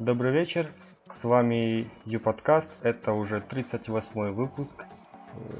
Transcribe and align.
Добрый 0.00 0.32
вечер, 0.32 0.66
с 1.12 1.24
вами 1.24 1.86
Ю-подкаст, 2.06 2.78
это 2.80 3.12
уже 3.12 3.42
38 3.42 4.30
выпуск. 4.30 4.86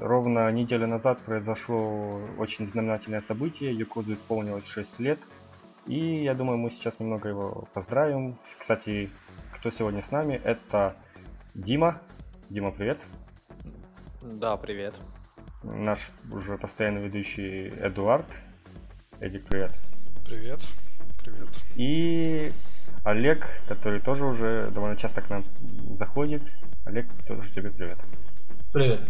Ровно 0.01 0.51
неделю 0.51 0.87
назад 0.87 1.21
произошло 1.21 2.19
очень 2.39 2.67
знаменательное 2.67 3.21
событие, 3.21 3.75
Якудзу 3.75 4.15
исполнилось 4.15 4.65
6 4.65 4.99
лет, 4.99 5.19
и 5.87 6.23
я 6.25 6.33
думаю, 6.33 6.57
мы 6.57 6.71
сейчас 6.71 6.99
немного 7.01 7.29
его 7.29 7.69
поздравим. 7.75 8.39
Кстати, 8.59 9.11
кто 9.59 9.71
сегодня 9.71 10.01
с 10.01 10.11
нами, 10.11 10.41
это 10.43 10.97
Дима. 11.55 12.01
Дима, 12.49 12.73
привет. 12.73 12.99
Да, 14.23 14.57
привет. 14.57 14.99
Наш 15.63 16.13
уже 16.33 16.57
постоянно 16.57 17.01
ведущий 17.01 17.69
Эдуард. 17.69 18.25
Эдик, 19.21 19.45
привет. 19.45 19.73
Привет. 20.25 20.61
Привет. 21.23 21.51
И 21.77 22.51
Олег, 23.05 23.47
который 23.67 24.01
тоже 24.01 24.25
уже 24.25 24.71
довольно 24.71 24.97
часто 24.97 25.23
к 25.23 25.31
нам 25.31 25.45
заходит. 25.97 26.43
Олег, 26.85 27.07
тоже 27.27 27.49
тебе 27.51 27.71
привет. 27.71 27.99
Привет. 28.73 29.01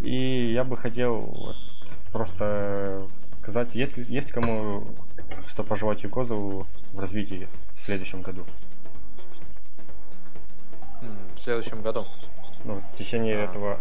И 0.00 0.52
я 0.52 0.64
бы 0.64 0.76
хотел 0.76 1.20
вот 1.20 1.56
просто 2.12 3.06
сказать, 3.38 3.74
есть, 3.74 3.96
есть 3.96 4.30
кому 4.32 4.86
что 5.46 5.62
пожелать 5.62 6.02
Юкозу 6.02 6.66
в 6.92 6.98
развитии 6.98 7.48
в 7.74 7.80
следующем 7.80 8.22
году? 8.22 8.44
В 11.00 11.40
следующем 11.40 11.80
году. 11.80 12.04
Ну, 12.64 12.82
в 12.92 12.96
течение 12.96 13.38
А. 13.38 13.44
этого 13.44 13.78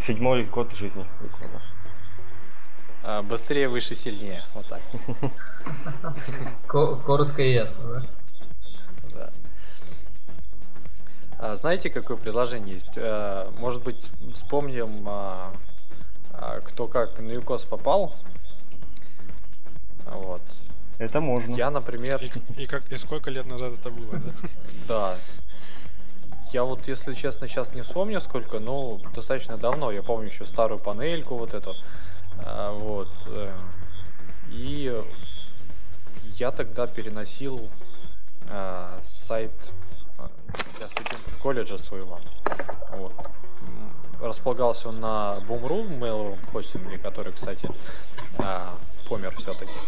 седьмой 0.00 0.44
год 0.44 0.72
жизни 0.72 1.04
Юкоза. 1.22 1.60
А, 3.08 3.22
Быстрее, 3.22 3.68
выше, 3.68 3.94
сильнее. 3.94 4.42
Вот 4.52 4.66
так. 4.66 4.80
Ко- 6.66 6.96
коротко 6.96 7.40
и 7.40 7.52
ясно, 7.52 7.92
да? 7.92 8.02
Да. 9.14 9.30
А, 11.38 11.54
Знаете, 11.54 11.88
какое 11.88 12.16
предложение 12.16 12.74
есть? 12.74 12.98
А, 12.98 13.48
Может 13.60 13.82
быть, 13.84 14.10
вспомним, 14.34 15.08
кто 16.64 16.88
как 16.88 17.20
на 17.20 17.30
ЮКОС 17.30 17.64
попал? 17.66 18.12
Вот. 20.06 20.42
Это 20.98 21.20
можно. 21.20 21.54
Я, 21.54 21.70
например, 21.70 22.20
И, 22.22 22.62
и 22.62 22.66
как 22.66 22.90
и 22.90 22.96
сколько 22.96 23.30
лет 23.30 23.46
назад 23.46 23.74
это 23.74 23.90
было, 23.90 24.18
да? 24.18 24.32
да. 24.88 25.18
Я 26.52 26.64
вот, 26.64 26.88
если 26.88 27.14
честно, 27.14 27.46
сейчас 27.46 27.72
не 27.72 27.82
вспомню 27.82 28.20
сколько, 28.20 28.58
но 28.58 28.98
достаточно 29.14 29.56
давно. 29.58 29.92
Я 29.92 30.02
помню 30.02 30.26
еще 30.28 30.44
старую 30.44 30.80
панельку 30.80 31.36
вот 31.36 31.54
эту. 31.54 31.72
А, 32.46 32.72
Вот. 32.72 33.08
э, 33.26 33.50
И 34.52 34.96
я 36.38 36.50
тогда 36.52 36.86
переносил 36.86 37.60
а, 38.48 39.00
сайт 39.02 39.52
а, 40.18 40.30
для 40.78 40.88
студентов 40.88 41.36
колледжа 41.42 41.78
своего. 41.78 42.18
Вот. 42.92 43.12
Располагался 44.20 44.88
он 44.88 45.00
на 45.00 45.38
Boom.ru, 45.48 45.88
мейловом 45.98 46.38
хостинге, 46.52 46.98
который, 46.98 47.32
кстати, 47.32 47.68
помер 49.08 49.34
все-таки. 49.36 49.78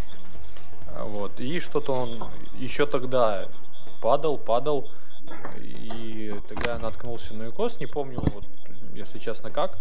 Вот. 0.99 1.39
И 1.41 1.61
что-то 1.61 1.93
он 1.93 2.25
еще 2.59 2.87
тогда 2.87 3.49
падал, 4.03 4.37
падал. 4.37 4.91
И 5.57 6.35
тогда 6.49 6.73
я 6.73 6.79
наткнулся 6.79 7.35
на 7.35 7.45
ЮКОС, 7.45 7.81
не 7.81 7.87
помню, 7.87 8.21
вот, 8.21 8.45
если 8.95 9.19
честно, 9.19 9.51
как. 9.51 9.79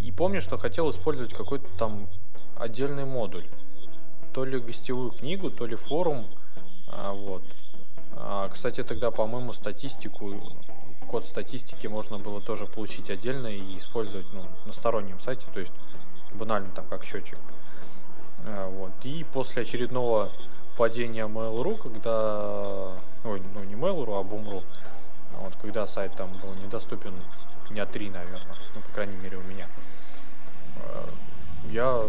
И 0.00 0.12
помню, 0.12 0.40
что 0.40 0.56
хотел 0.56 0.90
использовать 0.90 1.34
какой-то 1.34 1.66
там 1.78 2.08
отдельный 2.56 3.04
модуль. 3.04 3.46
То 4.32 4.44
ли 4.44 4.58
гостевую 4.58 5.10
книгу, 5.10 5.50
то 5.50 5.66
ли 5.66 5.76
форум. 5.76 6.26
А, 6.88 7.12
вот. 7.12 7.42
А, 8.12 8.48
кстати, 8.48 8.82
тогда, 8.82 9.10
по-моему, 9.10 9.52
статистику, 9.52 10.34
код 11.08 11.24
статистики 11.24 11.86
можно 11.86 12.18
было 12.18 12.40
тоже 12.40 12.66
получить 12.66 13.10
отдельно 13.10 13.46
и 13.46 13.76
использовать 13.76 14.26
ну, 14.32 14.42
на 14.66 14.72
стороннем 14.72 15.20
сайте, 15.20 15.46
то 15.52 15.60
есть 15.60 15.72
банально 16.34 16.70
там 16.74 16.86
как 16.86 17.04
счетчик. 17.04 17.38
А, 18.44 18.68
Вот. 18.68 18.92
И 19.04 19.24
после 19.32 19.62
очередного 19.62 20.30
падения 20.76 21.26
Mail.ru, 21.26 21.76
когда... 21.76 22.92
Ой, 23.24 23.42
ну 23.54 23.64
не 23.64 23.74
Mail.ru, 23.74 24.20
а 24.20 24.22
Boom.ru, 24.22 24.62
вот 25.40 25.54
когда 25.60 25.86
сайт 25.86 26.12
там 26.16 26.30
был 26.42 26.54
недоступен 26.64 27.14
дня 27.70 27.86
три, 27.86 28.10
наверное, 28.10 28.56
ну, 28.74 28.80
по 28.80 28.88
крайней 28.94 29.16
мере, 29.16 29.36
у 29.36 29.42
меня. 29.42 29.66
Э, 30.88 31.04
Я 31.70 32.02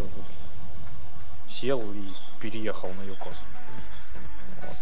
сел 1.48 1.80
и 1.92 2.12
переехал 2.40 2.90
на 2.92 3.02
ЮКОС. 3.02 3.36
Вот. 4.62 4.76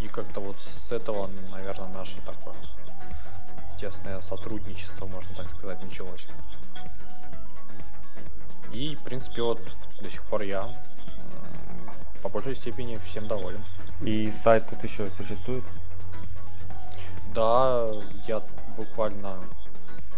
И 0.00 0.08
как-то 0.08 0.40
вот 0.40 0.56
с 0.56 0.92
этого, 0.92 1.28
наверное, 1.50 1.88
наше 1.88 2.20
такое 2.22 2.54
тесное 3.78 4.20
сотрудничество, 4.20 5.06
можно 5.06 5.34
так 5.34 5.48
сказать, 5.50 5.82
началось. 5.82 6.26
И, 8.72 8.96
в 8.96 9.02
принципе, 9.02 9.42
вот 9.42 9.60
до 10.00 10.10
сих 10.10 10.22
пор 10.24 10.42
я 10.42 10.68
по 12.22 12.28
большей 12.30 12.56
степени 12.56 12.96
всем 12.96 13.28
доволен. 13.28 13.62
И 14.00 14.32
сайт 14.32 14.66
тут 14.68 14.82
еще 14.82 15.06
существует. 15.08 15.64
Да, 17.34 17.86
я 18.26 18.40
буквально, 18.76 19.36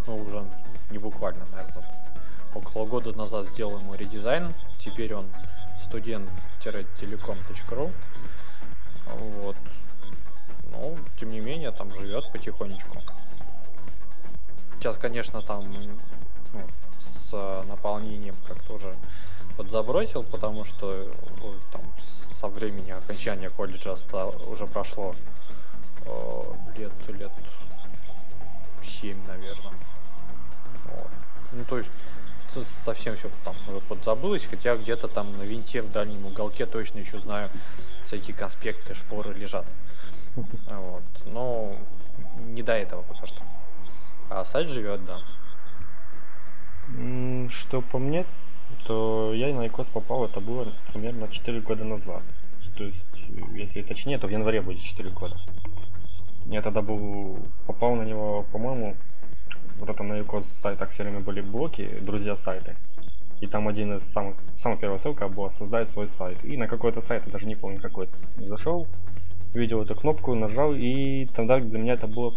ну 0.05 0.15
уже 0.15 0.45
не 0.89 0.97
буквально, 0.97 1.43
наверное, 1.51 1.83
около 2.57 2.85
года 2.85 3.13
назад 3.13 3.47
сделал 3.47 3.79
ему 3.79 3.95
редизайн. 3.95 4.53
Теперь 4.79 5.13
он 5.13 5.25
студент-телеком.ру. 5.85 7.91
Вот. 9.05 9.55
Ну, 10.71 10.97
тем 11.19 11.29
не 11.29 11.39
менее, 11.39 11.71
там 11.71 11.93
живет 11.95 12.31
потихонечку. 12.31 13.01
Сейчас, 14.75 14.97
конечно, 14.97 15.41
там 15.41 15.65
ну, 16.53 16.61
с 16.99 17.33
э, 17.33 17.63
наполнением 17.67 18.35
как-то 18.47 18.73
уже 18.73 18.93
подзабросил, 19.55 20.23
потому 20.23 20.65
что 20.65 20.91
э, 20.91 21.11
там 21.71 21.81
со 22.39 22.47
времени 22.47 22.91
окончания 22.91 23.49
колледжа 23.49 23.95
уже 24.47 24.67
прошло 24.67 25.15
э, 26.05 26.41
лет, 26.77 26.91
лет 27.07 27.31
7, 29.01 29.17
наверное. 29.27 29.73
Вот. 30.85 31.09
Ну, 31.53 31.63
то 31.63 31.79
есть 31.79 31.89
совсем 32.63 33.15
все 33.15 33.29
там 33.43 33.55
уже 33.67 33.79
подзабылось, 33.81 34.45
хотя 34.45 34.75
где-то 34.75 35.07
там 35.07 35.37
на 35.37 35.43
винте 35.43 35.81
в 35.81 35.91
дальнем 35.91 36.25
уголке 36.25 36.65
точно 36.65 36.99
еще 36.99 37.19
знаю, 37.19 37.49
всякие 38.03 38.35
конспекты, 38.35 38.93
шпоры 38.93 39.33
лежат. 39.33 39.65
Вот. 40.67 41.03
Но 41.25 41.75
не 42.49 42.61
до 42.61 42.73
этого 42.73 43.01
пока 43.01 43.27
что. 43.27 43.41
А 44.29 44.45
сайт 44.45 44.69
живет, 44.69 45.01
да. 45.05 45.21
Что 47.49 47.81
по 47.81 47.97
мне, 47.97 48.25
то 48.87 49.33
я 49.33 49.53
на 49.53 49.67
Икос 49.67 49.87
попал, 49.87 50.25
это 50.25 50.39
было 50.39 50.71
примерно 50.93 51.27
4 51.27 51.59
года 51.61 51.83
назад. 51.83 52.23
То 52.77 52.83
есть, 52.83 53.05
если 53.53 53.81
точнее, 53.81 54.17
то 54.17 54.27
в 54.27 54.29
январе 54.29 54.61
будет 54.61 54.81
4 54.81 55.09
года. 55.09 55.35
Я 56.45 56.61
тогда 56.61 56.81
был, 56.81 57.39
попал 57.65 57.95
на 57.95 58.03
него, 58.03 58.45
по-моему, 58.51 58.95
вот 59.79 59.89
это 59.89 60.03
на 60.03 60.21
Икос 60.21 60.45
сайтах 60.61 60.91
все 60.91 61.03
время 61.03 61.19
были 61.19 61.41
блоки, 61.41 61.87
друзья 62.01 62.35
сайты. 62.35 62.75
И 63.39 63.47
там 63.47 63.67
один 63.67 63.97
из 63.97 64.03
самых, 64.11 64.35
самая 64.59 64.79
первая 64.79 64.99
ссылка 64.99 65.27
была 65.27 65.51
создать 65.51 65.91
свой 65.91 66.07
сайт. 66.07 66.43
И 66.43 66.57
на 66.57 66.67
какой-то 66.67 67.01
сайт, 67.01 67.23
я 67.25 67.31
даже 67.31 67.45
не 67.45 67.55
помню 67.55 67.79
какой, 67.79 68.07
зашел, 68.37 68.87
увидел 69.53 69.81
эту 69.81 69.95
кнопку, 69.95 70.33
нажал, 70.33 70.73
и 70.73 71.25
тогда 71.27 71.59
для 71.59 71.79
меня 71.79 71.93
это 71.93 72.07
было 72.07 72.33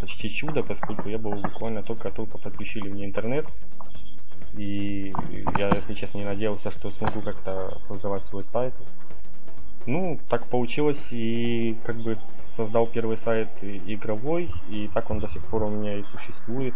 почти 0.00 0.30
чудо, 0.30 0.62
поскольку 0.62 1.08
я 1.08 1.18
был 1.18 1.32
буквально 1.32 1.82
только-только 1.82 2.38
подключили 2.38 2.88
мне 2.88 3.04
интернет. 3.04 3.46
И 4.54 5.12
я, 5.56 5.68
если 5.68 5.94
честно, 5.94 6.18
не 6.18 6.24
надеялся, 6.24 6.70
что 6.70 6.90
смогу 6.90 7.20
как-то 7.20 7.70
создавать 7.70 8.24
свой 8.24 8.42
сайт. 8.42 8.74
Ну, 9.86 10.18
так 10.28 10.48
получилось, 10.48 11.00
и 11.10 11.78
как 11.84 11.96
бы 11.96 12.16
создал 12.56 12.86
первый 12.86 13.16
сайт 13.16 13.48
игровой, 13.62 14.50
и 14.68 14.88
так 14.92 15.10
он 15.10 15.18
до 15.18 15.28
сих 15.28 15.42
пор 15.46 15.62
у 15.62 15.70
меня 15.70 15.96
и 15.96 16.02
существует. 16.02 16.74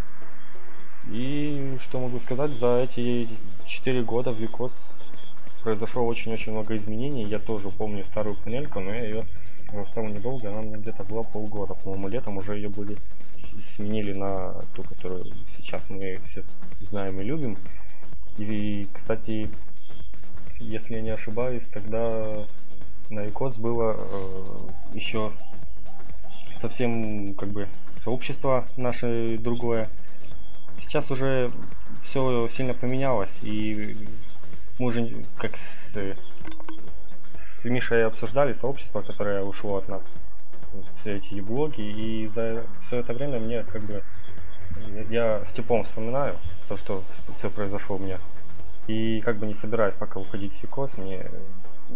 И 1.10 1.76
что 1.81 2.00
могу 2.00 2.20
сказать, 2.20 2.52
за 2.52 2.82
эти 2.82 3.28
4 3.66 4.02
года 4.04 4.32
в 4.32 4.38
Викос 4.38 4.72
произошло 5.62 6.06
очень-очень 6.06 6.52
много 6.52 6.76
изменений. 6.76 7.25
Я 7.25 7.38
тоже 7.38 7.70
помню 7.70 8.04
старую 8.04 8.37
панельку, 8.37 8.81
но 8.81 8.93
я 8.94 9.04
ее 9.04 9.25
застал 9.72 10.04
недолго, 10.04 10.49
она 10.49 10.62
мне 10.62 10.76
где-то 10.76 11.04
была 11.04 11.22
полгода. 11.22 11.75
По-моему, 11.75 12.08
летом 12.08 12.37
уже 12.37 12.56
ее 12.56 12.69
были 12.69 12.96
сменили 13.75 14.12
на 14.14 14.54
ту, 14.75 14.82
которую 14.82 15.25
сейчас 15.56 15.82
мы 15.90 16.19
все 16.25 16.44
знаем 16.81 17.20
и 17.20 17.25
любим. 17.25 17.56
И, 18.38 18.87
кстати, 18.93 19.49
если 20.58 20.94
я 20.96 21.02
не 21.02 21.10
ошибаюсь, 21.10 21.66
тогда 21.69 22.46
на 23.12 23.20
Викос 23.20 23.59
было 23.59 23.97
э, 23.99 24.94
еще 24.94 25.32
совсем 26.56 27.35
как 27.35 27.50
бы 27.50 27.69
сообщество 27.99 28.64
наше 28.76 29.38
другое. 29.38 29.88
Сейчас 30.81 31.11
уже 31.11 31.49
все 32.00 32.49
сильно 32.49 32.75
поменялось, 32.75 33.38
и 33.43 33.97
мы 34.79 34.87
уже 34.87 35.25
как 35.37 35.56
с, 35.56 36.17
с 37.37 37.64
Мишей 37.64 38.05
обсуждали 38.06 38.53
сообщество, 38.53 39.03
которое 39.03 39.43
ушло 39.43 39.76
от 39.76 39.88
нас. 39.88 40.09
Все 41.00 41.17
эти 41.17 41.41
блоги, 41.41 41.82
и 41.82 42.26
за 42.26 42.64
все 42.81 43.00
это 43.00 43.12
время 43.12 43.38
мне 43.38 43.62
как 43.62 43.82
бы 43.82 44.03
я 45.11 45.44
с 45.44 45.53
типом 45.53 45.85
вспоминаю 45.85 46.38
то, 46.69 46.76
что 46.76 47.05
все 47.37 47.50
произошло 47.50 47.97
у 47.97 47.99
меня. 47.99 48.19
И 48.87 49.20
как 49.20 49.37
бы 49.37 49.47
не 49.47 49.55
собираюсь 49.55 49.94
пока 49.94 50.19
уходить 50.19 50.53
в 50.53 50.62
Юкос, 50.62 50.99
мне 50.99 51.31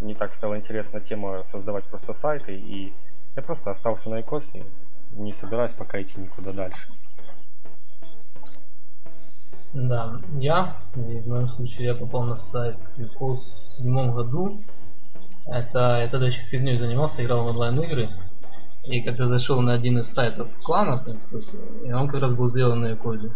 не 0.02 0.14
так 0.14 0.34
стала 0.34 0.56
интересна 0.56 1.00
тема 1.00 1.42
создавать 1.44 1.84
просто 1.84 2.12
сайты, 2.12 2.56
и 2.56 2.92
я 3.36 3.42
просто 3.42 3.70
остался 3.70 4.10
на 4.10 4.20
ИКОС 4.20 4.54
и 4.54 4.64
не 5.12 5.32
собираюсь 5.32 5.72
пока 5.72 6.00
идти 6.00 6.18
никуда 6.18 6.52
дальше. 6.52 6.88
Да, 9.72 10.20
я, 10.38 10.76
в 10.94 11.28
моем 11.28 11.48
случае, 11.50 11.88
я 11.88 11.94
попал 11.94 12.22
на 12.24 12.36
сайт 12.36 12.78
ИКОС 12.96 13.42
в 13.42 13.68
седьмом 13.68 14.14
году. 14.14 14.64
Это, 15.46 16.00
я 16.00 16.08
тогда 16.08 16.26
еще 16.26 16.40
фигней 16.42 16.78
занимался, 16.78 17.22
играл 17.22 17.44
в 17.44 17.48
онлайн 17.48 17.80
игры. 17.82 18.10
И 18.84 19.02
когда 19.02 19.26
зашел 19.26 19.60
на 19.60 19.74
один 19.74 19.98
из 19.98 20.12
сайтов 20.12 20.48
кланов, 20.62 21.06
и 21.06 21.92
он 21.92 22.08
как 22.08 22.22
раз 22.22 22.34
был 22.34 22.48
сделан 22.48 22.80
на 22.80 22.94
ИКОСе. 22.94 23.32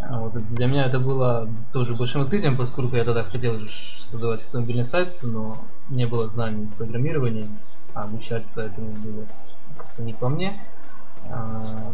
А 0.00 0.18
вот 0.18 0.32
для 0.54 0.66
меня 0.66 0.86
это 0.86 0.98
было 0.98 1.48
тоже 1.72 1.94
большим 1.94 2.22
открытием, 2.22 2.56
поскольку 2.56 2.96
я 2.96 3.04
тогда 3.04 3.22
хотел 3.22 3.56
создавать 3.68 4.42
автомобильный 4.42 4.84
сайт, 4.84 5.18
но 5.22 5.56
не 5.88 6.06
было 6.06 6.28
знаний 6.28 6.66
в 6.66 6.74
программировании, 6.74 7.48
а 7.94 8.04
обучаться 8.04 8.62
этому 8.62 8.92
было 8.92 9.26
как-то 9.76 10.02
не 10.02 10.12
по 10.12 10.28
мне. 10.28 10.60
А, 11.30 11.92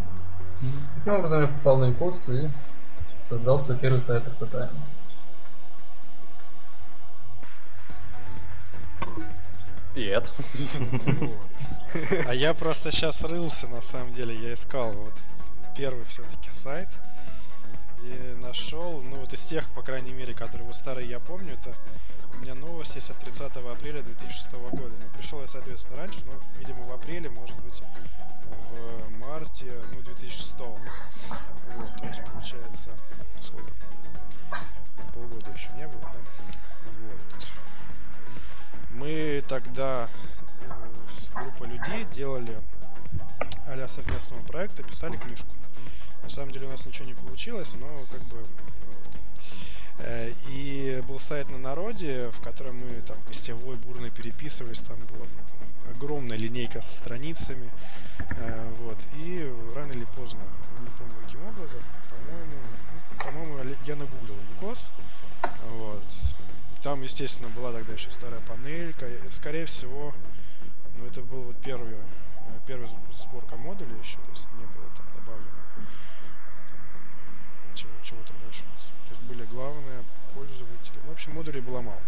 таким 0.97 1.15
образом 1.15 1.43
я 1.43 1.47
попал 1.49 1.79
на 1.79 1.93
курс 1.93 2.29
и 2.29 2.49
создал 3.13 3.59
свой 3.59 3.77
первый 3.77 4.01
сайт 4.01 4.27
автотайм. 4.27 4.71
Привет. 9.93 10.33
А 12.27 12.35
я 12.35 12.55
просто 12.55 12.93
сейчас 12.93 13.21
рылся, 13.23 13.67
на 13.67 13.81
самом 13.83 14.13
деле, 14.13 14.35
я 14.37 14.55
искал 14.55 14.93
вот 14.93 15.15
первый 15.77 16.05
все-таки 16.05 16.51
сайт 16.51 16.89
и 18.03 18.37
нашел, 18.43 19.01
ну 19.03 19.17
вот 19.17 19.33
из 19.33 19.41
тех, 19.41 19.69
по 19.71 19.83
крайней 19.83 20.13
мере, 20.13 20.35
которые 20.35 20.67
вот 20.67 20.77
старые 20.77 21.09
я 21.09 21.19
помню, 21.19 21.53
это 21.55 21.75
у 22.35 22.37
меня 22.39 22.55
новость 22.55 22.95
есть 22.97 23.11
от 23.11 23.19
30 23.19 23.41
апреля 23.57 24.03
2006 24.03 24.53
года. 24.53 24.95
Ну, 25.01 25.19
пришел 25.19 25.41
я, 25.41 25.49
соответственно, 25.49 25.97
раньше, 25.97 26.21
но, 26.27 26.33
видимо, 26.59 26.87
в 26.87 26.93
апреле, 26.93 27.29
может 27.31 27.57
быть, 27.63 27.83
в 28.71 29.11
марте, 29.19 29.73
ну, 29.95 30.03
2006. 30.03 30.53
Вот, 30.59 32.01
то 32.01 32.09
есть, 32.09 32.21
получается, 32.33 32.91
сколько? 33.43 33.73
Полгода 35.15 35.51
еще 35.51 35.71
не 35.77 35.87
было, 35.87 36.01
да? 36.01 36.21
Вот. 37.03 37.23
Мы 38.91 39.45
тогда 39.49 40.09
э, 40.63 40.95
с 41.21 41.33
группой 41.35 41.69
людей 41.69 42.05
делали 42.15 42.57
а 43.67 43.89
совместного 43.89 44.43
проекта, 44.45 44.83
писали 44.83 45.17
книжку. 45.17 45.49
На 46.23 46.31
самом 46.31 46.53
деле 46.53 46.67
у 46.67 46.71
нас 46.71 46.87
ничего 46.87 47.07
не 47.07 47.15
получилось, 47.15 47.69
но 47.79 47.87
как 48.11 48.23
бы 48.25 48.43
Э, 48.88 48.88
и 50.49 51.03
был 51.07 51.19
сайт 51.19 51.51
на 51.51 51.59
народе, 51.59 52.31
в 52.31 52.41
котором 52.41 52.77
мы 52.77 52.91
там 53.07 53.17
гостевой 53.27 53.77
бурно 53.77 54.11
переписывались, 54.11 54.81
там 54.81 54.97
была 55.13 55.27
огромная 55.95 56.37
линейка 56.37 56.83
со 56.83 56.97
страницами. 56.97 57.71
Э, 58.37 58.71
вот. 58.79 58.97
И 59.15 59.53
рано 59.75 59.93
или 59.93 60.05
поздно, 60.17 60.41
не 60.81 60.89
помню 60.99 61.15
каким 61.25 61.47
образом, 61.47 61.81
по-моему, 62.11 63.55
по-моему, 63.57 63.77
я 63.87 63.97
нагуглил 63.97 64.37
ЮКОС. 64.55 64.79
Вот. 65.71 66.03
Там, 66.83 67.03
естественно, 67.03 67.49
была 67.51 67.73
тогда 67.73 67.93
еще 67.93 68.11
старая 68.11 68.41
панелька. 68.41 69.07
Это, 69.07 69.35
скорее 69.35 69.67
всего, 69.67 70.15
ну, 70.97 71.07
это 71.07 71.23
был 71.23 71.43
вот 71.43 71.57
первый, 71.63 71.95
э, 71.95 71.99
первый 72.67 72.89
сборка 73.13 73.57
модулей 73.57 73.99
еще, 74.03 74.17
то 74.17 74.31
есть 74.33 74.47
не 74.59 74.65
были 79.29 79.45
главные 79.45 80.05
пользователи. 80.35 80.99
Ну, 81.05 81.11
в 81.11 81.13
общем, 81.13 81.35
модулей 81.35 81.61
было 81.61 81.83
мало. 81.83 82.01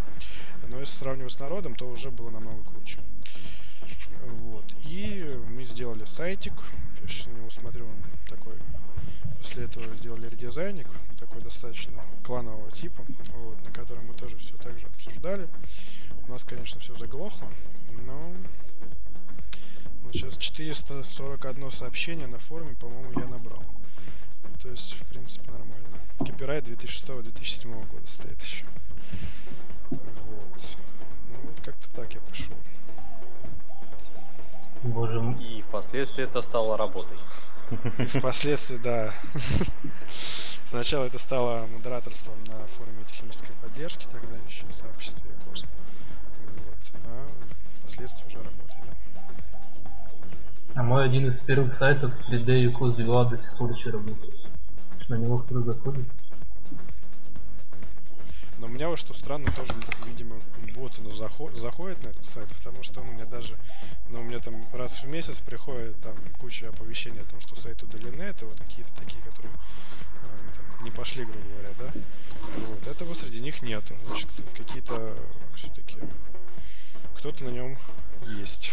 Но 0.68 0.80
если 0.80 0.98
сравнивать 0.98 1.32
с 1.32 1.38
народом, 1.38 1.74
то 1.74 1.86
уже 1.88 2.10
было 2.10 2.30
намного 2.30 2.62
круче. 2.64 3.00
Вот. 4.24 4.64
И 4.84 5.38
мы 5.48 5.64
сделали 5.64 6.04
сайтик. 6.04 6.54
Я 7.02 7.08
сейчас 7.08 7.26
на 7.26 7.32
него 7.32 7.50
смотрю, 7.50 7.86
он 7.86 7.96
такой. 8.28 8.54
После 9.38 9.64
этого 9.64 9.94
сделали 9.94 10.28
редизайник, 10.28 10.86
такой 11.18 11.40
достаточно 11.40 12.02
кланового 12.24 12.70
типа, 12.70 13.04
вот, 13.36 13.62
на 13.64 13.70
котором 13.70 14.06
мы 14.06 14.14
тоже 14.14 14.36
все 14.36 14.56
так 14.58 14.78
же 14.78 14.86
обсуждали. 14.86 15.48
У 16.26 16.30
нас, 16.30 16.44
конечно, 16.44 16.78
все 16.80 16.94
заглохло, 16.94 17.48
но 18.04 18.32
вот 20.02 20.12
сейчас 20.12 20.36
441 20.36 21.72
сообщение 21.72 22.26
на 22.26 22.38
форуме, 22.38 22.76
по-моему, 22.76 23.18
я 23.18 23.26
набрал. 23.26 23.64
То 24.62 24.68
есть, 24.68 24.92
в 24.94 25.06
принципе, 25.06 25.50
нормально. 25.50 25.86
Копирайт 26.18 26.68
2006-2007 26.68 27.88
года 27.90 28.06
стоит 28.06 28.42
еще. 28.42 28.64
Вот. 29.90 30.60
Ну 31.30 31.40
вот 31.44 31.60
как-то 31.64 31.86
так 31.94 32.12
я 32.12 32.20
пошел. 32.20 32.54
Боже 34.82 35.20
мой. 35.20 35.42
И 35.42 35.62
впоследствии 35.62 36.24
это 36.24 36.42
стало 36.42 36.76
работой. 36.76 37.18
И 37.98 38.04
впоследствии, 38.04 38.76
да. 38.76 39.14
Сначала 40.66 41.06
это 41.06 41.18
стало 41.18 41.66
модераторством 41.66 42.42
на 42.44 42.66
форуме 42.78 43.04
технической 43.10 43.54
поддержки, 43.62 44.06
тогда 44.12 44.36
еще 44.48 44.64
в 44.66 44.72
сообществе 44.72 45.30
позже. 45.44 45.64
Вот. 46.64 46.90
А 47.06 47.26
впоследствии 47.82 48.26
уже 48.26 48.36
работает. 48.36 48.59
А 50.80 50.82
мой 50.82 51.04
один 51.04 51.26
из 51.28 51.38
первых 51.40 51.74
сайтов 51.74 52.10
3D 52.26 52.58
Юкос 52.62 52.94
2 52.94 53.24
до 53.26 53.36
сих 53.36 53.54
пор 53.58 53.70
еще 53.70 53.90
работает 53.90 54.34
на 55.10 55.16
него 55.16 55.36
кто 55.36 55.60
заходит. 55.60 56.06
Но 58.56 58.66
у 58.66 58.70
меня 58.70 58.88
вот 58.88 58.98
что 58.98 59.12
странно, 59.12 59.52
тоже, 59.52 59.74
видимо, 60.06 60.36
боты 60.74 61.02
ну, 61.02 61.14
заход, 61.14 61.54
заходят 61.54 62.02
на 62.02 62.08
этот 62.08 62.24
сайт, 62.24 62.48
потому 62.56 62.82
что 62.82 63.02
ну, 63.02 63.10
у 63.10 63.12
меня 63.12 63.26
даже, 63.26 63.58
ну, 64.08 64.22
у 64.22 64.24
меня 64.24 64.38
там 64.38 64.54
раз 64.72 64.92
в 65.02 65.04
месяц 65.04 65.36
приходит 65.40 66.00
там 66.00 66.14
куча 66.38 66.70
оповещений 66.70 67.20
о 67.20 67.30
том, 67.30 67.42
что 67.42 67.60
сайт 67.60 67.82
удалены, 67.82 68.22
это 68.22 68.46
вот 68.46 68.58
какие-то 68.58 68.90
такие, 68.96 69.22
которые 69.22 69.52
э, 69.52 70.26
там, 70.78 70.84
не 70.84 70.90
пошли, 70.90 71.26
грубо 71.26 71.46
говоря, 71.46 71.74
да. 71.78 71.90
Вот. 72.56 72.86
Этого 72.86 73.12
среди 73.12 73.42
них 73.42 73.60
нету. 73.60 73.92
Значит, 74.06 74.30
какие-то 74.56 75.14
все-таки 75.54 75.98
кто-то 77.18 77.44
на 77.44 77.50
нем 77.50 77.76
есть. 78.38 78.72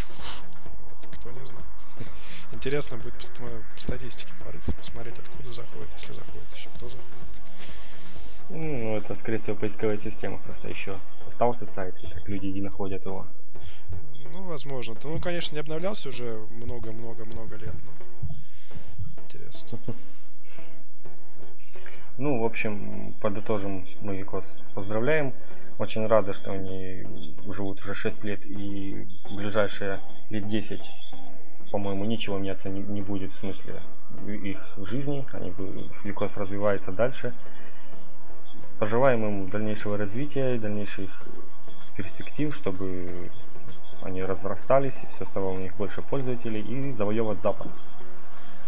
Вот, 0.89 1.17
кто 1.17 1.31
не 1.31 1.43
знает. 1.43 1.76
Интересно 2.53 2.97
будет 2.97 3.13
по, 3.13 3.43
по 3.75 3.81
статистике 3.81 4.31
порыться, 4.43 4.71
посмотреть, 4.73 5.19
откуда 5.19 5.51
заходит, 5.51 5.89
если 5.93 6.13
заходит 6.13 6.53
еще, 6.55 6.69
кто 6.75 6.89
заходит. 6.89 7.07
Ну, 8.49 8.95
это, 8.95 9.15
скорее 9.15 9.39
всего, 9.39 9.57
поисковая 9.57 9.97
система 9.97 10.37
просто 10.39 10.69
еще 10.69 10.97
остался 11.25 11.65
сайт, 11.65 11.95
и 12.01 12.07
так 12.07 12.27
люди 12.29 12.47
и 12.47 12.61
находят 12.61 13.05
его. 13.05 13.27
Ну, 14.31 14.43
возможно. 14.43 14.95
Ну, 15.03 15.19
конечно, 15.19 15.55
не 15.55 15.59
обновлялся 15.59 16.09
уже 16.09 16.39
много-много-много 16.51 17.57
лет, 17.57 17.75
но 17.83 19.23
интересно. 19.23 19.79
Ну, 22.19 22.41
в 22.41 22.45
общем, 22.45 23.13
подытожим, 23.21 23.85
мы 24.01 24.17
Викос 24.17 24.63
поздравляем. 24.73 25.35
Очень 25.77 26.07
рады, 26.07 26.33
что 26.33 26.51
они 26.51 27.05
живут 27.45 27.79
уже 27.81 27.93
6 27.93 28.23
лет 28.23 28.43
и 28.43 29.07
в 29.29 29.35
ближайшие 29.35 29.99
лет 30.31 30.47
10 30.47 30.81
по-моему, 31.71 32.05
ничего 32.05 32.37
меняться 32.37 32.69
не, 32.69 32.81
не 32.81 33.01
будет 33.01 33.31
в 33.31 33.37
смысле 33.37 33.81
их 34.27 34.59
жизни. 34.77 35.25
Они, 35.33 35.53
Викос 36.03 36.37
развивается 36.37 36.91
дальше. 36.91 37.33
Пожелаем 38.79 39.25
им 39.25 39.49
дальнейшего 39.49 39.97
развития 39.97 40.55
и 40.55 40.59
дальнейших 40.59 41.09
перспектив, 41.95 42.55
чтобы 42.55 43.29
они 44.03 44.23
разрастались, 44.23 44.93
все 44.93 45.25
стало 45.25 45.49
у 45.49 45.57
них 45.57 45.75
больше 45.77 46.01
пользователей 46.01 46.61
и 46.61 46.93
завоевывать 46.93 47.41
Запад. 47.41 47.67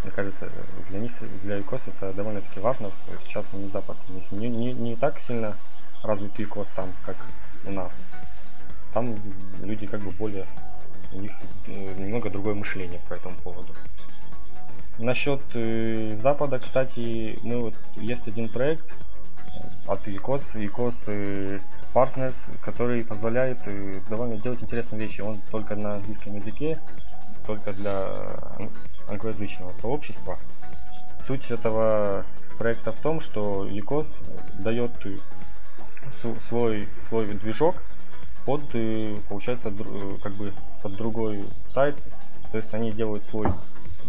Мне 0.03 0.11
кажется, 0.11 0.49
для 0.89 0.99
них, 0.99 1.11
для 1.43 1.59
ИКОС 1.59 1.89
это 1.89 2.13
довольно-таки 2.13 2.59
важно. 2.59 2.89
Сейчас 3.23 3.45
они 3.53 3.69
Запад 3.69 3.97
у 4.09 4.13
них 4.13 4.31
не, 4.31 4.49
не, 4.49 4.73
не 4.73 4.95
так 4.95 5.19
сильно 5.19 5.55
развитый 6.03 6.45
ИКОС 6.45 6.67
там, 6.75 6.87
как 7.05 7.17
у 7.65 7.71
нас. 7.71 7.91
Там 8.93 9.15
люди 9.61 9.85
как 9.85 10.01
бы 10.01 10.11
более 10.11 10.47
у 11.13 11.19
них 11.21 11.31
э, 11.67 11.93
немного 11.97 12.29
другое 12.29 12.55
мышление 12.55 12.99
по 13.07 13.13
этому 13.13 13.35
поводу. 13.37 13.73
Насчет 14.97 15.41
э, 15.53 16.17
Запада, 16.21 16.59
кстати, 16.59 17.37
мы 17.43 17.59
вот 17.59 17.75
есть 17.95 18.27
один 18.27 18.49
проект 18.49 18.91
э, 18.91 19.91
от 19.91 20.07
ECOS, 20.07 20.55
ECOS 20.55 20.95
э, 21.07 21.59
Partners, 21.93 22.35
который 22.61 23.03
позволяет 23.05 23.59
э, 23.65 24.01
довольно 24.09 24.37
делать 24.37 24.61
интересные 24.61 25.01
вещи. 25.01 25.21
Он 25.21 25.37
только 25.51 25.75
на 25.75 25.95
английском 25.95 26.35
языке, 26.35 26.77
только 27.47 27.73
для 27.73 28.13
англоязычного 29.09 29.73
сообщества. 29.73 30.37
Суть 31.25 31.49
этого 31.49 32.25
проекта 32.57 32.91
в 32.91 32.99
том, 32.99 33.19
что 33.21 33.67
ECOS 33.67 34.07
дает 34.59 34.91
свой, 36.49 36.85
свой 37.07 37.25
движок 37.27 37.75
под, 38.45 38.63
э, 38.73 39.15
получается, 39.29 39.71
как 40.21 40.33
бы 40.35 40.53
под 40.81 40.95
другой 40.95 41.43
сайт. 41.65 41.95
То 42.51 42.57
есть 42.57 42.73
они 42.73 42.91
делают 42.91 43.23
свой, 43.23 43.53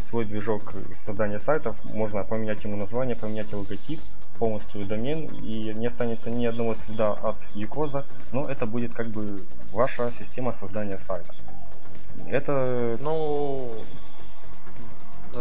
свой 0.08 0.24
движок 0.24 0.72
создания 1.04 1.40
сайтов. 1.40 1.76
Можно 1.94 2.24
поменять 2.24 2.64
ему 2.64 2.76
название, 2.76 3.16
поменять 3.16 3.52
логотип, 3.52 4.00
полностью 4.38 4.86
домен, 4.86 5.26
и 5.42 5.74
не 5.74 5.86
останется 5.86 6.30
ни 6.30 6.46
одного 6.46 6.74
следа 6.74 7.12
от 7.12 7.36
Юкоза, 7.54 8.06
но 8.32 8.48
это 8.48 8.64
будет 8.64 8.94
как 8.94 9.08
бы 9.08 9.38
ваша 9.72 10.10
система 10.18 10.52
создания 10.54 10.98
сайта. 10.98 11.34
Это... 12.26 12.96
Ну, 13.00 13.70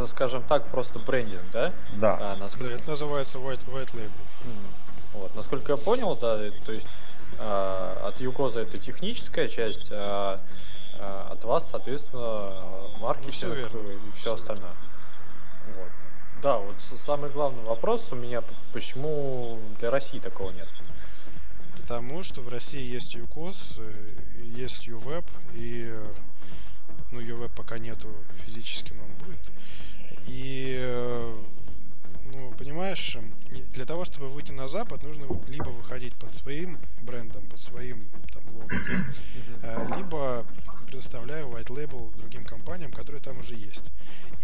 скажем 0.07 0.43
так, 0.43 0.65
просто 0.65 0.99
брендинг, 0.99 1.41
да? 1.53 1.71
Да. 1.95 2.17
А, 2.19 2.37
насколько... 2.39 2.69
Да, 2.69 2.75
это 2.75 2.91
называется 2.91 3.37
white, 3.37 3.65
white 3.67 3.93
label. 3.93 4.11
Вот, 5.13 5.35
насколько 5.35 5.71
я 5.71 5.77
понял, 5.77 6.15
да, 6.15 6.37
то 6.65 6.71
есть 6.71 6.87
э, 7.39 7.95
от 8.05 8.21
Юкоза 8.21 8.59
это 8.59 8.77
техническая 8.77 9.47
часть, 9.47 9.91
а 9.91 10.39
э, 10.99 11.27
от 11.31 11.43
вас, 11.43 11.69
соответственно, 11.69 12.53
маркетинг 12.99 13.55
ну, 13.55 13.69
все 13.69 13.91
и 13.91 14.11
все 14.19 14.33
остальное. 14.33 14.73
Вот. 15.77 15.89
Да, 16.41 16.57
вот 16.57 16.75
самый 17.05 17.29
главный 17.29 17.63
вопрос 17.63 18.11
у 18.11 18.15
меня, 18.15 18.43
почему 18.73 19.59
для 19.79 19.89
России 19.89 20.19
такого 20.19 20.51
нет? 20.51 20.67
Потому 21.77 22.23
что 22.23 22.41
в 22.41 22.49
России 22.49 22.81
есть 22.81 23.15
ЮКОС, 23.15 23.75
э, 23.77 24.13
есть 24.43 24.85
ЮВЕБ, 24.85 25.25
и 25.55 25.93
ну, 27.11 27.19
ЮВЕБ 27.19 27.51
пока 27.51 27.79
нету 27.79 28.07
физически, 28.45 28.93
но 28.93 29.03
он 29.03 29.13
будет. 29.25 29.39
И 30.27 30.77
э, 30.79 31.43
ну, 32.25 32.53
понимаешь, 32.57 33.17
для 33.73 33.85
того, 33.85 34.05
чтобы 34.05 34.29
выйти 34.29 34.51
на 34.51 34.67
Запад, 34.67 35.03
нужно 35.03 35.25
либо 35.49 35.69
выходить 35.69 36.15
под 36.17 36.31
своим 36.31 36.77
брендом, 37.01 37.45
под 37.47 37.59
своим 37.59 38.01
там 38.33 38.43
лого, 38.55 38.69
да, 39.61 39.97
либо 39.97 40.45
предоставляя 40.89 41.43
white 41.45 41.67
label 41.67 42.15
другим 42.17 42.43
компаниям, 42.43 42.91
которые 42.91 43.21
там 43.21 43.39
уже 43.39 43.55
есть. 43.55 43.85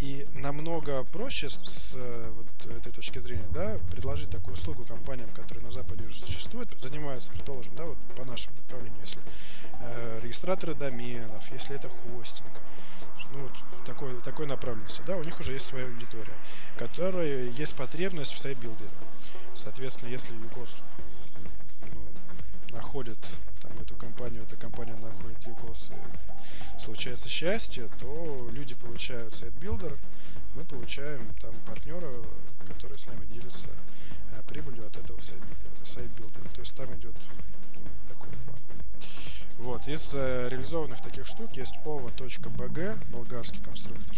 И 0.01 0.27
намного 0.33 1.03
проще 1.05 1.49
с, 1.49 1.55
с 1.55 1.93
вот 1.93 2.47
этой 2.77 2.91
точки 2.91 3.19
зрения, 3.19 3.47
да, 3.51 3.77
предложить 3.91 4.29
такую 4.29 4.53
услугу 4.53 4.83
компаниям, 4.83 5.29
которые 5.29 5.63
на 5.63 5.71
Западе 5.71 6.05
уже 6.05 6.19
существуют, 6.19 6.69
занимаются, 6.81 7.31
предположим, 7.31 7.73
да, 7.75 7.85
вот 7.85 7.97
по 8.15 8.25
нашему 8.25 8.55
направлению, 8.57 8.99
если 9.01 9.19
э, 9.79 10.19
регистраторы 10.21 10.75
доменов, 10.75 11.43
если 11.51 11.75
это 11.75 11.89
хостинг, 11.89 12.51
ну 13.31 13.39
вот 13.39 13.85
такой, 13.85 14.19
такой 14.21 14.45
направленности, 14.45 15.01
да, 15.07 15.15
у 15.17 15.23
них 15.23 15.39
уже 15.39 15.53
есть 15.53 15.65
своя 15.65 15.85
аудитория, 15.85 16.35
которая 16.77 17.45
есть 17.45 17.73
потребность 17.73 18.33
в 18.33 18.39
сайт-билдере. 18.39 18.89
Соответственно, 19.55 20.09
если 20.09 20.33
uCoz 20.33 20.75
ну, 21.93 22.75
находит 22.75 23.17
там 23.61 23.71
эту 23.81 23.95
компанию, 23.95 24.43
эта 24.43 24.57
компания 24.57 24.95
находит 24.95 25.47
uCoz 25.47 25.89
и 25.91 26.34
случается 26.79 27.29
счастье, 27.29 27.89
то 27.99 28.49
люди 28.51 28.75
получают 28.75 29.33
сайт-билдер, 29.33 29.97
мы 30.55 30.63
получаем 30.63 31.21
там 31.41 31.53
партнера, 31.67 32.11
который 32.67 32.97
с 32.97 33.05
нами 33.07 33.25
делится 33.25 33.67
э, 34.31 34.41
прибылью 34.47 34.85
от 34.87 34.95
этого 34.95 35.19
сайт-билдера. 35.83 36.47
То 36.55 36.61
есть 36.61 36.75
там 36.75 36.93
идет 36.95 37.15
ну, 37.75 37.81
такой 38.07 38.29
план. 38.45 38.57
Вот, 39.59 39.87
из 39.87 40.09
э, 40.13 40.47
реализованных 40.49 41.01
таких 41.01 41.27
штук 41.27 41.51
есть 41.53 41.73
ova.bg, 41.85 43.11
болгарский 43.11 43.61
конструктор. 43.63 44.15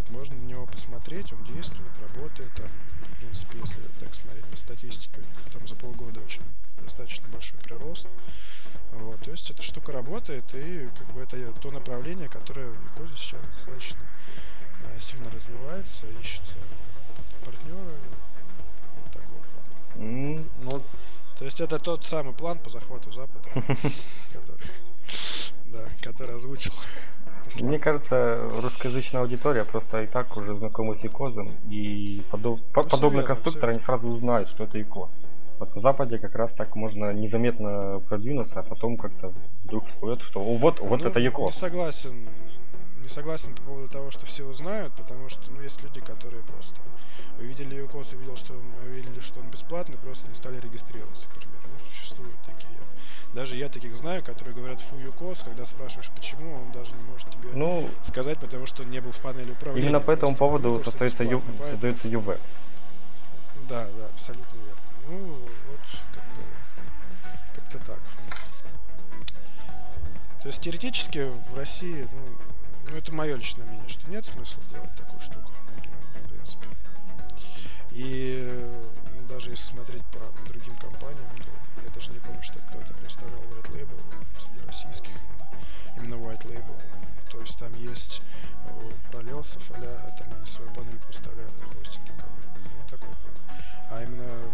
Вот, 0.00 0.10
можно 0.12 0.34
на 0.34 0.44
него 0.44 0.64
посмотреть, 0.66 1.30
он 1.32 1.44
действует, 1.44 1.90
работает. 2.00 2.50
Там, 2.54 2.66
в 2.66 3.16
принципе, 3.18 3.58
если 3.58 3.82
так 3.98 4.14
смотреть 4.14 4.46
по 4.46 4.56
статистике, 4.56 5.18
у 5.18 5.20
них 5.20 5.52
там 5.52 5.68
за 5.68 5.74
полгода 5.74 6.20
очень 6.20 6.40
достаточно 6.82 7.28
большой 7.28 7.58
прирост. 7.60 8.06
Вот, 8.92 9.20
то 9.20 9.30
есть 9.30 9.50
эта 9.50 9.62
штука 9.62 9.92
работает, 9.92 10.44
и 10.54 10.88
как 10.96 11.12
бы 11.12 11.20
это 11.20 11.52
то 11.60 11.70
направление, 11.70 12.28
которое 12.28 12.70
в 12.70 12.82
uCoz 12.82 13.08
е 13.08 13.14
сейчас 13.16 13.40
достаточно 13.56 13.98
э, 14.84 15.00
сильно 15.00 15.30
развивается, 15.30 16.06
ищется 16.22 16.54
партнеры 17.44 17.92
вот 18.96 19.12
такого 19.12 19.42
плана. 19.52 20.08
Mm, 20.08 20.50
ну, 20.62 20.82
то 21.38 21.44
есть 21.44 21.60
это 21.60 21.78
тот 21.78 22.06
самый 22.06 22.32
план 22.32 22.58
по 22.58 22.70
захвату 22.70 23.12
Запада, 23.12 23.50
который, 24.32 24.70
да, 25.66 25.88
который 26.00 26.36
озвучил. 26.36 26.72
Мне 27.60 27.78
кажется, 27.78 28.48
русскоязычная 28.62 29.22
аудитория 29.22 29.64
просто 29.64 30.00
и 30.00 30.06
так 30.06 30.36
уже 30.36 30.54
знакома 30.54 30.94
с 30.94 31.04
Икозом, 31.04 31.56
и 31.68 32.22
подоб, 32.30 32.60
ну, 32.74 32.84
подобный 32.84 33.24
конструктор, 33.24 33.70
они 33.70 33.78
сразу 33.78 34.08
узнают, 34.08 34.48
что 34.48 34.64
это 34.64 34.80
Икоз. 34.80 35.12
Вот 35.58 35.74
на 35.74 35.80
Западе 35.82 36.18
как 36.18 36.34
раз 36.36 36.54
так 36.54 36.74
можно 36.74 37.12
незаметно 37.12 38.00
продвинуться, 38.08 38.60
а 38.60 38.62
потом 38.62 38.96
как-то 38.96 39.32
вдруг 39.64 39.84
всплывет, 39.84 40.22
что 40.22 40.40
О, 40.40 40.56
вот, 40.56 40.80
вот 40.80 41.00
ну, 41.00 41.06
это 41.06 41.20
Яко. 41.20 41.42
Не 41.42 41.50
согласен. 41.50 42.28
Не 43.02 43.08
согласен 43.08 43.54
по 43.54 43.62
поводу 43.62 43.88
того, 43.88 44.10
что 44.10 44.24
все 44.24 44.44
узнают, 44.44 44.94
потому 44.94 45.28
что 45.28 45.50
ну, 45.50 45.60
есть 45.60 45.82
люди, 45.82 46.00
которые 46.00 46.42
просто 46.44 46.76
увидели 47.38 47.74
ЮКОС, 47.74 48.12
увидел, 48.12 48.36
что 48.36 48.54
увидели, 48.86 49.20
что 49.20 49.40
он 49.40 49.50
бесплатный, 49.50 49.98
просто 49.98 50.28
не 50.28 50.34
стали 50.34 50.58
регистрироваться, 50.60 51.28
к 51.28 51.32
примеру. 51.32 51.62
Ну, 51.64 51.90
существуют 51.90 52.36
такие. 52.46 52.78
Даже 53.34 53.54
я 53.54 53.68
таких 53.68 53.94
знаю, 53.94 54.24
которые 54.24 54.54
говорят 54.54 54.80
фу 54.80 54.96
ЮКОС, 54.96 55.42
когда 55.44 55.64
спрашиваешь, 55.64 56.10
почему, 56.16 56.52
он 56.52 56.72
даже 56.72 56.92
не 56.92 57.02
может 57.12 57.30
тебе 57.30 57.50
ну, 57.54 57.88
сказать, 58.06 58.38
потому 58.38 58.66
что 58.66 58.84
не 58.84 59.00
был 59.00 59.12
в 59.12 59.18
панели 59.18 59.52
управления. 59.52 59.86
Именно 59.86 60.00
по 60.00 60.10
этому 60.10 60.34
поводу 60.34 60.80
создается, 60.82 61.22
ю, 61.22 61.40
создается 61.70 62.08
ЮВ. 62.08 62.26
Да, 63.68 63.86
да, 63.86 64.06
абсолютно 64.16 64.58
верно. 64.58 64.80
Ну, 65.08 65.28
вот 65.28 65.80
как-то, 66.14 67.60
как-то 67.60 67.86
так. 67.86 68.00
То 70.42 70.48
есть 70.48 70.60
теоретически 70.60 71.30
в 71.52 71.56
России, 71.56 72.08
ну, 72.12 72.90
ну 72.90 72.96
это 72.96 73.14
мое 73.14 73.36
личное 73.36 73.64
мнение, 73.66 73.88
что 73.88 74.10
нет 74.10 74.24
смысла 74.24 74.60
делать 74.72 74.90
такую 74.96 75.20
штуку, 75.20 75.52
ну, 75.54 76.24
в 76.24 76.28
принципе. 76.28 76.66
И 77.92 78.74
ну, 79.14 79.28
даже 79.28 79.50
если 79.50 79.66
смотреть 79.66 80.02
по 80.06 80.50
другим 80.50 80.74
компаниям, 80.76 81.28
то 81.36 81.49
не 82.10 82.18
помню, 82.20 82.42
что 82.42 82.58
кто-то 82.58 82.92
представлял 82.94 83.40
White 83.42 83.70
Label 83.72 84.02
среди 84.38 84.66
российских, 84.66 85.12
именно 85.96 86.14
White 86.14 86.44
Label. 86.44 86.82
То 87.30 87.40
есть 87.40 87.58
там 87.58 87.72
есть 87.74 88.22
пролелсов, 89.10 89.62
а 89.70 90.10
там 90.18 90.26
они 90.36 90.46
свою 90.46 90.70
панель 90.72 90.98
представляют 91.06 91.52
на 91.58 91.66
хостинге. 91.66 92.12
Ну, 92.18 92.88
такой 92.88 93.08
А 93.90 94.02
именно 94.02 94.49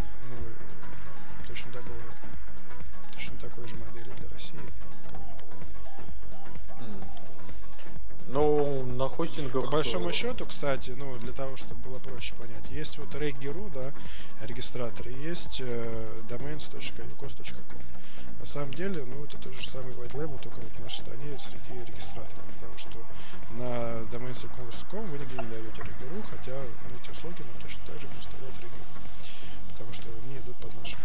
Ну, 8.47 8.85
на 8.85 9.09
хостингах... 9.09 9.65
По 9.65 9.71
большому 9.73 10.13
счету, 10.13 10.47
кстати, 10.47 10.91
ну, 10.91 11.17
для 11.19 11.33
того, 11.33 11.57
чтобы 11.57 11.81
было 11.81 11.99
проще 11.99 12.33
понять, 12.37 12.71
есть 12.71 12.97
вот 12.99 13.09
Reggie.ru, 13.15 13.73
да, 13.75 13.93
регистратор, 14.47 15.09
и 15.09 15.15
есть 15.15 15.61
э, 15.61 16.23
domains.ucos.com. 16.31 17.81
На 18.39 18.47
самом 18.47 18.73
деле, 18.73 19.05
ну, 19.05 19.25
это 19.25 19.37
тот 19.39 19.53
же 19.53 19.69
самый 19.69 19.93
white 19.95 20.13
label, 20.13 20.41
только 20.41 20.57
вот 20.61 20.71
в 20.79 20.81
нашей 20.81 21.01
стране 21.01 21.37
среди 21.41 21.85
регистраторов, 21.91 22.45
потому 22.61 22.79
что 22.79 22.99
на 23.51 24.07
domains.ucos.com 24.15 25.05
вы 25.07 25.19
нигде 25.19 25.39
не 25.39 25.51
даете 25.51 25.83
Reggie.ru, 25.83 26.25
хотя 26.31 26.53
ну, 26.55 26.97
эти 27.03 27.11
услуги 27.11 27.43
нам 27.43 27.63
точно 27.63 27.81
так 27.87 28.01
же 28.01 28.07
представляют 28.07 28.55
Reggie.ru, 28.63 29.73
потому 29.73 29.93
что 29.93 30.05
они 30.23 30.39
идут 30.39 30.57
под 30.59 30.73
нашим 30.77 30.99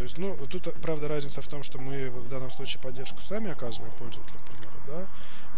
то 0.00 0.04
есть, 0.04 0.16
ну, 0.16 0.34
тут, 0.48 0.72
правда, 0.80 1.08
разница 1.08 1.42
в 1.42 1.48
том, 1.48 1.62
что 1.62 1.78
мы 1.78 2.08
в 2.08 2.28
данном 2.28 2.50
случае 2.50 2.80
поддержку 2.80 3.20
сами 3.20 3.50
оказываем 3.50 3.92
пользователям, 3.98 4.38
к 4.38 4.50
примеру, 4.50 4.79
да, 4.90 5.08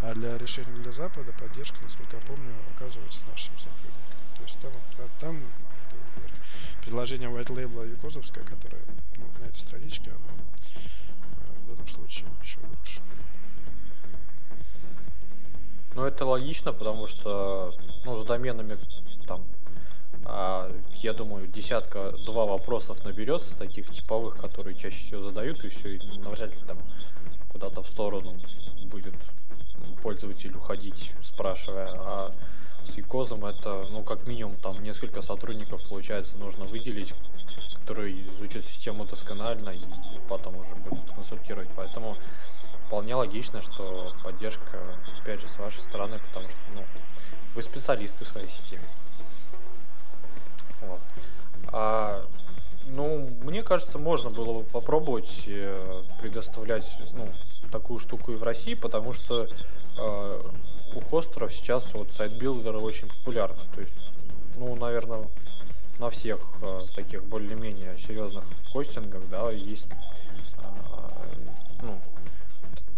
а 0.02 0.14
для 0.14 0.36
решений 0.36 0.72
для 0.82 0.92
Запада 0.92 1.32
поддержка, 1.38 1.78
насколько 1.82 2.16
я 2.16 2.22
помню, 2.22 2.54
оказывается 2.76 3.20
нашим 3.30 3.56
сотрудникам. 3.58 4.02
То 4.36 4.42
есть 4.42 4.58
там, 4.60 4.72
там 5.20 5.40
предложение 6.82 7.30
White 7.30 7.48
Label 7.48 7.88
Юкозовское, 7.90 8.44
которое 8.44 8.82
ну, 9.16 9.26
на 9.40 9.44
этой 9.46 9.58
страничке, 9.58 10.10
оно 10.10 10.20
э, 10.74 11.64
в 11.64 11.68
данном 11.68 11.88
случае 11.88 12.26
еще 12.42 12.58
лучше. 12.60 13.00
Ну, 15.94 16.04
это 16.04 16.24
логично, 16.26 16.72
потому 16.72 17.06
что 17.06 17.72
ну, 18.04 18.22
с 18.22 18.26
доменами 18.26 18.76
там 19.26 19.44
а, 20.24 20.70
я 21.00 21.12
думаю, 21.12 21.46
десятка-два 21.48 22.46
вопросов 22.46 23.04
наберется, 23.04 23.56
таких 23.56 23.92
типовых, 23.92 24.36
которые 24.36 24.76
чаще 24.76 24.96
всего 24.96 25.22
задают, 25.22 25.64
и 25.64 25.68
все, 25.68 25.96
и 25.96 26.18
навряд 26.18 26.50
ли 26.50 26.60
там 26.66 26.78
куда-то 27.48 27.82
в 27.82 27.88
сторону 27.88 28.34
будет 28.92 29.14
пользователь 30.02 30.54
уходить, 30.54 31.12
спрашивая. 31.22 31.88
А 31.90 32.30
с 32.87 32.96
Якозом 32.96 33.44
это, 33.44 33.87
ну, 33.90 34.02
как 34.02 34.26
минимум, 34.26 34.54
там 34.54 34.82
несколько 34.82 35.22
сотрудников, 35.22 35.80
получается, 35.88 36.37
нужно 36.38 36.64
выделить, 36.64 37.14
которые 37.80 38.26
изучат 38.26 38.64
систему 38.64 39.04
досконально 39.04 39.70
и 39.70 39.80
потом 40.28 40.56
уже 40.56 40.75
будут 40.76 41.12
консультировать. 41.12 41.68
Поэтому 41.75 42.16
вполне 42.87 43.14
логично, 43.14 43.62
что 43.62 44.12
поддержка, 44.22 44.82
опять 45.20 45.40
же, 45.40 45.49
с 45.49 45.58
вашей 45.58 45.80
стороны, 45.80 46.18
потому 46.18 46.49
что, 46.49 46.58
ну, 46.75 46.84
вы 47.54 47.62
специалисты 47.62 48.25
в 48.25 48.28
своей 48.28 48.49
системе. 48.49 48.84
Вот. 50.82 51.00
А 51.68 52.26
Ну, 52.88 53.26
мне 53.44 53.62
кажется, 53.62 53.99
можно 53.99 54.30
было 54.30 54.58
бы 54.58 54.64
попробовать 54.64 55.44
э, 55.46 56.02
предоставлять 56.20 56.84
ну, 57.14 57.26
такую 57.71 57.99
штуку 57.99 58.33
и 58.33 58.37
в 58.37 58.42
России, 58.42 58.75
потому 58.75 59.12
что 59.12 59.47
э, 59.99 60.42
у 60.95 61.00
хостеров 61.00 61.52
сейчас 61.52 61.85
вот 61.95 62.11
сайт-билдеры 62.11 62.78
очень 62.78 63.09
популярны. 63.09 63.61
То 63.75 63.81
есть, 63.81 63.95
ну, 64.57 64.75
наверное, 64.76 65.25
на 65.99 66.11
всех 66.11 66.40
э, 66.62 66.81
таких 66.95 67.25
более-менее 67.25 67.97
серьезных 67.99 68.45
хостингах, 68.73 69.28
да, 69.28 69.50
есть 69.50 69.88
э, 70.59 70.66
ну, 71.83 72.00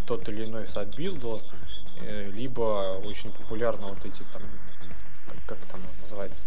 тот 0.07 0.29
или 0.29 0.45
иной 0.45 0.67
сайт-билдер, 0.69 1.41
э, 2.01 2.31
либо 2.33 3.01
очень 3.05 3.31
популярны 3.31 3.87
вот 3.87 4.05
эти 4.05 4.23
там, 4.33 4.43
как, 5.47 5.59
там 5.67 5.81
называется, 6.03 6.41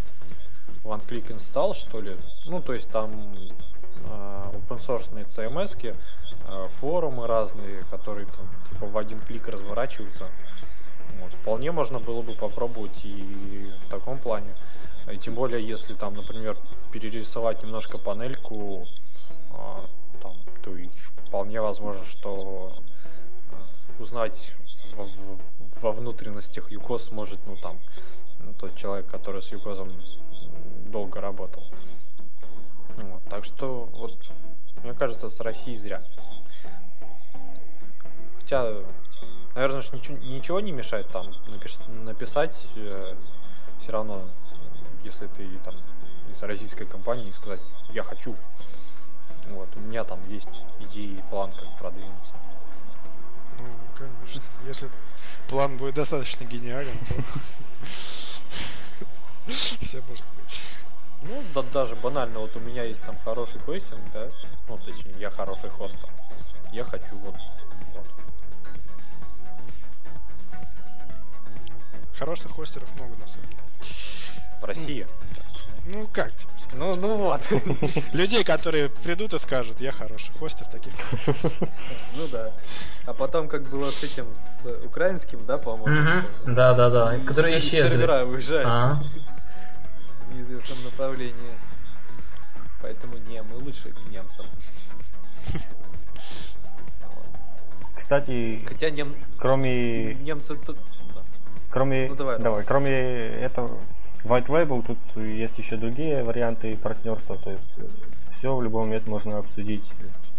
One 0.84 1.06
Click 1.08 1.36
Install, 1.36 1.74
что 1.74 2.02
ли. 2.02 2.12
Ну, 2.46 2.62
то 2.62 2.74
есть 2.74 2.90
там 2.90 3.12
э, 4.06 4.52
open 4.54 4.80
source 4.80 5.12
CMS, 5.12 5.96
форумы 6.80 7.28
разные, 7.28 7.84
которые 7.90 8.26
там 8.28 8.50
типа 8.70 8.88
в 8.88 8.98
один 8.98 9.20
клик 9.20 9.48
разворачиваются. 9.48 10.28
Вот, 11.20 11.34
вполне 11.34 11.72
можно 11.72 12.00
было 12.00 12.22
бы 12.22 12.34
попробовать 12.34 13.04
и 13.04 13.72
в 13.86 13.90
таком 13.90 14.18
плане. 14.18 14.54
И 15.12 15.18
тем 15.18 15.36
более, 15.36 15.66
если 15.66 15.94
там, 15.94 16.14
например, 16.16 16.58
перерисовать 16.92 17.64
немножко 17.64 17.98
панельку, 17.98 18.86
э, 19.52 19.86
там, 20.22 20.36
то 20.64 20.76
и 20.76 20.90
вполне 21.28 21.62
возможно, 21.62 22.04
что 22.04 22.74
э, 23.52 24.02
узнать 24.02 24.54
во, 24.96 25.08
во 25.82 25.92
внутренностях 25.94 26.72
ЮКОС 26.72 27.12
может, 27.12 27.40
ну 27.46 27.56
там, 27.56 27.80
тот 28.60 28.76
человек, 28.76 29.08
который 29.08 29.42
с 29.42 29.52
ЮКОСом 29.52 29.92
долго 30.88 31.22
работал. 31.22 31.64
Вот, 32.98 33.24
так 33.30 33.46
что, 33.46 33.90
вот, 33.94 34.18
мне 34.84 34.94
кажется, 34.94 35.30
с 35.30 35.40
Россией 35.40 35.78
зря. 35.78 36.04
Хотя, 38.48 38.82
наверное, 39.56 39.82
ж 39.82 39.92
ничего, 39.92 40.18
ничего 40.20 40.60
не 40.62 40.72
мешает 40.72 41.10
там 41.10 41.36
напиш, 41.48 41.80
написать 41.90 42.56
э, 42.78 43.14
все 43.78 43.92
равно, 43.92 44.24
если 45.04 45.28
ты 45.28 45.50
там 45.66 45.76
из 46.32 46.42
российской 46.42 46.86
компании, 46.86 47.30
сказать, 47.32 47.60
я 47.90 48.04
хочу. 48.04 48.38
Вот, 49.50 49.68
у 49.76 49.80
меня 49.82 50.06
там 50.06 50.18
есть 50.30 50.48
идеи 50.80 51.18
и 51.18 51.24
план, 51.30 51.52
как 51.52 51.78
продвинуться. 51.78 52.34
Ну, 53.60 53.66
конечно. 53.98 54.42
Если 54.66 54.90
план 55.50 55.76
будет 55.76 55.96
достаточно 55.96 56.46
гениален, 56.46 56.98
то 59.46 59.52
все 59.52 60.02
может 60.08 60.26
быть. 60.38 60.62
Ну, 61.24 61.44
да, 61.54 61.64
даже 61.74 61.98
банально, 61.98 62.40
вот 62.40 62.56
у 62.56 62.62
меня 62.62 62.84
есть 62.84 63.02
там 63.02 63.18
хороший 63.26 63.60
хостинг, 63.60 64.00
да, 64.14 64.30
ну, 64.70 64.78
точнее, 64.78 65.16
я 65.20 65.32
хороший 65.32 65.70
хостер. 65.70 66.10
Я 66.72 66.86
хочу 66.86 67.18
вот, 67.18 67.36
вот. 67.94 68.27
Хороших 72.18 72.52
хостеров 72.52 72.88
много 72.96 73.16
на 73.16 73.28
самом 73.28 73.48
деле. 73.50 73.62
В 74.62 74.66
России. 74.66 75.08
Ну, 75.86 76.06
как 76.12 76.34
тебе 76.34 76.50
сказать? 76.58 76.80
Ну, 76.80 76.96
ну 76.96 77.16
вот. 77.16 77.42
Людей, 78.14 78.44
которые 78.44 78.90
придут 78.90 79.34
и 79.34 79.40
скажут, 79.40 79.80
я 79.80 79.92
хороший 79.92 80.34
хостер, 80.34 80.68
таких. 80.68 80.94
Ну 82.16 82.28
да. 82.32 82.52
А 83.06 83.14
потом, 83.14 83.48
как 83.48 83.64
было 83.70 83.92
с 83.92 84.04
этим, 84.04 84.26
с 84.34 84.66
украинским, 84.84 85.40
да, 85.46 85.58
по-моему? 85.58 86.24
Да, 86.46 86.74
да, 86.74 86.90
да. 86.90 87.20
Которые 87.20 87.60
исчезли. 87.60 87.90
Сервера 87.90 88.26
уезжают 88.26 88.68
А. 88.68 89.02
в 90.30 90.36
неизвестном 90.36 90.84
направлении. 90.84 91.54
Поэтому 92.82 93.18
не, 93.30 93.42
мы 93.44 93.58
лучше 93.58 93.92
к 93.92 94.10
немцам. 94.10 94.46
Кстати, 97.98 98.64
Хотя 98.66 98.90
нем... 98.90 99.14
кроме 99.38 100.16
немцы 100.16 100.56
тут... 100.56 100.78
Кроме, 101.70 102.08
Ну, 102.08 102.16
давай, 102.16 102.40
давай, 102.40 102.64
кроме 102.64 102.92
этого 102.92 103.70
White 104.24 104.48
Label, 104.48 104.86
тут 104.86 104.98
есть 105.24 105.58
еще 105.58 105.78
другие 105.78 106.24
варианты 106.24 106.78
партнерства, 106.78 107.38
то 107.38 107.52
есть 107.52 107.68
все 108.38 108.56
в 108.56 108.62
любой 108.62 108.84
момент 108.84 109.08
можно 109.08 109.40
обсудить 109.40 109.92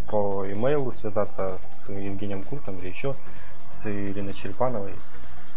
по 0.09 0.45
имейлу, 0.51 0.93
связаться 0.93 1.59
с 1.61 1.89
Евгением 1.89 2.43
Куртом 2.43 2.79
или 2.79 2.89
еще 2.89 3.15
с 3.69 3.87
Ириной 3.87 4.33
Черепановой, 4.35 4.93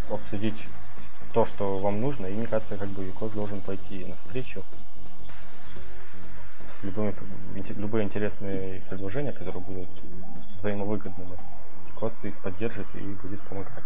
обсудить 0.10 0.68
то, 1.34 1.46
что 1.46 1.78
вам 1.78 2.02
нужно, 2.02 2.26
и 2.28 2.34
мне 2.34 2.48
кажется, 2.48 2.78
как 2.78 2.90
бы 2.90 3.06
Юкос 3.06 3.32
должен 3.32 3.62
пойти 3.62 4.06
навстречу 4.06 4.62
с 6.80 6.84
любыми, 6.84 7.16
любые 7.78 8.06
интересные 8.06 8.82
предложения, 8.90 9.32
которые 9.32 9.64
будут 9.64 9.90
взаимовыгодными. 10.60 11.38
Юкос 11.94 12.24
их 12.26 12.38
поддержит 12.42 12.88
и 12.96 13.00
будет 13.00 13.42
помогать. 13.48 13.84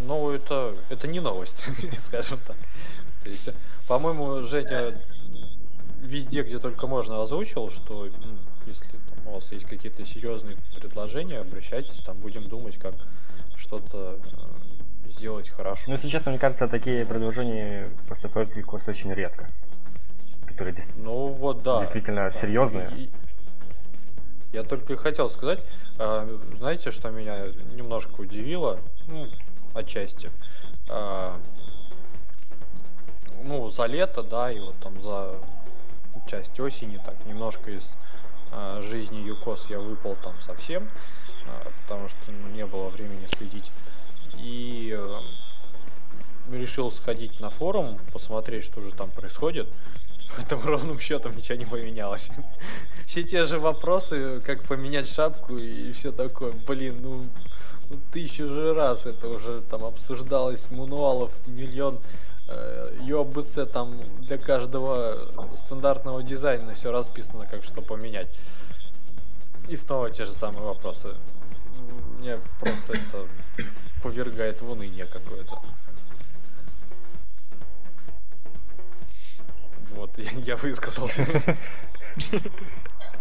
Ну, 0.00 0.30
это, 0.30 0.74
это 0.90 1.06
не 1.08 1.20
новость, 1.20 1.64
скажем 1.98 2.38
так. 2.46 2.56
То 3.22 3.28
есть, 3.28 3.50
по-моему, 3.86 4.42
Женя 4.44 4.94
везде, 6.00 6.42
где 6.42 6.58
только 6.58 6.86
можно, 6.86 7.22
озвучил, 7.22 7.70
что 7.70 8.06
м, 8.06 8.12
если 8.66 8.84
там, 8.84 9.28
у 9.28 9.34
вас 9.34 9.52
есть 9.52 9.66
какие-то 9.66 10.04
серьезные 10.04 10.56
предложения, 10.74 11.38
обращайтесь, 11.38 12.02
там 12.04 12.16
будем 12.18 12.44
думать, 12.48 12.76
как 12.78 12.94
что-то 13.56 14.18
э, 15.04 15.10
сделать 15.10 15.48
хорошо. 15.48 15.84
Ну, 15.86 15.94
если 15.94 16.08
честно, 16.08 16.30
мне 16.32 16.40
кажется, 16.40 16.66
такие 16.68 17.06
предложения 17.06 17.86
поступают 18.08 18.50
в 18.50 18.56
Викос 18.56 18.88
очень 18.88 19.12
редко. 19.12 19.48
Которые 20.46 20.74
Ну 20.96 21.28
вот 21.28 21.62
да. 21.62 21.82
Действительно 21.82 22.30
Да. 22.30 22.30
серьезные. 22.32 22.90
И- 22.98 23.10
Я 24.52 24.64
только 24.64 24.92
и 24.92 24.96
хотел 24.96 25.30
сказать, 25.30 25.60
а, 25.98 26.28
знаете, 26.58 26.90
что 26.90 27.08
меня 27.10 27.38
немножко 27.74 28.20
удивило, 28.20 28.78
ну, 29.08 29.26
отчасти. 29.74 30.30
А, 30.88 31.36
ну, 33.44 33.70
за 33.70 33.86
лето, 33.86 34.22
да, 34.22 34.52
и 34.52 34.60
вот 34.60 34.76
там 34.76 35.00
за 35.02 35.40
часть 36.28 36.58
осени, 36.60 36.98
так, 37.04 37.14
немножко 37.26 37.70
из 37.70 37.82
а, 38.52 38.80
жизни 38.82 39.18
ЮКОС 39.18 39.66
я 39.70 39.78
выпал 39.80 40.16
там 40.22 40.34
совсем, 40.40 40.88
а, 41.46 41.70
потому 41.82 42.08
что 42.08 42.30
ну, 42.30 42.48
не 42.48 42.66
было 42.66 42.88
времени 42.88 43.26
следить. 43.26 43.70
И 44.38 44.96
э, 44.96 45.20
решил 46.50 46.90
сходить 46.90 47.40
на 47.40 47.50
форум, 47.50 47.98
посмотреть, 48.12 48.64
что 48.64 48.80
же 48.80 48.90
там 48.92 49.10
происходит. 49.10 49.74
Поэтому 50.36 50.62
ровным 50.62 50.98
счетом 50.98 51.36
ничего 51.36 51.58
не 51.58 51.66
поменялось. 51.66 52.30
Все 53.06 53.22
те 53.22 53.46
же 53.46 53.58
вопросы, 53.58 54.40
как 54.40 54.64
поменять 54.64 55.08
шапку 55.08 55.56
и 55.58 55.92
все 55.92 56.12
такое. 56.12 56.52
Блин, 56.66 56.98
ну, 57.02 57.22
ну 57.92 58.00
тысячу 58.10 58.48
же 58.48 58.72
раз 58.74 59.04
это 59.06 59.28
уже 59.28 59.60
там 59.60 59.84
обсуждалось, 59.84 60.70
мануалов 60.70 61.30
миллион. 61.46 61.98
Э, 62.48 62.96
ЮАБЦ 63.00 63.70
там 63.72 63.94
для 64.20 64.38
каждого 64.38 65.18
стандартного 65.56 66.22
дизайна 66.22 66.74
все 66.74 66.90
расписано, 66.90 67.46
как 67.46 67.62
что 67.64 67.82
поменять. 67.82 68.28
И 69.68 69.76
снова 69.76 70.10
те 70.10 70.24
же 70.24 70.32
самые 70.32 70.62
вопросы. 70.62 71.14
Мне 72.18 72.38
просто 72.60 72.94
это 72.94 73.26
повергает 74.02 74.60
в 74.60 74.70
уныние 74.70 75.04
какое-то. 75.06 75.58
Вот, 79.94 80.10
я, 80.16 80.30
я 80.40 80.56
высказался. 80.56 81.26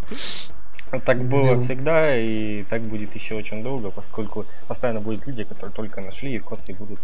Так 0.99 1.23
было 1.23 1.53
Мгм. 1.53 1.63
всегда, 1.63 2.17
и 2.17 2.63
так 2.63 2.81
будет 2.81 3.15
еще 3.15 3.35
очень 3.35 3.63
долго, 3.63 3.91
поскольку 3.91 4.45
постоянно 4.67 4.99
будут 4.99 5.25
люди, 5.25 5.43
которые 5.43 5.73
только 5.73 6.01
нашли 6.01 6.33
Викос 6.33 6.67
и 6.67 6.73
будут 6.73 6.99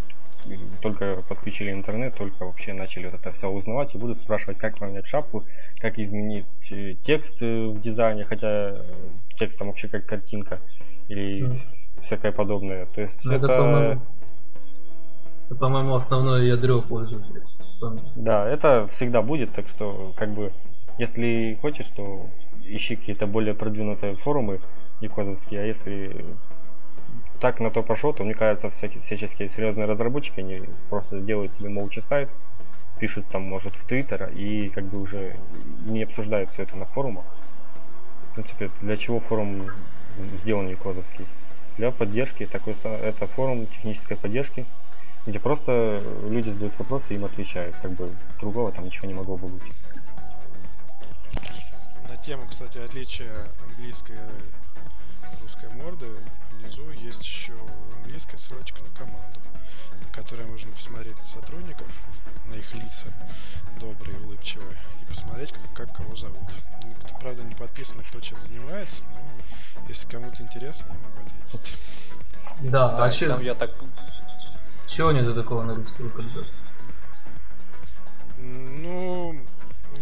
только 0.81 1.23
подключили 1.27 1.71
интернет, 1.71 2.15
только 2.15 2.45
вообще 2.45 2.73
начали 2.73 3.05
вот 3.05 3.15
это 3.15 3.31
все 3.31 3.49
узнавать 3.49 3.95
и 3.95 3.97
будут 3.97 4.19
спрашивать, 4.19 4.57
как 4.57 4.77
поменять 4.77 5.05
шапку, 5.07 5.43
как 5.79 5.99
изменить 5.99 6.45
э, 6.71 6.95
текст 7.01 7.41
э, 7.41 7.67
в 7.67 7.79
дизайне, 7.81 8.23
хотя 8.23 8.47
э, 8.47 8.81
текст 9.37 9.57
там 9.57 9.67
вообще 9.67 9.87
как 9.87 10.05
картинка 10.05 10.59
или 11.07 11.43
Мгм. 11.43 11.59
всякое 12.03 12.31
подобное. 12.31 12.85
То 12.85 13.01
есть 13.01 13.25
Ну, 13.25 13.33
это, 13.33 13.45
это, 13.45 13.57
по-моему, 13.57 14.01
это, 15.49 15.55
по-моему, 15.55 15.95
основное 15.95 16.43
ядро 16.43 16.81
пользователя. 16.81 17.43
Да, 18.15 18.47
это 18.47 18.87
всегда 18.87 19.21
будет, 19.21 19.53
так 19.53 19.67
что 19.67 20.13
как 20.17 20.29
бы 20.29 20.51
если 20.97 21.57
хочешь, 21.61 21.87
то 21.95 22.25
ищи 22.75 22.95
какие-то 22.95 23.27
более 23.27 23.53
продвинутые 23.53 24.15
форумы 24.15 24.59
якозовские, 25.01 25.61
а 25.61 25.65
если 25.65 26.25
так 27.39 27.59
на 27.59 27.69
то 27.69 27.83
пошло, 27.83 28.13
то 28.13 28.23
мне 28.23 28.33
кажется, 28.33 28.69
всякие, 28.69 29.01
всяческие 29.01 29.49
серьезные 29.49 29.85
разработчики, 29.85 30.39
они 30.39 30.63
просто 30.89 31.19
делают 31.19 31.51
себе 31.51 31.69
молча 31.69 32.01
сайт, 32.01 32.29
пишут 32.99 33.27
там, 33.27 33.43
может, 33.43 33.73
в 33.73 33.85
Твиттер, 33.85 34.29
и 34.35 34.69
как 34.69 34.85
бы 34.85 34.99
уже 34.99 35.35
не 35.85 36.03
обсуждают 36.03 36.49
все 36.49 36.63
это 36.63 36.75
на 36.75 36.85
форумах. 36.85 37.25
В 38.31 38.35
принципе, 38.35 38.69
для 38.81 38.97
чего 38.97 39.19
форум 39.19 39.63
сделан 40.41 40.67
якозовский? 40.67 41.25
Для 41.77 41.91
поддержки, 41.91 42.45
такой, 42.45 42.75
это 42.83 43.27
форум 43.27 43.67
технической 43.67 44.17
поддержки, 44.17 44.65
где 45.27 45.39
просто 45.39 46.01
люди 46.27 46.49
задают 46.49 46.77
вопросы 46.79 47.13
и 47.13 47.15
им 47.15 47.25
отвечают. 47.25 47.75
Как 47.81 47.91
бы 47.91 48.09
другого 48.39 48.71
там 48.71 48.85
ничего 48.85 49.07
не 49.07 49.13
могло 49.13 49.37
бы 49.37 49.47
быть. 49.47 49.73
Тему, 52.27 52.45
кстати, 52.45 52.77
отличия 52.79 53.31
английской 53.69 54.11
и 54.11 55.41
русской 55.41 55.69
морды, 55.69 56.07
внизу 56.51 56.83
есть 56.89 57.23
еще 57.23 57.53
английская 57.95 58.37
ссылочка 58.37 58.79
на 58.83 58.89
команду, 58.97 59.39
на 59.93 60.13
которой 60.13 60.45
можно 60.45 60.69
посмотреть 60.73 61.15
на 61.15 61.41
сотрудников, 61.41 61.87
на 62.47 62.55
их 62.55 62.73
лица, 62.73 63.13
добрые, 63.79 64.19
улыбчивые, 64.25 64.75
и 65.01 65.05
посмотреть, 65.05 65.53
как, 65.53 65.87
как 65.87 65.95
кого 65.95 66.17
зовут. 66.17 66.49
Никто, 66.83 67.17
правда, 67.21 67.43
не 67.43 67.55
подписано, 67.55 68.03
кто 68.03 68.19
чем 68.19 68.37
занимается, 68.45 69.03
но 69.13 69.85
если 69.87 70.05
кому-то 70.09 70.43
интересно, 70.43 70.85
я 70.89 71.09
могу 71.09 71.21
ответить. 71.21 72.11
Да, 72.59 72.91
Да, 72.91 73.05
а 73.05 73.09
че, 73.09 73.29
там 73.29 73.41
я 73.41 73.55
так... 73.55 73.71
чего 74.85 75.13
нету 75.13 75.33
такого 75.33 75.63
на 75.63 75.75
русский 75.75 76.03
выкладывать? 76.03 76.51
Ну, 78.37 79.41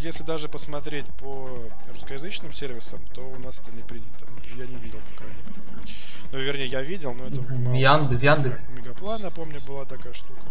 если 0.06 0.24
даже 0.24 0.48
посмотреть 0.48 1.06
по 1.20 1.50
русскоязычным 1.92 2.54
сервисам, 2.54 3.00
то 3.14 3.22
у 3.22 3.40
нас 3.40 3.60
это 3.60 3.76
не 3.76 3.82
принято. 3.82 4.26
Я 4.56 4.68
не 4.68 4.76
видел, 4.76 5.00
по 5.10 5.18
крайней 5.18 5.42
мере. 5.42 5.94
Ну, 6.32 6.40
вернее, 6.40 6.68
я 6.68 6.82
видел, 6.82 7.14
но 7.14 7.26
это 7.26 7.42
В 7.42 7.58
в 7.58 7.74
Яндекс. 7.74 8.62
Мегаплана, 8.70 9.32
помню, 9.32 9.62
была 9.62 9.86
такая 9.86 10.14
штука. 10.14 10.42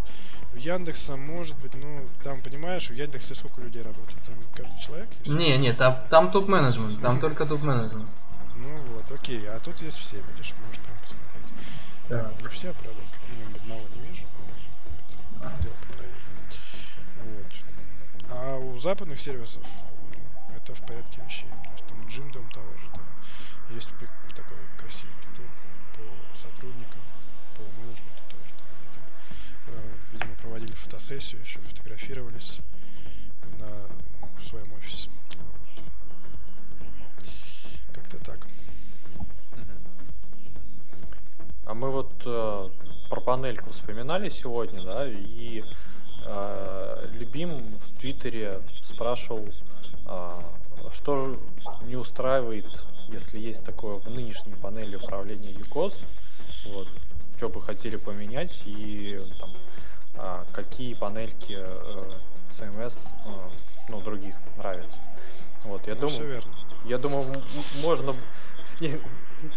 У 0.54 0.56
Яндекса, 0.56 1.16
может 1.16 1.56
быть, 1.62 1.72
ну, 1.74 2.04
там, 2.22 2.40
понимаешь, 2.40 2.90
в 2.90 2.94
Яндексе 2.94 3.34
сколько 3.34 3.60
людей 3.60 3.82
работает? 3.82 4.18
Там 4.26 4.34
каждый 4.54 4.80
человек 4.80 5.08
есть? 5.24 5.38
Не, 5.38 5.56
не, 5.58 5.72
там, 5.72 5.98
там 6.10 6.30
топ-менеджмент, 6.30 7.00
там 7.00 7.20
только 7.20 7.46
топ-менеджмент. 7.46 8.08
Ну 8.56 8.68
вот, 8.94 9.12
окей. 9.12 9.46
А 9.48 9.58
тут 9.58 9.80
есть 9.82 9.98
все, 9.98 10.16
видишь, 10.16 10.54
можешь 10.64 10.80
прям 10.82 10.96
посмотреть. 11.00 11.52
Да. 12.08 12.30
Не 12.42 12.48
все, 12.48 12.72
правда, 12.72 13.00
А 18.46 18.58
у 18.58 18.76
западных 18.76 19.18
сервисов 19.18 19.62
это 20.54 20.74
в 20.74 20.80
порядке 20.82 21.22
вещей. 21.26 21.48
То 21.48 21.70
есть 21.72 21.86
там 21.86 22.06
Джимдом 22.06 22.46
того 22.50 22.70
же, 22.76 22.90
там 22.92 23.06
есть 23.74 23.88
такой 24.36 24.58
красивый 24.76 25.14
тур 25.34 25.46
по 25.94 26.36
сотрудникам, 26.36 27.00
по 27.56 27.62
менеджменту 27.62 28.22
тоже. 28.28 28.52
Там, 28.58 29.04
там, 29.64 29.74
э, 29.76 29.94
видимо, 30.12 30.34
проводили 30.34 30.72
фотосессию, 30.72 31.40
еще 31.40 31.58
фотографировались 31.60 32.58
на, 33.58 33.86
в 34.38 34.46
своем 34.46 34.70
офисе. 34.74 35.08
Вот. 35.38 35.82
Как-то 37.94 38.18
так. 38.18 38.46
А 41.64 41.72
мы 41.72 41.90
вот 41.90 42.12
э, 42.26 42.68
про 43.08 43.20
панельку 43.22 43.70
вспоминали 43.70 44.28
сегодня, 44.28 44.82
да, 44.82 45.08
и 45.08 45.64
э, 46.26 46.84
Любим 47.14 47.78
в 47.78 47.93
Твиттере 48.04 48.60
спрашивал, 48.92 49.48
а, 50.04 50.38
что 50.92 51.40
не 51.86 51.96
устраивает, 51.96 52.66
если 53.08 53.38
есть 53.38 53.64
такое 53.64 53.94
в 53.94 54.10
нынешней 54.10 54.54
панели 54.56 54.96
управления 54.96 55.52
ЮКОС, 55.52 55.96
вот, 56.66 56.86
что 57.38 57.48
бы 57.48 57.62
хотели 57.62 57.96
поменять 57.96 58.60
и 58.66 59.18
там, 59.40 59.50
а, 60.16 60.44
какие 60.52 60.92
панельки 60.92 61.56
э, 61.56 62.10
CMS, 62.50 62.98
э, 63.24 63.30
ну, 63.88 64.02
других 64.02 64.36
нравятся. 64.58 64.98
Вот, 65.64 65.86
я 65.86 65.94
Ну, 65.94 66.00
думаю, 66.02 66.26
верно. 66.28 66.52
я 66.84 66.98
думаю, 66.98 67.42
можно... 67.76 68.14
Не, 68.80 69.00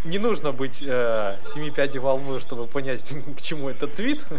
не 0.06 0.20
нужно 0.20 0.54
быть 0.54 0.82
э, 0.82 1.38
семи 1.54 1.70
пядей 1.70 2.00
во 2.00 2.14
лбу, 2.14 2.40
чтобы 2.40 2.66
понять, 2.66 3.14
к 3.38 3.42
чему 3.42 3.68
этот 3.68 3.94
твит. 3.94 4.26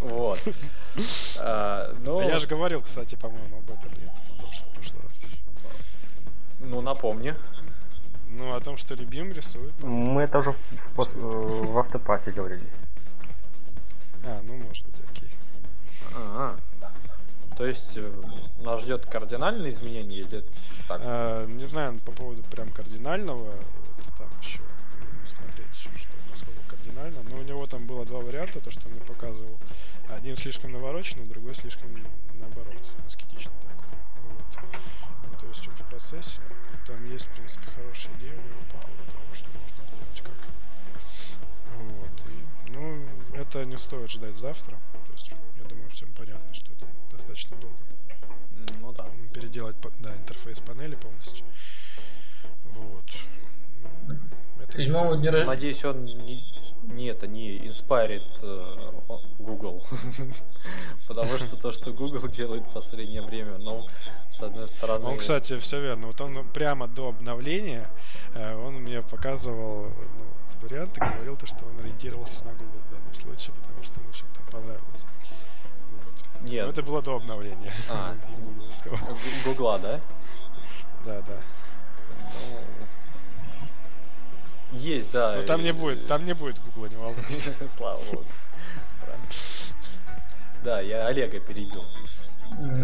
Вот. 0.00 0.40
А, 1.38 1.92
А 1.92 1.94
Ну, 2.04 2.20
я 2.20 2.38
же 2.38 2.46
говорил, 2.46 2.82
кстати, 2.82 3.14
по-моему, 3.14 3.58
об 3.58 3.70
этом 3.70 3.90
нет, 4.00 4.10
в 4.10 4.36
прошлый, 4.38 4.68
в 4.68 4.74
прошлый 4.74 5.02
раз. 5.02 5.18
ну, 6.60 6.80
напомни. 6.80 7.34
Ну, 8.28 8.54
о 8.54 8.60
том, 8.60 8.76
что 8.76 8.94
любим 8.94 9.30
рисует. 9.32 9.82
Мы 9.82 10.22
это 10.22 10.38
уже 10.38 10.52
в, 10.52 10.96
в 10.96 11.00
э, 11.00 11.64
в 11.72 11.78
автопате 11.78 12.30
говорили. 12.30 12.66
А, 14.24 14.40
ну, 14.46 14.56
может 14.56 14.86
быть, 14.86 15.00
окей. 15.10 15.28
А, 16.14 16.56
То 17.56 17.66
есть 17.66 17.96
э, 17.96 18.12
нас 18.60 18.82
ждет 18.82 19.06
кардинальное 19.06 19.70
изменение 19.70 20.20
или 20.20 20.44
так? 20.90 21.00
А, 21.04 21.46
не 21.46 21.66
знаю 21.66 21.98
по 22.04 22.12
поводу 22.12 22.42
прям 22.50 22.68
кардинального, 22.70 23.48
это 23.48 24.18
там 24.18 24.28
еще 24.42 24.60
смотреть, 25.24 25.74
что, 25.74 25.88
насколько 26.30 26.60
кардинально, 26.68 27.22
но 27.30 27.36
у 27.36 27.42
него 27.42 27.66
там 27.66 27.86
было 27.86 28.04
два 28.04 28.20
варианта, 28.20 28.60
то, 28.60 28.70
что 28.70 28.88
он 28.88 28.94
мне 28.94 29.00
показывал. 29.02 29.58
Один 30.16 30.36
слишком 30.36 30.72
навороченный, 30.72 31.26
другой 31.26 31.54
слишком 31.54 31.90
наоборот, 32.34 32.76
аскетичный 33.06 33.52
такой. 33.68 33.98
Вот. 34.22 34.80
Ну, 35.32 35.38
то 35.38 35.46
есть 35.46 35.66
он 35.68 35.74
в 35.74 35.88
процессе. 35.88 36.40
Там 36.86 37.10
есть, 37.10 37.26
в 37.26 37.28
принципе, 37.30 37.66
хорошая 37.76 38.12
идея 38.16 38.32
у 38.32 38.36
него 38.42 38.60
по 38.72 38.78
поводу 38.78 39.04
того, 39.04 39.34
что 39.34 39.46
можно 39.58 39.84
делать 39.90 40.22
как. 40.22 40.34
Вот. 41.78 42.10
И, 42.28 42.70
ну, 42.70 43.06
это 43.34 43.64
не 43.64 43.76
стоит 43.78 44.10
ждать 44.10 44.36
завтра. 44.36 44.76
То 45.06 45.12
есть, 45.12 45.30
я 45.58 45.64
думаю, 45.68 45.88
всем 45.90 46.12
понятно, 46.14 46.52
что 46.54 46.72
это 46.72 46.86
достаточно 47.10 47.56
долго 47.58 47.76
Ну 48.80 48.92
да. 48.92 49.08
переделать 49.32 49.76
да, 50.00 50.14
интерфейс 50.16 50.60
панели 50.60 50.96
полностью. 50.96 51.44
Вот. 52.64 53.04
Ну, 54.06 54.18
это- 54.60 54.72
Седьмого 54.72 55.16
дня. 55.16 55.44
Надеюсь, 55.44 55.84
он 55.84 56.04
не, 56.04 56.42
не 56.82 57.06
это 57.06 57.26
не 57.26 57.66
инспайрит 57.66 58.22
э, 58.42 58.76
Google. 59.38 59.84
Потому 61.08 61.38
что 61.38 61.56
то, 61.56 61.72
что 61.72 61.92
Google 61.92 62.28
делает 62.28 62.66
в 62.66 62.72
последнее 62.72 63.22
время, 63.22 63.58
ну, 63.58 63.86
с 64.30 64.40
одной 64.42 64.68
стороны... 64.68 65.06
Он, 65.06 65.18
кстати, 65.18 65.58
все 65.58 65.80
верно. 65.80 66.08
Вот 66.08 66.20
он 66.20 66.48
прямо 66.52 66.88
до 66.88 67.08
обновления 67.08 67.88
э, 68.34 68.54
он 68.56 68.74
мне 68.74 69.02
показывал 69.02 69.84
ну, 69.84 70.24
вот 70.46 70.62
варианты, 70.62 71.00
говорил 71.00 71.36
то, 71.36 71.46
что 71.46 71.64
он 71.64 71.78
ориентировался 71.80 72.44
на 72.44 72.52
Google 72.52 72.80
в 72.88 72.92
данном 72.92 73.14
случае, 73.14 73.54
потому 73.60 73.82
что 73.82 74.00
ему 74.00 74.12
что-то 74.12 74.34
там 74.34 74.46
понравилось. 74.46 75.04
Вот. 75.92 76.48
Нет. 76.50 76.64
Но 76.64 76.70
это 76.70 76.82
было 76.82 77.02
до 77.02 77.16
обновления. 77.16 77.72
А. 77.88 78.14
И 78.86 79.44
Гугла, 79.44 79.78
да? 79.78 80.00
Да, 81.04 81.22
да. 81.22 81.59
Есть, 84.72 85.10
да. 85.12 85.36
Но 85.36 85.42
там 85.42 85.62
не 85.62 85.72
будет, 85.72 86.06
там 86.06 86.24
не 86.24 86.34
будет 86.34 86.56
Гугла, 86.64 86.86
не 86.86 86.96
волнуйся. 86.96 87.52
Слава 87.76 88.00
богу. 88.10 88.24
Да, 90.62 90.80
я 90.80 91.06
Олега 91.06 91.40
перебил. 91.40 91.84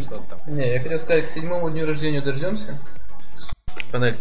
Что 0.01 0.19
там? 0.29 0.39
Не, 0.47 0.73
я 0.73 0.81
хотел 0.81 0.99
сказать, 0.99 1.27
к 1.27 1.29
седьмому 1.29 1.71
дню 1.71 1.87
рождения 1.87 2.21
дождемся. 2.21 2.79
Панель. 3.91 4.17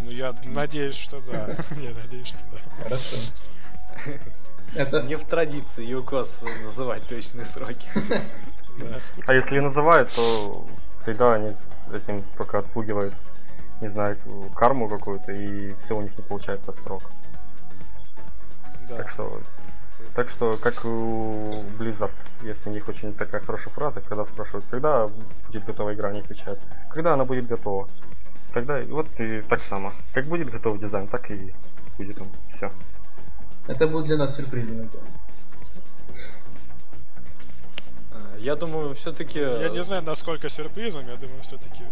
Ну, 0.00 0.10
я 0.10 0.34
надеюсь, 0.44 0.96
что 0.96 1.18
да. 1.30 1.46
Я 1.80 1.90
надеюсь, 1.94 2.26
что 2.26 2.38
да. 2.50 2.82
Хорошо. 2.82 3.16
Это... 4.74 5.02
Не 5.02 5.16
в 5.16 5.24
традиции 5.24 5.86
ЮКОС 5.86 6.42
называть 6.64 7.06
точные 7.06 7.46
сроки. 7.46 7.86
А 9.26 9.34
если 9.34 9.60
называют, 9.60 10.10
то 10.12 10.66
всегда 10.98 11.34
они 11.34 11.54
этим 11.94 12.24
только 12.38 12.58
отпугивают, 12.58 13.12
не 13.82 13.88
знаю, 13.88 14.16
карму 14.54 14.88
какую-то, 14.88 15.32
и 15.32 15.70
все 15.80 15.96
у 15.96 16.02
них 16.02 16.16
не 16.16 16.24
получается 16.24 16.72
срок. 16.72 17.02
Да. 18.88 18.96
Так 18.98 19.08
что, 19.08 19.40
так 20.14 20.28
что, 20.28 20.56
как 20.62 20.84
у 20.84 21.64
Blizzard, 21.78 22.12
есть 22.42 22.66
у 22.66 22.70
них 22.70 22.88
очень 22.88 23.12
такая 23.12 23.40
хорошая 23.40 23.74
фраза, 23.74 24.00
когда 24.00 24.24
спрашивают, 24.24 24.64
когда 24.70 25.06
будет 25.46 25.64
готова 25.64 25.94
игра, 25.94 26.10
они 26.10 26.20
отвечают, 26.20 26.60
когда 26.90 27.14
она 27.14 27.24
будет 27.24 27.46
готова. 27.46 27.88
Тогда 28.54 28.80
вот 28.88 29.08
и 29.18 29.42
так 29.42 29.60
само. 29.60 29.92
Как 30.12 30.26
будет 30.26 30.50
готов 30.50 30.78
дизайн, 30.78 31.08
так 31.08 31.30
и 31.30 31.52
будет 31.98 32.20
он. 32.20 32.28
Все. 32.54 32.70
Это 33.66 33.86
будет 33.88 34.06
для 34.06 34.16
нас 34.16 34.36
сюрпризом. 34.36 34.90
А, 38.12 38.38
Я 38.38 38.56
думаю, 38.56 38.94
все-таки... 38.94 39.38
Я 39.38 39.70
не 39.70 39.82
знаю, 39.82 40.02
насколько 40.02 40.48
сюрпризом, 40.48 41.08
я 41.08 41.16
думаю, 41.16 41.40
все-таки, 41.42 41.82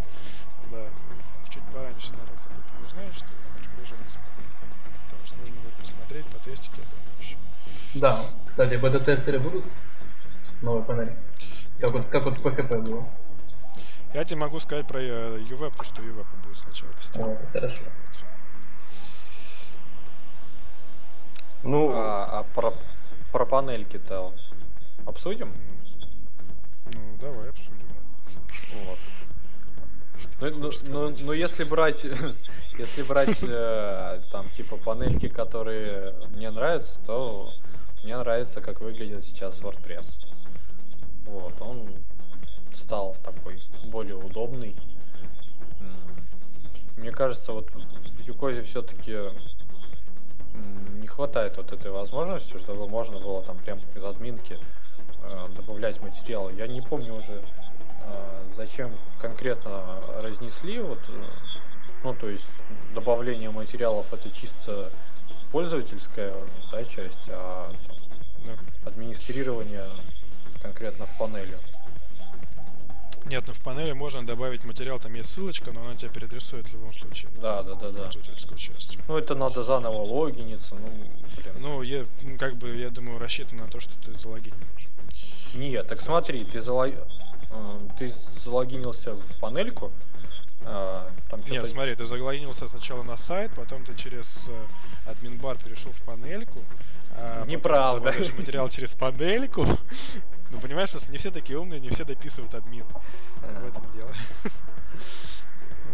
Да, 7.95 8.21
кстати, 8.47 8.75
бета-тестеры 8.77 9.41
будут 9.41 9.65
с 10.59 10.63
новой 10.63 10.83
панели? 10.83 11.17
Как 11.81 11.91
вот, 11.93 12.07
как 12.07 12.25
вот 12.25 12.39
PHP 12.39 12.83
было. 12.83 13.09
Я 14.15 14.25
тебе 14.25 14.41
могу 14.41 14.61
сказать 14.61 14.87
про 14.87 15.01
э, 15.01 15.39
UWeb, 15.39 15.77
то 15.77 15.85
что 15.85 16.03
UWeb 16.03 16.27
будет 16.45 16.57
сначала 16.57 16.93
тестировать. 16.93 17.41
Вот, 17.41 17.51
хорошо. 17.53 17.83
Ну, 21.63 21.93
А, 21.95 22.41
а 22.41 22.43
про, 22.55 22.73
про 23.33 23.45
панельки-то 23.45 24.35
обсудим? 25.07 25.53
Ну, 26.87 27.17
давай 27.21 27.51
обсудим. 27.51 27.89
Вот. 28.85 28.99
Ну, 30.41 30.51
ну, 30.59 30.71
ну, 30.85 31.15
ну, 31.23 31.33
если 31.33 31.65
брать, 31.65 32.05
если 32.79 33.03
брать 33.03 33.43
э, 33.43 34.21
там 34.31 34.49
типа 34.51 34.77
панельки, 34.77 35.29
которые 35.29 36.15
мне 36.35 36.51
нравятся, 36.51 36.99
то 37.07 37.53
мне 38.03 38.17
нравится, 38.17 38.61
как 38.61 38.81
выглядит 38.81 39.25
сейчас 39.25 39.61
WordPress. 39.61 40.07
Вот, 41.27 41.55
он 41.61 41.89
стал 42.75 43.17
такой 43.25 43.61
более 43.85 44.17
удобный. 44.17 44.75
Мне 46.97 47.13
кажется, 47.13 47.53
вот 47.53 47.71
в 47.71 48.21
Юкозе 48.27 48.63
все-таки 48.63 49.19
не 51.01 51.07
хватает 51.07 51.57
вот 51.57 51.73
этой 51.73 51.91
возможности, 51.91 52.59
чтобы 52.59 52.89
можно 52.89 53.19
было 53.19 53.43
там 53.43 53.59
прям 53.59 53.79
из 53.79 54.05
админки 54.05 54.59
э, 55.23 55.47
добавлять 55.57 56.01
материалы. 56.03 56.53
Я 56.53 56.67
не 56.67 56.81
помню 56.81 57.15
уже, 57.15 57.43
э, 58.05 58.39
зачем 58.57 58.95
конкретно 59.21 60.01
разнесли 60.21 60.81
вот 60.81 61.01
э, 61.09 61.31
ну, 62.03 62.15
то 62.15 62.29
есть 62.29 62.47
добавление 62.95 63.51
материалов 63.51 64.13
это 64.13 64.31
чисто 64.31 64.91
пользовательская 65.53 66.33
да, 66.73 66.85
часть, 66.85 67.29
а 67.29 67.73
там, 67.87 67.97
Да. 68.45 68.89
администрирование 68.89 69.87
конкретно 70.63 71.07
в 71.07 71.19
панели. 71.19 71.57
Нет, 73.27 73.45
ну 73.47 73.53
в 73.53 73.63
панели 73.63 73.93
можно 73.93 74.27
добавить 74.27 74.65
материал, 74.65 74.99
там 74.99 75.15
есть 75.15 75.31
ссылочка, 75.31 75.73
но 75.73 75.83
она 75.83 75.95
тебя 75.95 76.09
переадресует 76.09 76.67
в 76.67 76.73
любом 76.73 76.93
случае. 76.95 77.31
Да, 77.41 77.63
да, 77.63 77.75
да, 77.75 77.91
да. 77.91 78.03
Пользовательскую 78.05 78.59
часть. 78.59 78.97
Ну, 79.09 79.17
это 79.19 79.35
надо 79.35 79.63
заново 79.63 80.03
логиниться, 80.03 80.75
ну, 80.75 80.89
блин. 81.37 81.53
Ну, 81.59 81.83
я, 81.83 82.05
ну, 82.23 82.39
как 82.39 82.55
бы, 82.57 82.75
я 82.77 82.91
думаю, 82.91 83.19
рассчитан 83.19 83.59
на 83.59 83.69
то, 83.69 83.79
что 83.79 83.93
ты 84.03 84.15
залогинить 84.19 84.55
можешь. 84.75 84.89
Нет, 85.55 85.87
так 85.87 86.01
смотри, 86.01 86.45
ты, 86.45 86.63
зало... 86.63 86.89
э, 86.89 87.79
ты 87.99 88.13
залогинился 88.45 89.15
в 89.15 89.39
панельку, 89.39 89.93
э, 90.63 91.09
там 91.31 91.41
Нет, 91.49 91.69
смотри, 91.69 91.95
ты 91.95 92.05
залогинился 92.07 92.69
сначала 92.69 93.03
на 93.03 93.17
сайт, 93.17 93.53
потом 93.55 93.85
ты 93.85 93.95
через 93.95 94.47
э, 94.49 94.67
админбар 95.11 95.57
перешел 95.59 95.93
в 95.93 96.03
панельку. 96.03 96.61
а 97.17 97.39
потом 97.41 97.49
Неправда. 97.49 98.13
ты 98.13 98.33
материал 98.35 98.69
через 98.69 98.93
панельку. 98.95 99.67
Ну, 100.51 100.59
понимаешь, 100.61 100.91
просто 100.91 101.13
не 101.13 101.19
все 101.19 101.31
такие 101.31 101.59
умные, 101.59 101.81
не 101.81 101.91
все 101.91 102.05
дописывают 102.05 102.55
админ. 102.55 102.85
В 103.41 103.65
этом 103.67 103.85
дело. 103.95 104.11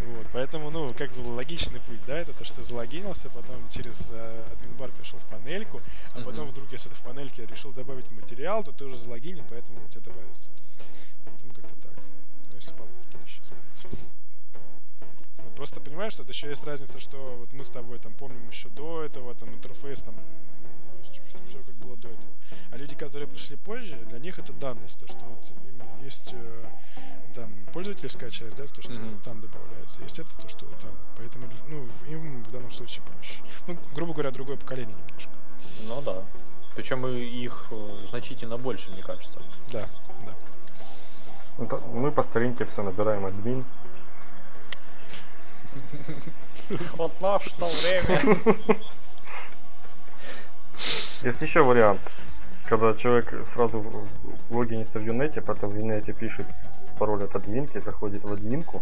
Вот, 0.05 0.25
поэтому, 0.31 0.69
ну, 0.71 0.93
как 0.93 1.11
бы 1.11 1.27
логичный 1.35 1.79
путь, 1.81 1.99
да, 2.07 2.17
это 2.17 2.31
то, 2.33 2.45
что 2.45 2.55
ты 2.55 2.63
залогинился, 2.63 3.29
потом 3.29 3.57
через 3.73 4.07
э, 4.09 4.43
админбар 4.53 4.89
перешел 4.91 5.19
в 5.19 5.25
панельку, 5.25 5.81
а 6.13 6.19
потом 6.21 6.45
Мгм. 6.45 6.51
вдруг, 6.51 6.71
если 6.71 6.87
ты 6.89 6.95
в 6.95 6.99
панельке 6.99 7.45
решил 7.45 7.71
добавить 7.73 8.09
материал, 8.11 8.63
то 8.63 8.71
ты 8.71 8.85
уже 8.85 8.97
залогинен, 8.97 9.43
поэтому 9.49 9.79
у 9.85 9.89
тебя 9.89 10.01
добавится. 10.01 10.49
Поэтому 11.25 11.53
как-то 11.53 11.75
так. 11.81 11.97
Ну, 12.49 12.55
если 12.55 12.71
по 12.71 12.81
логике 12.83 13.17
сейчас 13.27 13.49
просто 15.57 15.79
понимаешь, 15.81 16.13
что 16.13 16.21
это 16.23 16.31
еще 16.31 16.47
есть 16.49 16.63
разница, 16.63 16.99
что 16.99 17.17
вот 17.39 17.51
мы 17.51 17.65
с 17.65 17.69
тобой 17.69 17.97
там 17.99 18.13
помним 18.13 18.47
еще 18.49 18.69
до 18.69 19.03
этого, 19.03 19.33
там 19.33 19.49
интерфейс 19.55 19.99
там 20.01 20.15
все 21.33 21.57
как 21.65 21.75
было 21.75 21.97
до 21.97 22.09
этого. 22.09 22.31
А 22.71 22.77
люди, 22.77 22.95
которые 22.95 23.27
пришли 23.27 23.55
позже, 23.57 23.95
для 24.09 24.19
них 24.19 24.37
это 24.37 24.53
данность, 24.53 24.99
то, 24.99 25.07
что 25.07 25.17
вот 25.25 25.43
им 25.67 25.81
есть 26.03 26.29
э, 26.33 26.65
там 27.33 27.51
пользовательская 27.73 28.29
часть, 28.29 28.55
да, 28.55 28.65
то, 28.67 28.81
что 28.83 28.91
Мгм. 28.91 29.19
там 29.21 29.41
добавляется, 29.41 30.01
есть 30.03 30.19
это, 30.19 30.29
то, 30.39 30.47
что 30.47 30.65
вот 30.65 30.77
там. 30.79 30.91
Поэтому, 31.17 31.47
ну, 31.69 31.87
им 32.07 32.43
в 32.43 32.51
данном 32.51 32.71
случае 32.71 33.03
проще. 33.05 33.41
Ну, 33.67 33.77
грубо 33.95 34.13
говоря, 34.13 34.29
другое 34.31 34.57
поколение 34.57 34.95
немножко. 34.95 35.31
Ну 35.87 36.01
да. 36.01 36.23
Причем 36.75 37.07
их 37.07 37.67
э, 37.71 37.97
значительно 38.09 38.57
больше, 38.57 38.91
мне 38.91 39.01
кажется. 39.01 39.39
Да, 39.71 39.87
да. 40.23 40.35
Это- 41.63 41.81
мы 41.93 42.11
по 42.11 42.21
старинке 42.21 42.65
все 42.65 42.83
набираем 42.83 43.25
админ. 43.25 43.65
Вот 46.97 47.19
наше 47.21 47.49
то 47.57 47.67
время. 47.67 48.37
Есть 51.23 51.41
еще 51.41 51.63
вариант, 51.63 52.01
когда 52.67 52.93
человек 52.93 53.33
сразу 53.53 53.83
логинится 54.49 54.99
в 54.99 55.03
Юнете, 55.03 55.41
потом 55.41 55.71
в 55.71 55.75
Юнете 55.77 56.13
пишет 56.13 56.45
пароль 56.99 57.23
от 57.23 57.35
админки, 57.35 57.79
заходит 57.79 58.23
в 58.23 58.31
админку, 58.33 58.81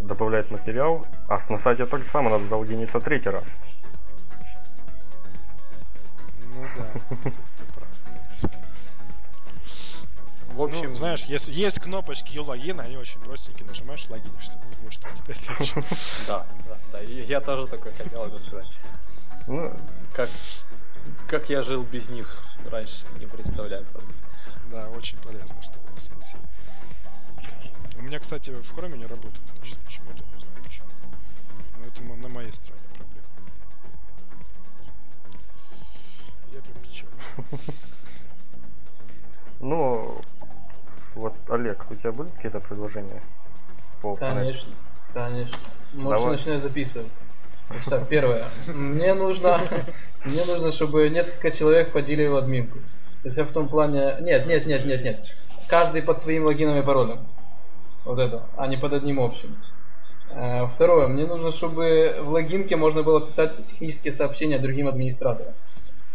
добавляет 0.00 0.50
материал, 0.50 1.06
а 1.28 1.38
с- 1.38 1.48
на 1.48 1.58
сайте 1.58 1.84
так 1.86 2.04
же 2.04 2.10
само 2.10 2.30
надо 2.30 2.44
залогиниться 2.44 3.00
третий 3.00 3.30
раз. 3.30 3.44
Ну 6.54 6.62
да. 6.76 7.30
В 10.54 10.62
общем, 10.62 10.90
Ну, 10.90 10.96
знаешь, 10.96 11.24
есть, 11.24 11.48
есть 11.48 11.78
кнопочки 11.80 12.36
логина, 12.38 12.82
они 12.82 12.96
очень 12.96 13.20
простенькие, 13.20 13.66
нажимаешь, 13.66 14.08
логинишься. 14.10 14.58
Вот 14.88 14.94
что 14.94 15.08
отвечу. 15.08 15.84
да, 16.26 16.46
да, 16.66 16.78
да. 16.92 17.02
и 17.02 17.22
Я 17.24 17.42
тоже 17.42 17.66
такой 17.66 17.92
хотел 17.92 18.24
это 18.24 18.38
сказать. 18.38 18.74
Ну, 19.46 19.70
Как, 20.14 20.30
как 21.26 21.50
я 21.50 21.62
жил 21.62 21.84
без 21.84 22.08
них 22.08 22.42
раньше, 22.70 23.04
не 23.18 23.26
представляю 23.26 23.84
просто. 23.84 24.10
Да, 24.72 24.88
очень 24.90 25.18
полезно, 25.18 25.60
что 25.62 25.74
самом 26.00 26.20
деле. 26.20 27.98
У 27.98 28.02
меня, 28.02 28.18
кстати, 28.18 28.50
в 28.50 28.74
хроме 28.74 28.96
не 28.96 29.04
работает, 29.04 29.46
значит, 29.58 29.76
почему-то, 29.80 30.22
не 30.36 30.42
знаю 30.42 30.56
почему. 30.64 30.86
Но 31.76 31.86
это 31.86 32.02
на 32.22 32.28
моей 32.34 32.52
стороне 32.52 32.84
проблема. 32.96 33.26
Я 36.50 36.62
прям 36.62 36.76
печаль. 36.82 37.74
ну, 39.60 40.22
вот, 41.14 41.34
Олег, 41.50 41.90
у 41.90 41.94
тебя 41.94 42.12
будут 42.12 42.32
какие-то 42.32 42.60
предложения? 42.60 43.22
По 44.02 44.14
панели? 44.16 44.48
Конечно, 44.48 44.72
конечно. 45.12 45.58
Можешь 45.94 46.20
Давай. 46.20 46.36
начинать 46.36 46.62
записывать. 46.62 47.08
Так, 47.90 48.08
первое. 48.08 48.48
Мне 48.66 49.12
нужно, 49.14 49.60
мне 50.24 50.44
нужно, 50.44 50.72
чтобы 50.72 51.08
несколько 51.10 51.50
человек 51.50 51.90
входили 51.90 52.26
в 52.26 52.36
админку. 52.36 52.78
То 53.22 53.28
есть 53.28 53.36
я 53.36 53.44
в 53.44 53.52
том 53.52 53.68
плане... 53.68 54.16
Нет, 54.20 54.46
нет, 54.46 54.66
нет, 54.66 54.84
нет, 54.86 55.02
нет. 55.04 55.34
Каждый 55.68 56.02
под 56.02 56.18
своим 56.18 56.44
логином 56.44 56.78
и 56.78 56.82
паролем. 56.82 57.26
Вот 58.04 58.18
это, 58.18 58.46
а 58.56 58.66
не 58.68 58.76
под 58.78 58.94
одним 58.94 59.20
общим. 59.20 59.58
Э, 60.30 60.66
Второе, 60.74 61.08
мне 61.08 61.26
нужно, 61.26 61.52
чтобы 61.52 62.20
в 62.22 62.30
логинке 62.30 62.76
можно 62.76 63.02
было 63.02 63.20
писать 63.20 63.62
технические 63.66 64.12
сообщения 64.12 64.58
другим 64.58 64.88
администраторам. 64.88 65.52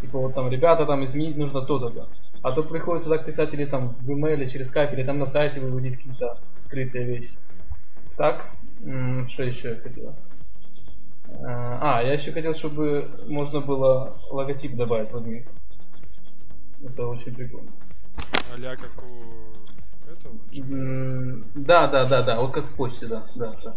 Типа 0.00 0.18
вот 0.18 0.34
там, 0.34 0.50
ребята, 0.50 0.86
там 0.86 1.04
изменить 1.04 1.36
нужно 1.36 1.62
то-то. 1.62 1.90
то 1.90 2.08
А 2.42 2.52
то 2.52 2.62
приходится 2.62 3.10
так 3.10 3.24
писать 3.24 3.54
или 3.54 3.64
там 3.64 3.94
в 4.00 4.10
email, 4.10 4.44
через 4.48 4.74
Skype, 4.74 4.92
или 4.94 5.04
там 5.04 5.18
на 5.18 5.26
сайте 5.26 5.60
выводить 5.60 5.96
какие-то 5.96 6.38
скрытые 6.56 7.04
вещи. 7.04 7.38
Так, 8.16 8.50
что 9.28 9.42
еще 9.42 9.70
я 9.70 9.76
хотел? 9.80 10.14
Э, 11.28 11.44
А, 11.46 12.02
я 12.02 12.12
еще 12.12 12.32
хотел, 12.32 12.54
чтобы 12.54 13.24
можно 13.26 13.60
было 13.60 14.18
логотип 14.30 14.76
добавить 14.76 15.10
в 15.10 15.16
админку. 15.16 15.50
Это 16.84 17.06
очень 17.06 17.34
прикольно. 17.34 17.70
а 18.52 18.76
как 18.76 18.90
у 19.02 20.10
этого? 20.10 21.42
Да, 21.54 21.88
да, 21.88 22.04
да, 22.06 22.22
да, 22.22 22.36
вот 22.40 22.52
как 22.52 22.66
в 22.66 22.74
почте, 22.76 23.06
да, 23.06 23.26
да, 23.34 23.52
да. 23.64 23.74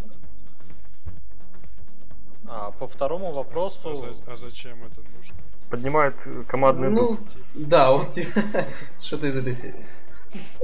А 2.49 2.71
по 2.71 2.87
второму 2.87 3.29
А, 3.29 3.33
вопросу... 3.33 3.95
за- 3.95 4.31
а 4.31 4.35
зачем 4.35 4.77
это 4.83 5.01
нужно? 5.15 5.35
Поднимает 5.69 6.15
э, 6.25 6.43
командный 6.47 6.89
Ну, 6.89 7.09
дух. 7.17 7.19
да, 7.55 7.91
вот 7.91 8.15
что-то 9.01 9.27
из 9.27 9.35
этой 9.35 9.53
серии. 9.55 9.85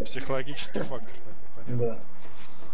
Психологический 0.05 0.79
фактор 0.81 1.11
такой, 1.11 1.65
понятно. 1.65 1.87
Да. 1.87 1.99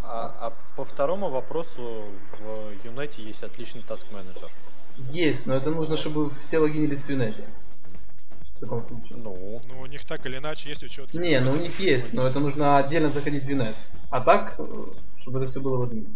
А, 0.03 0.35
а 0.47 0.53
по 0.79 0.85
второму 0.85 1.27
вопросу 1.27 2.07
в 2.39 2.85
Юнете 2.85 3.21
есть 3.21 3.43
отличный 3.43 3.81
таск 3.81 4.05
менеджер. 4.13 4.49
Есть, 4.95 5.45
но 5.45 5.55
это 5.55 5.71
нужно, 5.71 5.97
чтобы 5.97 6.29
все 6.41 6.59
логинились 6.59 7.01
в 7.01 7.09
Юнете. 7.09 7.43
В 8.55 8.59
таком 8.61 8.81
случае. 8.85 9.17
Ну, 9.17 9.59
Ну, 9.67 9.81
у 9.81 9.85
них 9.87 10.05
так 10.05 10.25
или 10.25 10.37
иначе 10.37 10.69
есть 10.69 10.81
учет. 10.81 11.13
Не, 11.13 11.41
ну 11.41 11.51
у 11.51 11.55
них 11.57 11.77
есть, 11.81 12.13
но 12.13 12.25
это 12.25 12.39
нужно 12.39 12.77
отдельно 12.77 13.09
заходить 13.09 13.43
в 13.43 13.49
Юнет. 13.49 13.75
А 14.09 14.21
так, 14.21 14.55
э, 14.57 14.63
чтобы 15.17 15.41
это 15.41 15.49
все 15.49 15.59
было 15.59 15.79
в 15.79 15.81
админе. 15.81 16.15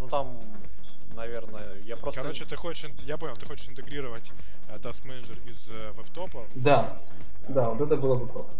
ну 0.00 0.08
там, 0.08 0.36
наверное, 1.14 1.78
я 1.82 1.96
просто... 1.96 2.22
Короче, 2.22 2.44
ты 2.44 2.56
хочешь, 2.56 2.90
я 3.06 3.16
понял, 3.16 3.36
ты 3.36 3.46
хочешь 3.46 3.68
интегрировать 3.68 4.32
э, 4.68 4.78
Task 4.78 5.06
Manager 5.06 5.38
из 5.48 5.68
э, 5.68 5.92
веб-топа 5.92 6.42
Да, 6.56 6.96
да, 7.48 7.70
вот 7.70 7.86
это 7.86 7.96
было 7.96 8.16
бы 8.16 8.26
классно. 8.26 8.58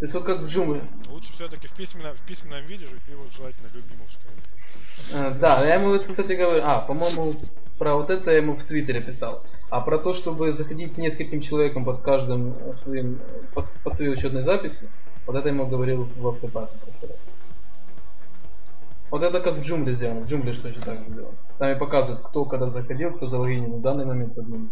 То 0.00 0.04
есть 0.04 0.14
вот 0.14 0.24
как 0.24 0.40
в 0.40 0.46
джунгле. 0.46 0.80
Лучше 1.10 1.30
все-таки 1.34 1.66
в 1.66 1.72
письменном, 1.74 2.16
в 2.16 2.26
письменном 2.26 2.64
виде 2.64 2.86
же 2.86 2.96
его 3.06 3.20
желательно 3.30 3.66
любимовское. 3.66 4.32
Э, 5.12 5.38
Да, 5.38 5.62
я 5.62 5.74
ему, 5.74 5.88
вот, 5.88 6.06
кстати, 6.06 6.32
говорю, 6.32 6.62
а, 6.64 6.80
по-моему, 6.80 7.34
про 7.78 7.96
вот 7.96 8.08
это 8.08 8.30
я 8.30 8.38
ему 8.38 8.56
в 8.56 8.64
Твиттере 8.64 9.02
писал. 9.02 9.44
А 9.68 9.82
про 9.82 9.98
то, 9.98 10.14
чтобы 10.14 10.52
заходить 10.52 10.96
нескольким 10.96 11.42
человеком 11.42 11.84
под 11.84 12.00
каждым 12.00 12.54
своим, 12.74 13.20
под, 13.52 13.68
под 13.84 13.94
своей 13.94 14.10
учетной 14.10 14.40
записью, 14.40 14.88
вот 15.26 15.36
это 15.36 15.48
я 15.48 15.54
ему 15.54 15.66
говорил 15.66 16.08
в 16.16 16.28
автопаке 16.28 16.72
в 16.76 16.80
прошлый 16.80 17.10
раз. 17.10 17.20
Вот 19.10 19.22
это 19.22 19.40
как 19.40 19.56
в 19.56 19.60
джунгле 19.60 19.92
сделано, 19.92 20.22
в 20.22 20.26
джунгле 20.26 20.54
что 20.54 20.68
еще 20.68 20.80
так 20.80 20.98
же 20.98 21.10
сделано. 21.10 21.36
Там 21.58 21.72
и 21.72 21.78
показывают, 21.78 22.22
кто 22.22 22.46
когда 22.46 22.70
заходил, 22.70 23.12
кто 23.12 23.28
залогинен 23.28 23.72
в 23.72 23.82
данный 23.82 24.06
момент 24.06 24.34
под 24.34 24.48
ним. 24.48 24.70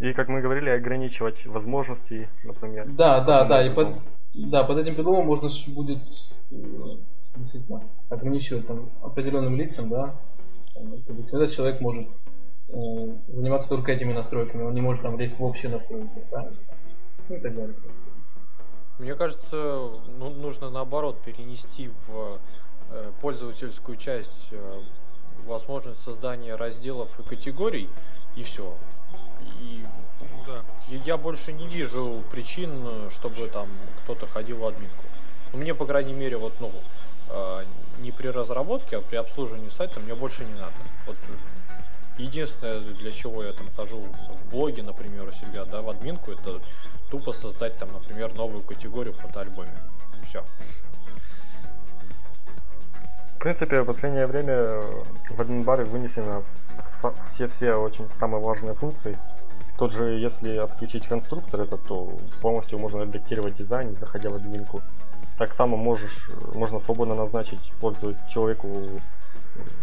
И, 0.00 0.12
как 0.12 0.28
мы 0.28 0.42
говорили, 0.42 0.68
ограничивать 0.68 1.46
возможности, 1.46 2.28
например. 2.44 2.86
Да, 2.90 3.20
да, 3.20 3.44
да, 3.44 3.66
и 3.66 3.70
под, 3.70 3.96
да, 4.34 4.64
под 4.64 4.78
этим 4.78 4.94
предлогом 4.94 5.26
можно 5.26 5.48
будет 5.68 5.98
э, 6.50 6.56
действительно 7.36 7.82
ограничивать 8.08 8.66
там 8.66 8.90
определенным 9.02 9.56
лицам, 9.56 9.88
да. 9.88 10.14
Там, 10.74 11.02
То 11.02 11.12
есть 11.14 11.32
этот 11.32 11.50
человек 11.50 11.80
может 11.80 12.08
э, 12.68 13.16
заниматься 13.28 13.68
только 13.68 13.92
этими 13.92 14.12
настройками, 14.12 14.62
он 14.62 14.74
не 14.74 14.80
может 14.80 15.02
там 15.02 15.18
лезть 15.18 15.38
в 15.38 15.44
общие 15.44 15.70
настройки, 15.70 16.24
да, 16.30 16.50
ну 17.28 17.36
и 17.36 17.40
так 17.40 17.54
далее. 17.54 17.76
Мне 18.98 19.14
кажется, 19.14 19.90
ну, 20.18 20.30
нужно 20.30 20.70
наоборот 20.70 21.20
перенести 21.22 21.90
в 22.06 22.38
э, 22.90 23.12
пользовательскую 23.20 23.96
часть 23.96 24.48
э, 24.50 24.80
возможность 25.46 26.02
создания 26.02 26.54
разделов 26.54 27.18
и 27.18 27.22
категорий, 27.22 27.88
и 28.36 28.42
все. 28.42 28.74
И 29.62 29.82
Ну 30.20 30.26
да. 30.46 30.60
Я 30.96 31.16
больше 31.16 31.52
не 31.52 31.66
вижу 31.66 32.22
причин, 32.30 32.70
чтобы 33.10 33.48
там 33.48 33.68
кто-то 34.02 34.26
ходил 34.26 34.58
в 34.58 34.66
админку. 34.66 35.04
Ну, 35.52 35.58
Мне, 35.58 35.74
по 35.74 35.86
крайней 35.86 36.14
мере, 36.14 36.36
вот, 36.36 36.54
ну, 36.60 36.72
э, 37.30 37.64
не 38.00 38.12
при 38.12 38.28
разработке, 38.28 38.98
а 38.98 39.00
при 39.00 39.16
обслуживании 39.16 39.68
сайта 39.68 40.00
мне 40.00 40.14
больше 40.14 40.44
не 40.44 40.54
надо. 40.54 40.72
Вот 41.06 41.16
единственное, 42.18 42.80
для 42.80 43.12
чего 43.12 43.42
я 43.42 43.52
там 43.52 43.66
хожу 43.76 44.00
в 44.00 44.50
блоге, 44.50 44.82
например, 44.82 45.28
у 45.28 45.30
себя, 45.30 45.64
да, 45.64 45.82
в 45.82 45.88
админку, 45.88 46.32
это 46.32 46.60
тупо 47.10 47.32
создать 47.32 47.76
там, 47.78 47.92
например, 47.92 48.32
новую 48.34 48.62
категорию 48.62 49.14
в 49.14 49.18
фотоальбоме. 49.18 49.72
Все. 50.28 50.44
В 53.36 53.42
принципе, 53.42 53.80
в 53.80 53.86
последнее 53.86 54.26
время 54.26 54.82
в 55.30 55.40
админбаре 55.40 55.84
вынесено 55.84 56.42
все-все 57.32 57.74
очень 57.74 58.06
самые 58.18 58.42
важные 58.42 58.74
функции. 58.74 59.16
Тот 59.80 59.92
же, 59.92 60.18
если 60.18 60.58
отключить 60.58 61.08
конструктор, 61.08 61.62
это 61.62 61.78
то 61.78 62.14
полностью 62.42 62.78
можно 62.78 63.00
редактировать 63.00 63.54
дизайн, 63.54 63.96
заходя 63.98 64.28
в 64.28 64.34
админку. 64.34 64.82
Так 65.38 65.54
само 65.54 65.78
можешь, 65.78 66.28
э, 66.28 66.58
можно 66.58 66.80
свободно 66.80 67.14
назначить 67.14 67.72
пользу 67.80 68.14
человеку 68.28 68.68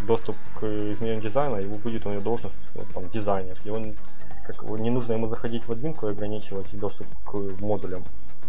доступ 0.06 0.36
к 0.54 0.64
изменению 0.66 1.24
дизайна, 1.24 1.56
и 1.56 1.66
будет 1.66 2.06
у 2.06 2.12
него 2.12 2.22
должность 2.22 2.60
вот, 2.76 2.86
там, 2.94 3.10
дизайнер. 3.10 3.58
И 3.66 3.72
он 3.72 3.96
как, 4.46 4.62
не 4.80 4.92
нужно 4.92 5.14
ему 5.14 5.28
заходить 5.30 5.68
в 5.68 5.72
админку 5.72 6.08
и 6.08 6.12
ограничивать 6.12 6.68
доступ 6.78 7.08
к 7.26 7.34
модулям. 7.60 8.04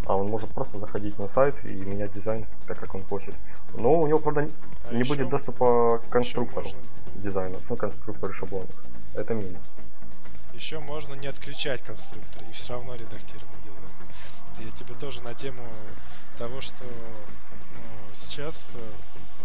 А 0.04 0.16
он 0.16 0.26
может 0.26 0.50
просто 0.50 0.78
заходить 0.78 1.18
на 1.18 1.28
сайт 1.28 1.54
и 1.64 1.72
менять 1.72 2.12
дизайн 2.12 2.44
так, 2.66 2.78
как 2.78 2.94
он 2.94 3.02
хочет. 3.04 3.34
Но 3.74 3.98
у 3.98 4.06
него, 4.06 4.18
правда, 4.18 4.46
А 4.90 4.92
не 4.92 5.00
ещё- 5.00 5.14
будет 5.14 5.30
доступа 5.30 5.98
к 6.06 6.10
конструктору 6.10 6.66
дизайнов, 7.16 7.62
ну, 7.70 7.76
конструктору 7.76 8.34
шаблонов. 8.34 8.68
Это 9.14 9.32
минус. 9.32 9.62
Еще 10.58 10.80
можно 10.80 11.14
не 11.14 11.28
отключать 11.28 11.84
конструктор 11.84 12.42
и 12.42 12.52
все 12.52 12.72
равно 12.72 12.92
редактировать 12.96 13.62
дизайн. 13.62 14.66
Я 14.66 14.70
тебе 14.72 14.92
тоже 14.94 15.22
на 15.22 15.32
тему 15.32 15.62
того, 16.36 16.60
что 16.60 16.84
ну, 16.84 18.14
сейчас 18.16 18.56
э, 18.74 18.92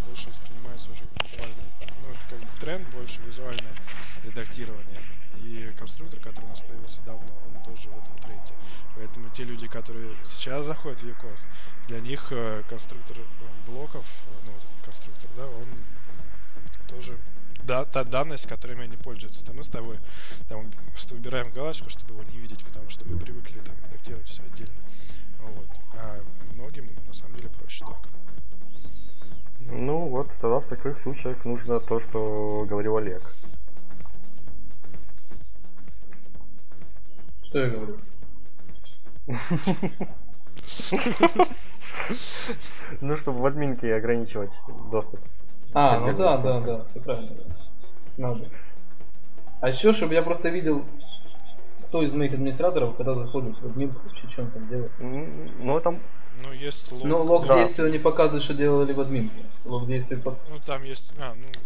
больше 0.08 0.30
воспринимается 0.30 0.90
уже 0.92 1.04
визуальное, 1.22 1.66
ну 2.02 2.10
это 2.10 2.20
как 2.32 2.40
бы 2.40 2.60
тренд 2.60 2.90
больше 2.90 3.22
визуальное 3.22 3.76
редактирование. 4.24 5.02
И 5.36 5.72
конструктор, 5.78 6.20
который 6.20 6.46
у 6.46 6.50
нас 6.50 6.62
появился 6.62 7.00
давно, 7.06 7.32
он 7.46 7.64
тоже 7.64 7.90
в 7.90 7.98
этом 8.00 8.18
тренде. 8.18 8.54
Поэтому 8.96 9.30
те 9.30 9.44
люди, 9.44 9.68
которые 9.68 10.16
сейчас 10.26 10.66
заходят 10.66 11.00
в 11.00 11.08
ECOS, 11.08 11.42
для 11.90 12.00
них 12.00 12.26
э, 12.32 12.64
конструктор 12.68 13.18
э, 13.20 13.24
блоков, 13.68 14.06
ну 14.46 14.52
вот 14.52 14.64
конструктор, 14.84 15.30
да, 15.38 15.46
он 15.46 15.68
тоже 16.88 17.20
да, 17.66 17.86
та 17.86 18.04
данность, 18.04 18.48
которыми 18.48 18.84
они 18.84 18.98
пользуются. 18.98 19.46
Там 19.46 19.58
мы 19.58 19.64
с 19.64 19.70
тобой 19.70 19.98
там, 20.50 20.70
что 20.96 21.16
выбираем 21.16 21.52
галочку, 21.52 21.90
чтобы 21.90 22.14
его 22.14 22.24
не 22.32 22.40
видеть, 22.40 22.64
потому 22.64 22.90
что 22.90 23.08
мы 23.08 23.18
привыкли 23.18 23.60
там 23.60 23.76
редактировать 23.86 24.28
все 24.28 24.42
отдельно. 24.44 24.74
Вот. 25.40 25.68
А 25.94 26.20
многим 26.54 26.90
на 27.08 27.14
самом 27.14 27.36
деле 27.36 27.50
проще 27.50 27.86
так. 27.86 28.00
Ну 29.60 30.10
вот, 30.10 30.30
тогда 30.42 30.60
в 30.60 30.68
таких 30.68 30.98
случаях 30.98 31.46
нужно 31.46 31.80
то, 31.80 32.00
что 32.00 32.66
говорил 32.66 32.98
Олег. 32.98 33.24
Что 37.44 37.60
я 37.60 37.70
говорю? 37.70 37.98
Ну, 43.00 43.16
чтобы 43.16 43.40
в 43.40 43.46
админке 43.46 43.96
ограничивать 43.96 44.52
доступ. 44.92 45.22
А, 45.74 46.00
ну 46.00 46.18
да, 46.18 46.38
да, 46.38 46.60
да, 46.60 46.84
все 46.86 47.00
правильно. 47.00 47.36
Надо. 48.18 48.48
А 49.62 49.70
еще, 49.70 49.92
чтобы 49.94 50.14
я 50.14 50.22
просто 50.22 50.50
видел, 50.50 50.84
кто 51.88 52.02
из 52.02 52.14
моих 52.14 52.34
администраторов, 52.34 52.96
когда 52.96 53.14
заходит 53.14 53.58
в 53.60 53.66
админку, 53.66 54.00
вообще 54.04 54.30
что 54.30 54.42
он 54.44 54.52
там 54.52 54.68
делает. 54.68 54.92
Ну, 55.00 55.80
там 55.80 56.00
Ну, 56.42 56.52
есть 56.52 56.92
лог. 56.92 57.04
Но 57.04 57.22
лог 57.22 57.48
Да. 57.48 57.56
действия 57.56 57.90
не 57.90 57.98
показывает, 58.00 58.44
что 58.44 58.54
делали 58.54 58.94
в 58.94 59.00
админке. 59.00 59.36
Лог 59.66 59.88
действия 59.88 60.18
под... 60.18 60.38
Ну, 60.50 60.60
там 60.66 60.84
есть... 60.84 61.12
А, 61.20 61.34
ну, 61.36 61.46
ну. 61.46 61.60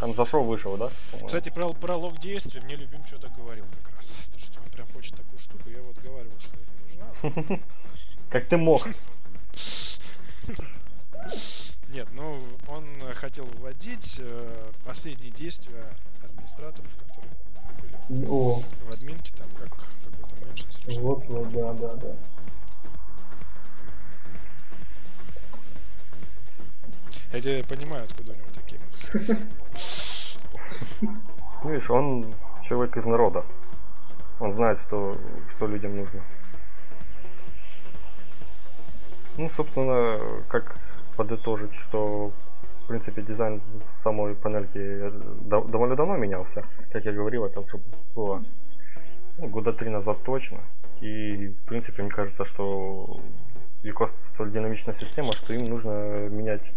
Там 0.00 0.14
зашел, 0.14 0.44
вышел, 0.44 0.76
да? 0.76 0.90
Кстати, 1.24 1.48
про, 1.50 1.68
про 1.70 1.96
лог 1.96 2.18
действия 2.20 2.60
мне 2.62 2.76
любим 2.76 3.02
что-то 3.06 3.28
говорил 3.36 3.64
как 3.82 3.96
раз. 3.96 4.06
То, 4.32 4.38
что 4.38 4.60
он 4.60 4.68
прям 4.70 4.86
хочет 4.92 5.14
такую 5.16 5.38
штуку, 5.38 5.68
я 5.70 5.80
вот 5.82 5.96
говорил, 6.04 6.32
что 6.38 6.52
это 6.60 7.34
нужна. 7.46 7.58
Как 8.30 8.44
ты 8.46 8.56
мог? 8.56 8.86
Нет, 11.94 12.08
ну, 12.10 12.40
он 12.66 12.84
э, 13.02 13.14
хотел 13.14 13.44
вводить 13.44 14.16
э, 14.18 14.72
последние 14.84 15.30
действия 15.30 15.84
администраторов, 16.24 16.90
которые 17.06 17.30
были 18.08 18.26
О, 18.28 18.60
в 18.88 18.92
админке, 18.92 19.32
там, 19.36 19.48
как 19.52 19.70
какой-то 19.70 20.44
меньше. 20.44 21.00
вот, 21.00 21.24
вот, 21.26 21.52
да, 21.52 21.72
да, 21.74 21.94
да. 21.94 22.16
Я 27.32 27.40
тебя 27.40 27.64
понимаю, 27.68 28.02
откуда 28.02 28.32
у 28.32 28.34
него 28.34 28.48
такие 28.56 28.80
мысли. 28.80 29.38
Ну, 31.62 31.70
видишь, 31.70 31.90
он 31.90 32.34
человек 32.60 32.96
из 32.96 33.06
народа. 33.06 33.44
Он 34.40 34.52
знает, 34.52 34.80
что, 34.80 35.16
что 35.48 35.68
людям 35.68 35.96
нужно. 35.96 36.20
Ну, 39.38 39.48
собственно, 39.56 40.18
как 40.50 40.76
подытожить, 41.16 41.72
что 41.74 42.32
в 42.84 42.88
принципе 42.88 43.22
дизайн 43.22 43.62
самой 44.02 44.34
панельки 44.34 45.10
довольно 45.46 45.96
давно 45.96 46.16
менялся. 46.16 46.64
Как 46.92 47.04
я 47.04 47.12
говорил, 47.12 47.44
это 47.44 47.60
уже 47.60 47.78
было 48.14 48.44
ну, 49.38 49.48
года 49.48 49.72
три 49.72 49.90
назад 49.90 50.18
точно. 50.24 50.58
И 51.00 51.48
в 51.48 51.64
принципе 51.66 52.02
мне 52.02 52.10
кажется, 52.10 52.44
что 52.44 53.20
Викос 53.82 54.12
столь 54.34 54.52
динамичная 54.52 54.94
система, 54.94 55.32
что 55.32 55.54
им 55.54 55.68
нужно 55.68 56.28
менять 56.28 56.70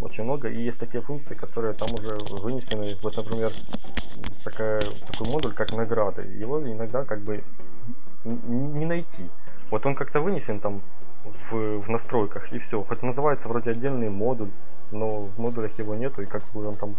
очень 0.00 0.24
много. 0.24 0.48
И 0.48 0.60
есть 0.60 0.78
такие 0.78 1.02
функции, 1.02 1.34
которые 1.34 1.74
там 1.74 1.94
уже 1.94 2.12
вынесены. 2.12 2.96
Вот, 3.02 3.16
например, 3.16 3.52
такая, 4.44 4.80
такой 4.80 5.28
модуль, 5.28 5.54
как 5.54 5.72
награды. 5.72 6.22
Его 6.22 6.62
иногда 6.62 7.04
как 7.04 7.22
бы 7.22 7.42
не 8.24 8.84
найти. 8.84 9.30
Вот 9.70 9.86
он 9.86 9.94
как-то 9.94 10.20
вынесен 10.20 10.60
там 10.60 10.82
в, 11.50 11.78
в 11.78 11.88
настройках 11.88 12.52
и 12.52 12.58
все. 12.58 12.82
Хоть 12.82 13.02
называется 13.02 13.48
вроде 13.48 13.70
отдельный 13.70 14.10
модуль, 14.10 14.50
но 14.90 15.08
в 15.08 15.38
модулях 15.38 15.78
его 15.78 15.94
нету, 15.94 16.22
и 16.22 16.26
как 16.26 16.42
бы 16.52 16.66
он 16.66 16.76
там 16.76 16.96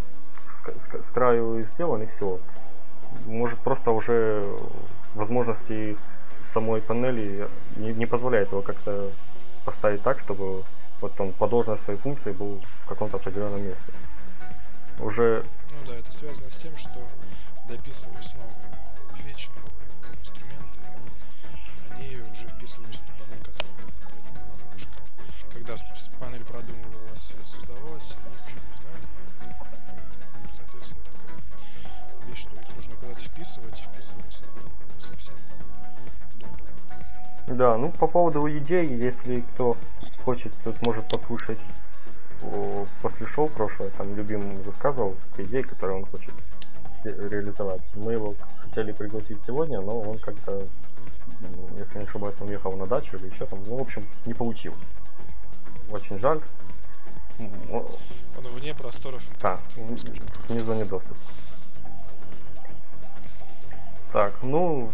с, 0.50 0.70
с 0.70 1.08
с 1.08 1.12
краю 1.12 1.62
сделан 1.62 2.04
и 2.04 2.08
все. 2.08 2.40
Может 3.26 3.60
просто 3.60 3.92
уже 3.92 4.46
возможности 5.16 5.98
самой 6.54 6.82
панели 6.82 7.48
не, 7.78 7.94
не 7.94 8.06
позволяет 8.06 8.52
его 8.52 8.62
как-то 8.62 9.10
поставить 9.66 10.04
так, 10.04 10.20
чтобы 10.20 10.64
вот 11.02 11.20
он 11.20 11.32
по 11.34 11.48
должности 11.48 11.86
своей 11.86 12.00
функции 12.00 12.32
был 12.32 12.62
в 12.84 12.88
каком-то 12.88 13.18
определенном 13.18 13.64
месте. 13.64 13.92
Уже 15.00 15.44
Ну 15.72 15.92
да, 15.92 15.98
это 15.98 16.12
связано 16.12 16.50
с 16.50 16.58
тем, 16.58 16.78
что 16.78 17.00
дописывались 17.68 18.34
новые 18.36 18.71
Да, 37.52 37.76
ну 37.78 37.92
по 37.92 38.08
поводу 38.08 38.48
идей, 38.50 38.88
если 38.88 39.42
кто 39.42 39.76
хочет, 40.24 40.54
тут 40.64 40.82
может 40.84 41.08
послушать 41.10 41.60
о, 42.44 42.86
после 43.02 43.28
шоу 43.28 43.50
прошлое, 43.50 43.90
там 43.98 44.16
любимый 44.16 44.56
высказывал 44.64 45.16
те 45.36 45.44
идеи, 45.44 45.62
которые 45.62 45.98
он 45.98 46.06
хочет 46.06 46.34
ре- 47.04 47.30
реализовать. 47.30 47.82
Мы 47.96 48.14
его 48.14 48.36
хотели 48.60 48.94
пригласить 48.94 49.44
сегодня, 49.44 49.82
но 49.82 50.00
он 50.00 50.18
как-то, 50.20 50.66
если 51.78 52.00
не 52.00 52.06
ошибаюсь, 52.06 52.40
он 52.40 52.50
ехал 52.50 52.72
на 52.78 52.88
дачу 52.88 53.18
или 53.18 53.28
еще 53.28 53.46
там, 53.46 53.62
ну, 53.66 53.78
в 53.78 53.82
общем, 53.82 54.06
не 54.26 54.34
получилось. 54.34 54.80
Очень 55.92 56.18
жаль. 56.20 56.42
Он 57.70 57.86
вне 58.56 58.74
просторов 58.74 59.22
Да, 59.42 59.60
вне 60.48 60.64
зоне 60.64 60.86
доступа. 60.86 61.20
Так, 64.14 64.34
ну, 64.42 64.90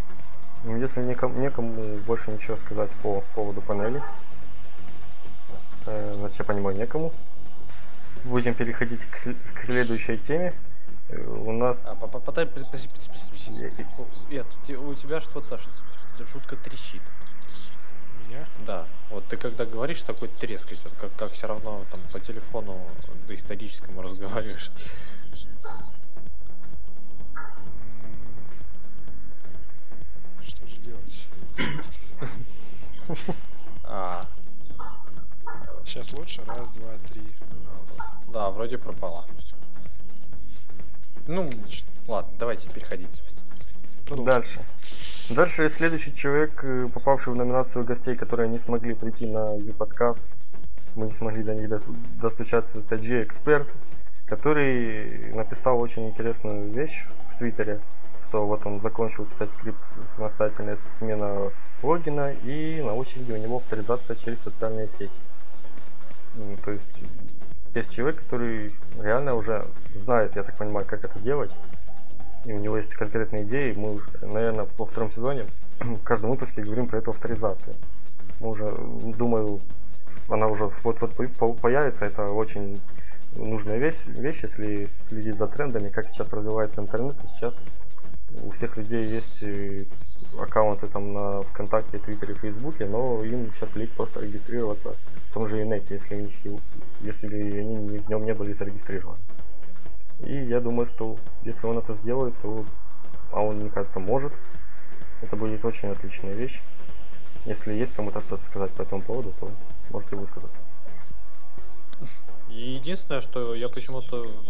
если 0.66 1.01
некому, 1.01 1.38
некому 1.39 1.97
больше 2.05 2.32
ничего 2.32 2.58
сказать 2.58 2.89
по 3.03 3.22
поводу 3.36 3.62
панели, 3.62 4.01
э, 5.86 6.14
значит, 6.18 6.39
я 6.39 6.45
понимаю, 6.45 6.78
некому. 6.78 7.12
Будем 8.26 8.53
переходить 8.53 9.05
к, 9.05 9.14
к 9.55 9.66
следующей 9.66 10.18
теме. 10.18 10.53
Э, 11.10 11.18
У 11.26 11.51
нас... 11.51 11.82
А, 11.86 11.95
по- 11.95 12.08
по- 12.08 12.20
Нет, 14.30 14.45
у 14.62 14.66
те- 14.66 14.78
у 14.78 14.93
тебя 14.93 15.22
что-то, 15.22 15.58
ш- 15.58 15.70
шутка 16.32 16.55
трещит. 16.58 17.01
меня. 18.28 18.45
Да. 18.66 18.86
Вот 19.10 19.26
ты 19.28 19.38
когда 19.38 19.66
говоришь, 19.66 20.01
такой 20.03 20.28
треск 20.28 20.72
идет, 20.74 20.91
как, 20.99 21.16
как 21.16 21.32
все 21.32 21.47
равно 21.47 21.84
там 21.91 21.99
по 22.12 22.20
телефону 22.20 22.82
доисторическому 23.28 24.01
разговариваешь. 24.01 24.72
А, 33.84 34.26
Сейчас 35.86 36.12
лучше. 36.14 36.41
Раз, 36.45 36.72
два, 36.74 36.89
три. 37.10 37.22
Раз. 37.22 37.97
да, 38.34 38.49
вроде 38.49 38.78
пропала. 38.78 39.26
Ну, 41.28 41.49
ладно, 42.08 42.32
давайте 42.39 42.70
переходить. 42.70 43.22
Продолжим. 44.05 44.26
Дальше. 44.26 44.66
Дальше 45.30 45.70
следующий 45.70 46.14
человек, 46.14 46.64
э, 46.64 46.88
попавший 46.93 47.34
в 47.34 47.36
номинацию 47.36 47.84
гостей, 47.86 48.16
которые 48.16 48.49
не 48.49 48.60
смогли 48.60 48.93
прийти 48.93 49.26
на 49.28 49.58
подкаст, 49.74 50.24
мы 50.95 51.05
не 51.05 51.12
смогли 51.12 51.43
до 51.43 51.53
них 51.53 51.70
до- 51.70 51.82
достучаться, 52.22 52.80
это 52.80 52.97
G 52.97 53.22
Эксперт, 53.22 53.74
который 54.26 55.34
написал 55.34 55.82
очень 55.82 56.05
интересную 56.08 56.72
вещь 56.72 57.05
в 57.34 57.38
Твиттере, 57.38 57.82
что 58.28 58.45
вот 58.45 58.65
он 58.65 58.82
закончил 58.82 59.25
писать 59.25 59.51
скрипт 59.51 59.84
самостоятельная 60.15 60.78
смена 60.97 61.51
логина 61.82 62.32
и 62.32 62.82
на 62.82 62.93
очереди 62.93 63.32
у 63.32 63.38
него 63.38 63.57
авторизация 63.57 64.15
через 64.15 64.41
социальные 64.41 64.88
сети. 64.88 65.11
То 66.63 66.71
есть 66.71 67.03
есть 67.73 67.91
человек, 67.91 68.21
который 68.23 68.71
реально 68.99 69.36
уже 69.36 69.63
знает, 69.95 70.36
я 70.36 70.43
так 70.43 70.57
понимаю, 70.57 70.86
как 70.86 71.05
это 71.05 71.19
делать, 71.19 71.55
и 72.45 72.53
у 72.53 72.59
него 72.59 72.78
есть 72.78 72.93
конкретные 72.93 73.43
идеи. 73.43 73.73
Мы 73.75 73.93
уже, 73.93 74.09
наверное, 74.21 74.67
во 74.78 74.86
втором 74.86 75.11
сезоне 75.11 75.45
в 75.80 76.03
каждом 76.03 76.32
выпуске 76.32 76.63
говорим 76.63 76.88
про 76.88 76.99
эту 76.99 77.11
авторизацию. 77.11 77.75
Мы 78.39 78.49
уже, 78.49 78.71
думаю, 79.17 79.59
она 80.30 80.47
уже 80.47 80.69
вот-вот 80.84 81.13
по- 81.13 81.28
по- 81.28 81.53
появится. 81.53 82.05
Это 82.05 82.25
очень 82.25 82.80
нужная 83.36 83.78
вещь, 83.78 84.05
вещь, 84.07 84.43
если 84.43 84.88
следить 85.07 85.36
за 85.36 85.47
трендами, 85.47 85.89
как 85.89 86.07
сейчас 86.07 86.32
развивается 86.32 86.82
интернет. 86.82 87.15
И 87.23 87.28
сейчас 87.28 87.55
у 88.43 88.51
всех 88.51 88.77
людей 88.77 89.07
есть 89.07 89.43
э, 89.43 89.85
аккаунты 90.39 90.88
там 90.88 91.13
на 91.13 91.41
ВКонтакте, 91.41 91.99
Твиттере, 91.99 92.35
Фейсбуке, 92.35 92.85
но 92.85 93.23
им 93.23 93.51
сейчас 93.51 93.75
лень 93.75 93.89
просто 93.95 94.21
регистрироваться 94.21 94.93
в 95.29 95.33
том 95.33 95.47
же 95.47 95.61
инете, 95.61 95.95
если, 95.95 96.15
у 96.15 96.19
них, 96.21 96.35
если 97.01 97.59
они 97.59 97.99
в 97.99 98.09
нем 98.09 98.25
не 98.25 98.33
были 98.33 98.51
зарегистрированы. 98.51 99.19
И 100.19 100.35
я 100.45 100.59
думаю, 100.59 100.85
что 100.85 101.17
если 101.43 101.67
он 101.67 101.77
это 101.77 101.93
сделает, 101.93 102.33
то, 102.41 102.65
а 103.31 103.41
он, 103.41 103.57
мне 103.57 103.69
кажется, 103.69 103.99
может, 103.99 104.33
это 105.21 105.35
будет 105.35 105.63
очень 105.63 105.89
отличная 105.89 106.33
вещь. 106.33 106.61
Если 107.45 107.73
есть 107.73 107.93
кому-то 107.93 108.19
что-то 108.19 108.43
сказать 108.43 108.71
по 108.71 108.81
этому 108.81 109.01
поводу, 109.01 109.33
то 109.39 109.49
можете 109.91 110.15
высказать. 110.15 110.51
Единственное, 112.49 113.21
что 113.21 113.53
я 113.55 113.69
почему-то 113.69 114.43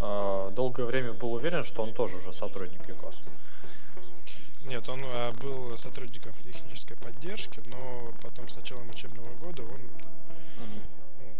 а, 0.00 0.50
долгое 0.50 0.84
время 0.84 1.12
был 1.12 1.32
уверен, 1.32 1.64
что 1.64 1.82
он 1.82 1.92
тоже 1.94 2.16
уже 2.16 2.32
сотрудник 2.32 2.88
ЮКОС. 2.88 3.20
Нет, 4.64 4.88
он 4.88 5.00
а, 5.04 5.32
был 5.40 5.76
сотрудником 5.78 6.32
технической 6.44 6.96
поддержки, 6.96 7.62
но 7.66 8.12
потом 8.22 8.48
с 8.48 8.56
началом 8.56 8.88
учебного 8.90 9.32
года 9.34 9.62
он 9.62 9.80
там, 10.00 10.12
ну, 10.58 11.30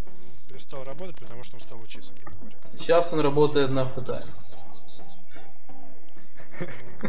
перестал 0.49 0.85
работать, 0.85 1.19
потому 1.19 1.43
что 1.45 1.57
он 1.57 1.61
стал 1.61 1.81
учиться, 1.81 2.13
грубо 2.23 2.39
говоря. 2.39 2.57
Сейчас 2.57 3.13
он 3.13 3.21
работает 3.21 3.71
на 3.71 3.83
Автотаймс. 3.83 4.47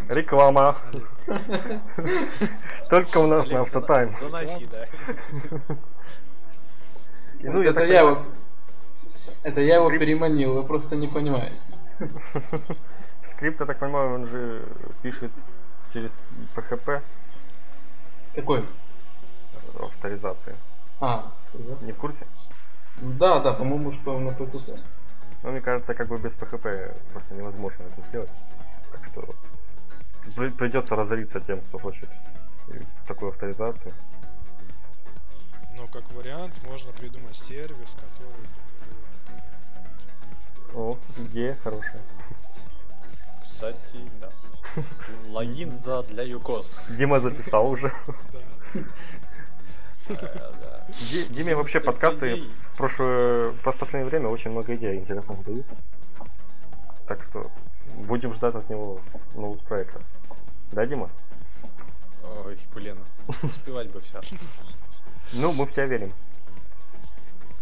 Реклама. 0.09 0.77
Только 2.89 3.17
у 3.19 3.27
нас 3.27 3.47
на 3.47 3.61
автотайм. 3.61 4.09
Заноси, 4.09 4.67
да. 4.71 4.85
Ну, 7.39 7.61
я 7.61 7.69
это 7.69 7.81
так 7.81 7.89
я 7.89 7.99
его, 8.01 8.17
это 9.43 9.61
я 9.61 9.75
его 9.75 9.89
Скрип- 9.89 9.99
переманил, 9.99 10.53
вы 10.53 10.63
просто 10.63 10.95
не 10.95 11.07
понимаете. 11.07 11.55
скрипт, 13.31 13.59
я 13.59 13.65
так 13.65 13.79
понимаю, 13.79 14.13
он 14.15 14.25
же 14.27 14.63
пишет 15.01 15.31
через 15.93 16.15
PHP 16.55 17.01
Какой? 18.35 18.65
авторизации. 19.79 20.55
А, 21.01 21.23
Не 21.81 21.91
в 21.91 21.97
курсе? 21.97 22.25
да, 23.01 23.39
да, 23.39 23.53
по-моему, 23.53 23.91
что 23.91 24.19
на 24.19 24.29
PQT. 24.29 24.79
Но 25.43 25.51
мне 25.51 25.61
кажется, 25.61 25.93
как 25.93 26.07
бы 26.07 26.17
без 26.17 26.33
PHP 26.33 26.99
просто 27.13 27.35
невозможно 27.35 27.83
это 27.83 28.01
сделать. 28.09 28.31
Так 28.91 29.05
что 29.05 29.27
при- 30.35 30.49
придется 30.49 30.95
разориться 30.95 31.39
тем, 31.39 31.61
кто 31.61 31.77
хочет 31.77 32.09
такую 33.07 33.29
авторизацию. 33.31 33.93
Но 35.77 35.85
как 35.87 36.11
вариант 36.13 36.53
можно 36.67 36.91
придумать 36.91 37.35
сервис, 37.35 37.95
который 37.95 38.47
О, 40.75 40.97
идея 41.17 41.55
хорошая. 41.63 42.01
Кстати, 43.43 43.97
да. 44.21 44.29
Логин 45.29 45.71
за 45.71 46.03
для 46.03 46.23
ЮКОС. 46.23 46.77
Дима 46.89 47.19
записал 47.19 47.69
уже. 47.69 47.91
Диме 51.29 51.55
вообще 51.55 51.79
подкасты 51.81 52.43
в 52.73 52.77
прошлое, 52.77 53.51
последнее 53.63 54.05
время 54.05 54.29
очень 54.29 54.51
много 54.51 54.75
идей 54.75 54.97
интересных 54.97 55.43
дают. 55.43 55.65
Так 57.07 57.23
что 57.23 57.49
будем 58.07 58.33
ждать 58.33 58.55
от 58.55 58.69
него 58.69 59.01
новых 59.35 59.61
проектов. 59.61 60.01
Да, 60.71 60.85
Дима? 60.85 61.09
Ой, 62.45 62.57
блин. 62.73 62.97
Успевать 63.43 63.91
бы 63.91 63.99
все. 63.99 64.21
Ну, 65.33 65.51
мы 65.51 65.65
в 65.65 65.73
тебя 65.73 65.85
верим. 65.87 66.13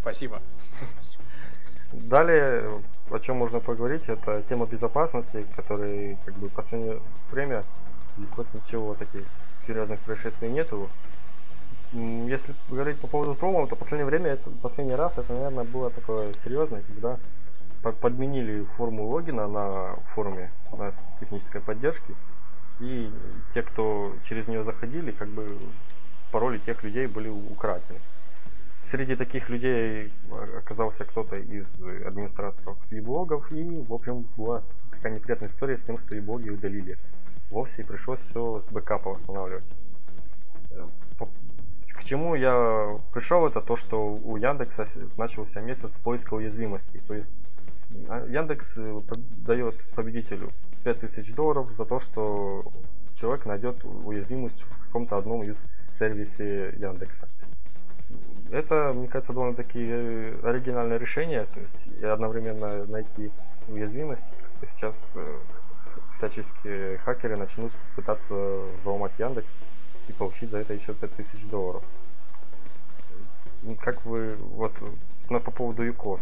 Спасибо. 0.01 0.39
Далее, 1.91 2.79
о 3.11 3.19
чем 3.19 3.37
можно 3.37 3.59
поговорить, 3.59 4.07
это 4.07 4.41
тема 4.41 4.65
безопасности, 4.65 5.45
которой 5.55 6.17
как 6.25 6.33
бы 6.35 6.49
в 6.49 6.53
последнее 6.53 6.99
время 7.31 7.63
никакой 8.17 8.45
ничего 8.53 8.95
таких 8.95 9.23
серьезных 9.65 9.99
происшествий 10.01 10.49
нету. 10.49 10.89
Если 11.91 12.53
говорить 12.69 12.99
по 12.99 13.07
поводу 13.07 13.33
взломов, 13.33 13.69
то 13.69 13.75
последнее 13.75 14.05
время, 14.05 14.31
это, 14.31 14.49
последний 14.61 14.95
раз 14.95 15.17
это, 15.17 15.33
наверное, 15.33 15.63
было 15.63 15.89
такое 15.89 16.33
серьезное, 16.43 16.81
когда 16.81 17.19
по- 17.83 17.91
подменили 17.91 18.65
форму 18.75 19.07
логина 19.07 19.47
на 19.47 19.95
форуме 20.13 20.51
на 20.71 20.93
технической 21.19 21.61
поддержки, 21.61 22.15
и 22.81 23.13
те, 23.53 23.61
кто 23.61 24.13
через 24.23 24.47
нее 24.47 24.63
заходили, 24.63 25.11
как 25.11 25.29
бы 25.29 25.47
пароли 26.31 26.57
тех 26.57 26.83
людей 26.83 27.07
были 27.07 27.29
украдены. 27.29 27.99
Среди 28.89 29.15
таких 29.15 29.49
людей 29.49 30.11
э, 30.31 30.57
оказался 30.57 31.05
кто-то 31.05 31.35
из 31.35 31.81
э, 31.81 32.05
администраторов 32.05 32.77
и 32.91 33.01
блогов, 33.01 33.51
и, 33.51 33.81
в 33.81 33.93
общем, 33.93 34.27
была 34.37 34.63
такая 34.91 35.15
неприятная 35.15 35.49
история 35.49 35.77
с 35.77 35.83
тем, 35.83 35.97
что 35.97 36.15
и 36.15 36.19
блоги 36.19 36.49
удалили 36.49 36.97
вовсе, 37.49 37.81
и 37.81 37.85
пришлось 37.85 38.19
все 38.19 38.61
с 38.61 38.71
бэкапа 38.71 39.09
восстанавливать. 39.09 39.65
Э, 40.71 40.87
К 41.95 42.03
чему 42.03 42.35
я 42.35 42.99
пришел, 43.11 43.47
это 43.47 43.61
то, 43.61 43.75
что 43.75 44.13
у 44.13 44.37
Яндекса 44.37 44.85
начался 45.17 45.61
месяц 45.61 45.97
поиска 45.97 46.35
уязвимостей. 46.35 46.99
То 47.07 47.15
есть 47.15 47.41
а, 48.07 48.25
Яндекс 48.27 48.77
э, 48.77 49.01
дает 49.37 49.81
победителю 49.95 50.51
5000 50.83 51.33
долларов 51.33 51.71
за 51.71 51.85
то, 51.85 51.99
что 51.99 52.61
человек 53.15 53.45
найдет 53.45 53.83
уязвимость 53.83 54.61
в 54.61 54.85
каком-то 54.85 55.17
одном 55.17 55.41
из 55.41 55.57
сервисе 55.97 56.75
Яндекса. 56.77 57.27
Это, 58.51 58.93
мне 58.93 59.07
кажется, 59.07 59.33
довольно-таки 59.33 59.85
э, 59.87 60.39
оригинальное 60.43 60.97
решение, 60.97 61.45
то 61.45 61.59
есть 61.59 62.01
и 62.01 62.05
одновременно 62.05 62.85
найти 62.85 63.31
уязвимость. 63.67 64.33
Сейчас 64.63 64.95
э, 65.15 65.25
всяческие 66.17 66.97
хакеры 66.99 67.37
начнут 67.37 67.71
пытаться 67.95 68.33
взломать 68.79 69.17
Яндекс 69.19 69.51
и 70.07 70.13
получить 70.13 70.51
за 70.51 70.59
это 70.59 70.73
еще 70.73 70.93
5000 70.93 71.49
долларов. 71.49 71.83
Как 73.81 74.05
вы, 74.05 74.35
вот, 74.35 74.73
ну, 75.29 75.39
по 75.39 75.49
поводу 75.49 75.83
ЮКОС, 75.83 76.21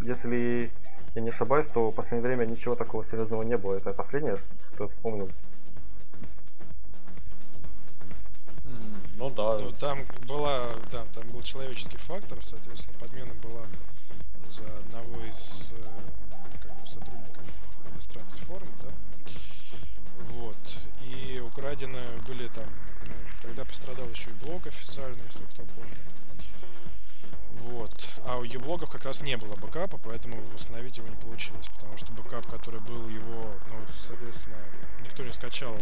если 0.00 0.72
я 1.14 1.22
не 1.22 1.28
ошибаюсь, 1.28 1.68
то 1.68 1.90
в 1.90 1.94
последнее 1.94 2.28
время 2.28 2.50
ничего 2.50 2.74
такого 2.74 3.04
серьезного 3.04 3.42
не 3.42 3.56
было. 3.56 3.76
Это 3.76 3.92
последнее, 3.92 4.36
что 4.36 4.84
я 4.84 4.88
вспомнил. 4.88 5.28
Ну 9.18 9.28
да. 9.30 9.58
Ну, 9.58 9.72
там 9.72 10.06
была, 10.28 10.68
да, 10.92 11.04
там 11.12 11.28
был 11.32 11.42
человеческий 11.42 11.96
фактор, 11.96 12.38
соответственно, 12.48 12.96
подмена 13.00 13.34
была 13.42 13.62
из-за 14.48 14.62
одного 14.78 15.24
из 15.24 15.72
э, 15.72 15.84
как 16.62 16.80
бы 16.80 16.86
сотрудников 16.86 17.42
администрации 17.84 18.38
форума, 18.44 18.72
да. 18.84 18.90
Вот. 20.34 20.56
И 21.02 21.42
украдены 21.44 21.98
были 22.28 22.46
там, 22.46 22.66
ну, 23.06 23.14
тогда 23.42 23.64
пострадал 23.64 24.08
еще 24.08 24.30
и 24.30 24.44
блог 24.44 24.64
официально, 24.68 25.20
если 25.24 25.44
кто 25.46 25.64
помнит. 25.64 26.27
Вот. 27.62 27.92
А 28.24 28.36
у 28.38 28.44
еблогов 28.44 28.90
как 28.90 29.04
раз 29.04 29.20
не 29.22 29.36
было 29.36 29.56
бэкапа, 29.56 29.98
поэтому 29.98 30.40
восстановить 30.54 30.96
его 30.96 31.08
не 31.08 31.16
получилось. 31.16 31.66
Потому 31.76 31.96
что 31.96 32.12
бэкап, 32.12 32.46
который 32.46 32.80
был 32.80 33.08
его, 33.08 33.54
ну, 33.68 33.76
соответственно, 34.06 34.58
никто 35.00 35.22
не 35.22 35.32
скачал 35.32 35.76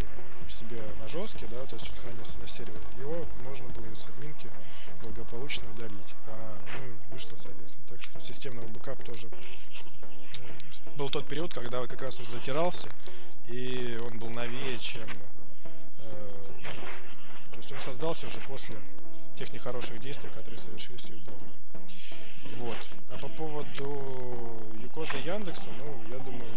себе 0.49 0.81
на 1.01 1.09
жесткий, 1.09 1.47
да, 1.47 1.65
то 1.67 1.77
есть 1.77 1.91
он 1.91 1.97
хранился 1.97 2.39
на 2.39 2.49
сервере. 2.49 2.79
Его 2.99 3.27
можно 3.43 3.69
было 3.71 3.87
из 3.87 4.05
админки 4.09 4.49
благополучно 5.03 5.71
удалить. 5.73 6.15
А, 6.27 6.59
ну, 6.79 6.97
вышло, 7.11 7.37
соответственно. 7.43 7.87
Так 7.89 8.03
что 8.03 8.21
системного 8.21 8.67
бэкап 8.69 9.03
тоже 9.05 9.29
ну, 10.87 10.97
был 10.97 11.11
тот 11.11 11.27
период, 11.27 11.53
когда 11.53 11.87
как 11.87 12.03
раз 12.03 12.19
он 12.19 12.27
затирался, 12.27 12.89
и 13.47 14.01
он 14.03 14.19
был 14.19 14.31
новее, 14.31 14.79
чем... 14.79 15.09
Э, 15.99 16.43
то 17.51 17.57
есть 17.57 17.73
он 17.73 17.79
создался 17.79 18.27
уже 18.27 18.39
после 18.49 18.77
тех 19.37 19.53
нехороших 19.53 20.01
действий, 20.01 20.31
которые 20.35 20.59
совершились 20.59 21.05
у 21.05 21.13
Юблога. 21.13 21.45
Вот. 22.59 22.77
А 23.11 23.19
по 23.19 23.29
поводу 23.29 24.63
Юкоза 24.81 25.19
Яндекса, 25.19 25.69
ну, 25.79 26.03
я 26.11 26.19
думаю, 26.19 26.51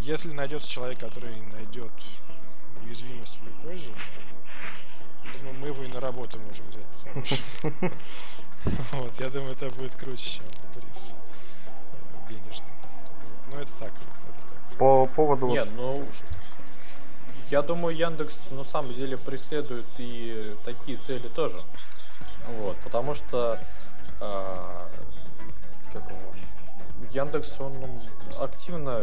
если 0.00 0.32
найдется 0.32 0.70
человек, 0.70 0.98
который 0.98 1.34
найдет 1.54 1.92
уязвимость 2.82 3.38
в 3.40 3.46
Юкозе, 3.46 3.88
думаю, 5.38 5.58
мы 5.60 5.66
его 5.68 5.82
и 5.84 5.88
на 5.88 6.00
работу 6.00 6.38
можем 6.38 6.64
взять. 6.70 7.92
Вот, 8.92 9.18
я 9.18 9.30
думаю, 9.30 9.52
это 9.52 9.70
будет 9.70 9.94
круче, 9.94 10.22
чем 10.22 10.44
приз 10.74 11.14
денежный. 12.28 12.64
Ну, 13.50 13.58
это 13.58 13.70
так. 13.80 13.92
По 14.78 15.06
поводу... 15.06 15.48
Нет, 15.48 15.66
ну, 15.76 16.06
я 17.50 17.62
думаю, 17.62 17.96
Яндекс 17.96 18.34
на 18.52 18.64
самом 18.64 18.94
деле 18.94 19.16
преследует 19.18 19.86
и 19.98 20.54
такие 20.64 20.96
цели 20.98 21.28
тоже. 21.34 21.60
Вот, 22.58 22.76
потому 22.84 23.14
что 23.14 23.58
э, 24.20 24.78
как 25.92 26.02
его, 26.10 26.32
Яндекс, 27.10 27.60
он 27.60 27.74
активно 28.40 29.02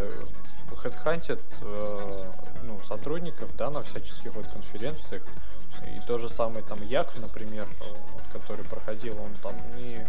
хедхантит 0.76 1.44
э, 1.62 2.32
ну, 2.64 2.80
сотрудников 2.80 3.56
да, 3.58 3.70
на 3.70 3.84
всяческих 3.84 4.34
вот 4.34 4.48
конференциях. 4.48 5.24
И 5.96 6.00
то 6.08 6.18
же 6.18 6.30
самое 6.30 6.64
там 6.64 6.82
Як, 6.88 7.08
например, 7.18 7.68
вот, 7.80 8.24
который 8.34 8.66
проходил, 8.66 9.22
он 9.22 9.34
там 9.44 9.56
не, 9.76 10.06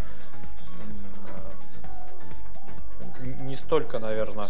не 3.42 3.56
столько, 3.56 3.98
наверное, 3.98 4.48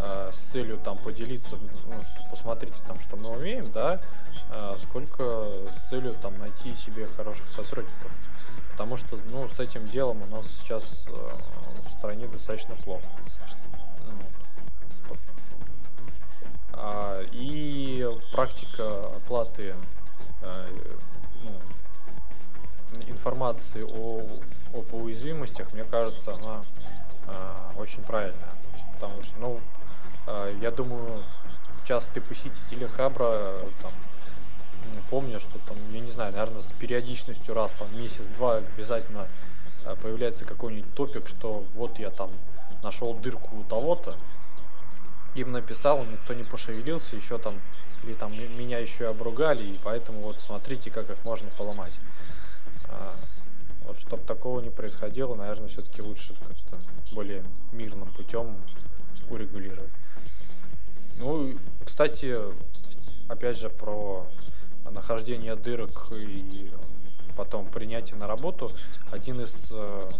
э, 0.00 0.30
с 0.32 0.52
целью 0.52 0.78
там 0.78 0.96
поделиться, 0.98 1.56
ну, 1.56 1.94
посмотрите 2.30 2.78
там, 2.86 2.98
что 3.00 3.16
мы 3.16 3.36
умеем, 3.36 3.70
да, 3.72 4.00
э, 4.50 4.76
сколько 4.82 5.52
с 5.52 5.90
целью 5.90 6.14
там 6.14 6.38
найти 6.38 6.74
себе 6.74 7.06
хороших 7.06 7.46
сотрудников. 7.54 8.12
Потому 8.72 8.96
что, 8.96 9.18
ну, 9.30 9.46
с 9.48 9.60
этим 9.60 9.86
делом 9.88 10.22
у 10.22 10.26
нас 10.26 10.46
сейчас 10.60 11.04
э, 11.06 11.10
в 11.10 11.98
стране 11.98 12.26
достаточно 12.28 12.74
плохо. 12.76 13.04
А, 16.72 17.22
и 17.32 18.08
практика 18.32 19.06
оплаты 19.08 19.74
ну, 21.44 23.02
информации 23.06 23.84
о, 23.86 24.26
об 24.74 24.94
уязвимостях, 24.94 25.74
мне 25.74 25.84
кажется, 25.84 26.34
она 26.34 26.62
очень 27.76 28.02
правильная. 28.02 28.52
Потому 28.94 29.22
что, 29.22 29.40
ну, 29.40 29.60
я 30.60 30.70
думаю, 30.70 31.22
частые 31.86 32.22
посетители 32.22 32.86
Хабра 32.86 33.52
там, 33.82 33.92
помню, 35.10 35.40
что 35.40 35.58
там, 35.66 35.76
я 35.92 36.00
не 36.00 36.10
знаю, 36.10 36.32
наверное, 36.32 36.62
с 36.62 36.70
периодичностью 36.72 37.54
раз 37.54 37.72
там 37.72 37.88
месяц-два 38.00 38.58
обязательно 38.58 39.26
а, 39.84 39.96
появляется 39.96 40.44
какой-нибудь 40.44 40.94
топик, 40.94 41.28
что 41.28 41.64
вот 41.74 41.98
я 41.98 42.10
там 42.10 42.30
нашел 42.82 43.14
дырку 43.14 43.56
у 43.56 43.64
того-то, 43.64 44.16
им 45.34 45.52
написал, 45.52 46.04
никто 46.04 46.32
не 46.32 46.44
пошевелился, 46.44 47.16
еще 47.16 47.38
там, 47.38 47.60
или 48.04 48.14
там 48.14 48.32
меня 48.32 48.78
еще 48.78 49.04
и 49.04 49.08
обругали, 49.08 49.64
и 49.64 49.80
поэтому 49.82 50.20
вот 50.20 50.40
смотрите, 50.40 50.90
как 50.90 51.10
их 51.10 51.24
можно 51.24 51.50
поломать. 51.58 51.92
А, 52.84 53.14
вот 53.84 53.98
чтобы 53.98 54.22
такого 54.22 54.60
не 54.60 54.70
происходило, 54.70 55.34
наверное, 55.34 55.68
все-таки 55.68 56.02
лучше 56.02 56.34
как-то 56.34 56.78
более 57.12 57.42
мирным 57.72 58.12
путем 58.12 58.56
урегулировать. 59.28 59.90
Ну, 61.20 61.54
кстати, 61.84 62.34
опять 63.28 63.58
же, 63.58 63.68
про 63.68 64.26
нахождение 64.90 65.54
дырок 65.54 66.10
и 66.12 66.72
потом 67.36 67.66
принятие 67.66 68.16
на 68.16 68.26
работу. 68.26 68.72
Один 69.12 69.38
из 69.42 69.52
э, 69.70 70.10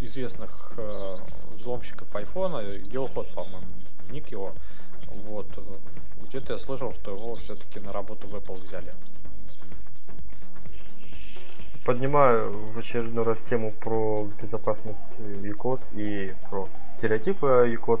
известных 0.00 0.72
э, 0.76 1.16
взломщиков 1.52 2.12
айфона, 2.16 2.64
Геоход, 2.78 3.28
по-моему, 3.32 3.68
ник 4.10 4.28
его, 4.32 4.52
вот, 5.06 5.46
где-то 6.22 6.54
я 6.54 6.58
слышал, 6.58 6.92
что 6.94 7.12
его 7.12 7.36
все-таки 7.36 7.78
на 7.78 7.92
работу 7.92 8.26
в 8.26 8.34
Apple 8.34 8.60
взяли. 8.60 8.92
Поднимаю 11.86 12.50
в 12.72 12.78
очередной 12.78 13.24
раз 13.24 13.40
тему 13.48 13.70
про 13.70 14.28
безопасность 14.42 15.16
UCOS 15.20 15.94
и 15.94 16.34
про 16.50 16.68
стереотипы 16.96 17.46
UCOS 17.46 18.00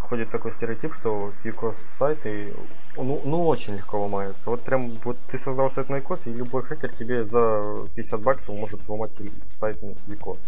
ходит 0.00 0.30
такой 0.30 0.52
стереотип, 0.52 0.94
что 0.94 1.32
Викос 1.44 1.76
сайты 1.98 2.54
ну, 2.96 3.20
ну 3.24 3.46
очень 3.46 3.76
легко 3.76 4.00
ломаются. 4.00 4.50
Вот 4.50 4.62
прям 4.62 4.90
вот 5.04 5.16
ты 5.30 5.38
создал 5.38 5.70
сайт 5.70 5.88
на 5.88 5.96
Викос, 5.96 6.26
и 6.26 6.32
любой 6.32 6.62
хакер 6.62 6.92
тебе 6.92 7.24
за 7.24 7.62
50 7.94 8.22
баксов 8.22 8.58
может 8.58 8.82
сломать 8.82 9.12
сайт 9.48 9.82
на 9.82 9.92
Викос. 10.06 10.38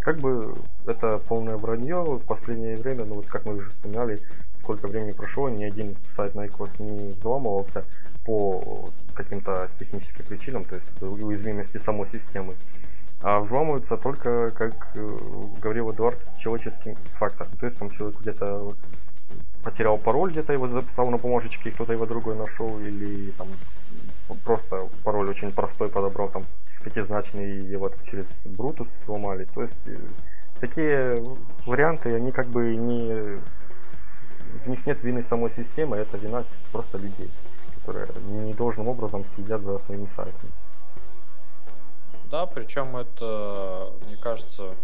Как 0.00 0.18
бы 0.18 0.54
это 0.86 1.18
полное 1.18 1.56
вранье 1.56 2.02
в 2.02 2.26
последнее 2.26 2.76
время, 2.76 3.04
ну 3.04 3.14
вот 3.14 3.26
как 3.26 3.46
мы 3.46 3.54
уже 3.54 3.70
вспоминали, 3.70 4.18
сколько 4.54 4.86
времени 4.86 5.12
прошло, 5.12 5.48
ни 5.48 5.64
один 5.64 5.96
сайт 6.14 6.34
на 6.34 6.46
ИКОС 6.46 6.78
не 6.78 7.12
взламывался 7.12 7.84
по 8.26 8.90
каким-то 9.14 9.70
техническим 9.78 10.24
причинам, 10.26 10.64
то 10.64 10.74
есть 10.74 11.02
уязвимости 11.02 11.78
самой 11.78 12.06
системы 12.06 12.54
а 13.24 13.40
взламываются 13.40 13.96
только, 13.96 14.50
как 14.50 14.74
э, 14.96 15.18
говорил 15.58 15.90
Эдуард, 15.90 16.18
человеческим 16.38 16.94
фактором. 17.18 17.50
То 17.58 17.64
есть 17.64 17.78
там 17.78 17.88
человек 17.88 18.20
где-то 18.20 18.68
потерял 19.62 19.96
пароль, 19.96 20.30
где-то 20.30 20.52
его 20.52 20.68
записал 20.68 21.08
на 21.08 21.16
бумажечке, 21.16 21.70
кто-то 21.70 21.94
его 21.94 22.04
другой 22.04 22.36
нашел, 22.36 22.78
или 22.80 23.30
там 23.30 23.48
просто 24.44 24.78
пароль 25.04 25.30
очень 25.30 25.52
простой 25.52 25.88
подобрал, 25.88 26.28
там 26.28 26.44
пятизначный, 26.84 27.60
и 27.60 27.64
его 27.64 27.90
через 28.04 28.46
Брутус 28.58 28.88
сломали. 29.06 29.46
То 29.54 29.62
есть 29.62 29.88
э, 29.88 29.96
такие 30.60 31.24
варианты, 31.64 32.14
они 32.14 32.30
как 32.30 32.48
бы 32.48 32.76
не... 32.76 33.40
В 34.64 34.68
них 34.68 34.86
нет 34.86 35.02
вины 35.02 35.22
самой 35.22 35.50
системы, 35.50 35.96
это 35.96 36.18
вина 36.18 36.44
просто 36.72 36.98
людей, 36.98 37.30
которые 37.76 38.06
недолжным 38.26 38.88
образом 38.88 39.24
следят 39.34 39.62
за 39.62 39.78
своими 39.78 40.06
сайтами. 40.06 40.52
Да, 42.34 42.46
причем 42.46 42.96
это, 42.96 43.90
мне 44.00 44.16
кажется, 44.16 44.74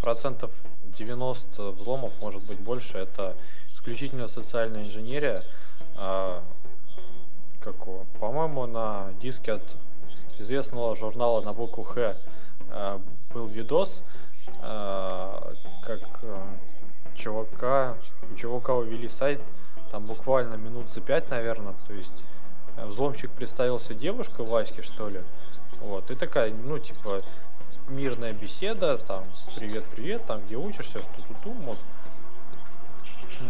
процентов 0.00 0.52
90 0.96 1.72
взломов, 1.72 2.12
может 2.20 2.40
быть 2.44 2.60
больше, 2.60 2.98
это 2.98 3.34
исключительно 3.66 4.28
социальная 4.28 4.84
инженерия. 4.84 5.42
А, 5.96 6.40
как, 7.58 7.74
по-моему, 8.20 8.66
на 8.66 9.08
диске 9.20 9.54
от 9.54 9.76
известного 10.38 10.94
журнала 10.94 11.40
на 11.40 11.52
букву 11.52 11.82
Х 11.82 12.16
а, 12.70 13.00
был 13.34 13.48
видос, 13.48 14.02
а, 14.62 15.52
как 15.82 16.20
а, 16.22 16.46
чувака, 17.16 17.96
у 18.30 18.36
чувака 18.36 18.74
увели 18.74 19.08
сайт, 19.08 19.40
там 19.90 20.06
буквально 20.06 20.54
минут 20.54 20.88
за 20.90 21.00
пять, 21.00 21.28
наверное, 21.28 21.74
то 21.88 21.92
есть 21.92 22.22
э, 22.76 22.86
взломщик 22.86 23.32
представился 23.32 23.94
девушкой 23.94 24.46
Ваське, 24.46 24.82
что 24.82 25.08
ли, 25.08 25.22
вот, 25.80 26.10
и 26.10 26.14
такая, 26.14 26.52
ну, 26.52 26.78
типа, 26.78 27.22
мирная 27.88 28.32
беседа, 28.32 28.98
там, 28.98 29.24
привет-привет, 29.56 30.24
там, 30.26 30.40
где 30.46 30.56
учишься, 30.56 31.00
ту-ту-ту, 31.16 31.50
вот. 31.50 31.78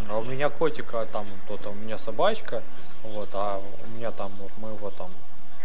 А 0.08 0.18
у 0.18 0.24
меня 0.24 0.50
котика, 0.50 1.04
там, 1.06 1.26
то-то, 1.48 1.70
у 1.70 1.74
меня 1.74 1.98
собачка, 1.98 2.62
вот, 3.02 3.28
а 3.32 3.58
у 3.58 3.96
меня 3.96 4.10
там, 4.12 4.30
вот, 4.38 4.56
моего 4.58 4.90
там, 4.90 5.10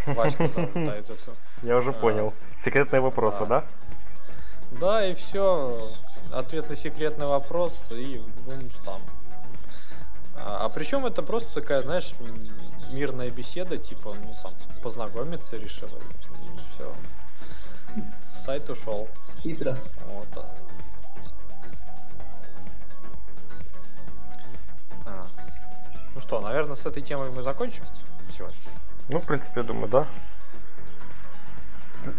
Васька 0.06 0.47
зовут, 0.47 0.74
да, 0.74 0.95
этот. 0.95 1.20
Я 1.64 1.78
уже 1.78 1.89
а, 1.89 1.93
понял. 1.93 2.34
Секретные 2.64 3.01
вопросы, 3.01 3.45
да? 3.45 3.64
Да, 4.72 5.06
и 5.06 5.16
все. 5.16 5.91
Ответ 6.32 6.70
на 6.70 6.76
секретный 6.76 7.26
вопрос, 7.26 7.74
и 7.91 8.22
бум, 8.45 8.70
там. 8.84 9.01
А, 10.38 10.66
а 10.66 10.70
причем 10.70 11.06
это 11.06 11.24
просто 11.24 11.53
такая, 11.53 11.82
знаешь, 11.82 12.14
мирная 12.91 13.30
беседа, 13.30 13.78
типа, 13.78 14.16
ну 14.24 14.36
там, 14.43 14.53
познакомиться 14.84 15.58
решила 15.58 15.99
все. 16.76 16.94
Сайт 18.44 18.70
ушел. 18.70 19.08
Хитро. 19.42 19.78
Вот. 20.08 20.46
А. 25.06 25.26
Ну 26.14 26.22
что, 26.22 26.42
наверное, 26.42 26.76
с 26.76 26.86
этой 26.86 27.02
темой 27.02 27.30
мы 27.32 27.42
закончим 27.42 27.84
сегодня. 28.36 28.58
Ну, 29.10 29.20
в 29.20 29.26
принципе, 29.26 29.62
я 29.62 29.64
думаю, 29.64 29.88
да. 29.88 30.08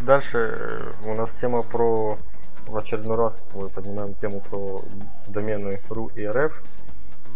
дальше 0.03 0.55
э, 0.57 0.93
у 1.05 1.15
нас 1.15 1.33
тема 1.41 1.63
про 1.63 2.19
в 2.67 2.77
очередной 2.77 3.17
раз 3.17 3.45
мы 3.55 3.69
поднимаем 3.69 4.15
тему 4.15 4.41
про 4.41 4.83
домены 5.29 5.81
ru 5.89 6.13
и 6.17 6.25
rf. 6.25 6.53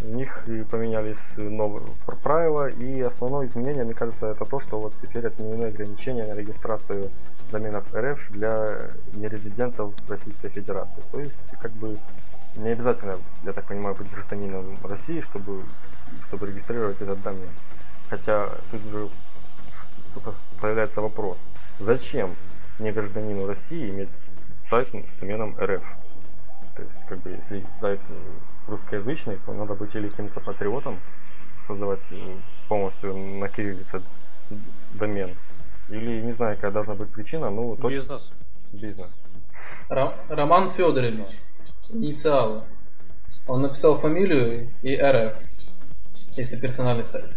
У 0.03 0.07
них 0.15 0.45
поменялись 0.71 1.21
новые 1.37 1.85
правила, 2.23 2.69
и 2.69 3.01
основное 3.03 3.47
изменение, 3.47 3.85
мне 3.85 3.95
кажется, 3.95 4.29
это 4.29 4.45
то, 4.45 4.59
что 4.59 4.81
вот 4.81 4.95
теперь 5.01 5.27
отменены 5.27 5.67
ограничения 5.67 6.25
на 6.25 6.37
регистрацию 6.37 7.05
доменов 7.53 7.85
RF 7.95 8.19
для 8.31 8.91
нерезидентов 9.15 9.93
Российской 10.09 10.49
Федерации. 10.49 11.03
То 11.13 11.21
есть, 11.21 11.57
как 11.61 11.73
бы, 11.73 11.99
не 12.57 12.71
обязательно, 12.71 13.19
я 13.45 13.53
так 13.53 13.67
понимаю, 13.67 13.95
быть 13.95 14.11
гражданином 14.11 14.75
России, 14.85 15.21
чтобы, 15.21 15.63
чтобы 16.27 16.47
регистрировать 16.47 17.01
этот 17.03 17.23
домен. 17.23 17.51
Хотя 18.09 18.49
тут 18.71 18.87
уже 18.87 19.09
появляется 20.61 21.03
вопрос, 21.03 21.39
зачем 21.79 22.35
не 22.79 22.91
гражданину 22.91 23.47
России 23.47 23.91
иметь 23.91 24.09
сайт 24.71 24.89
с 24.89 25.21
доменом 25.21 25.55
RF? 25.59 25.83
То 26.75 26.83
есть, 26.83 27.05
как 27.07 27.19
бы, 27.19 27.31
если 27.31 27.65
сайт 27.81 28.01
русскоязычный, 28.71 29.39
то 29.45 29.53
надо 29.53 29.75
быть 29.75 29.95
или 29.95 30.09
каким-то 30.09 30.41
патриотом, 30.41 30.99
создавать 31.67 32.01
полностью 32.69 33.17
на 33.17 33.49
кириллице 33.49 34.03
домен. 34.95 35.31
Или, 35.89 36.21
не 36.23 36.33
знаю, 36.33 36.55
какая 36.55 36.71
должна 36.71 36.95
быть 36.95 37.11
причина, 37.11 37.51
ну, 37.51 37.77
точно... 37.77 37.99
Бизнес. 37.99 38.33
Бизнес. 38.73 39.23
Ро- 39.89 40.15
Роман 40.29 40.71
Федорович, 40.73 41.27
инициалы. 41.89 42.63
Он 43.49 43.63
написал 43.63 43.99
фамилию 43.99 44.73
и 44.83 44.97
РФ, 44.97 45.35
если 46.37 46.61
персональный 46.61 47.05
сайт. 47.05 47.37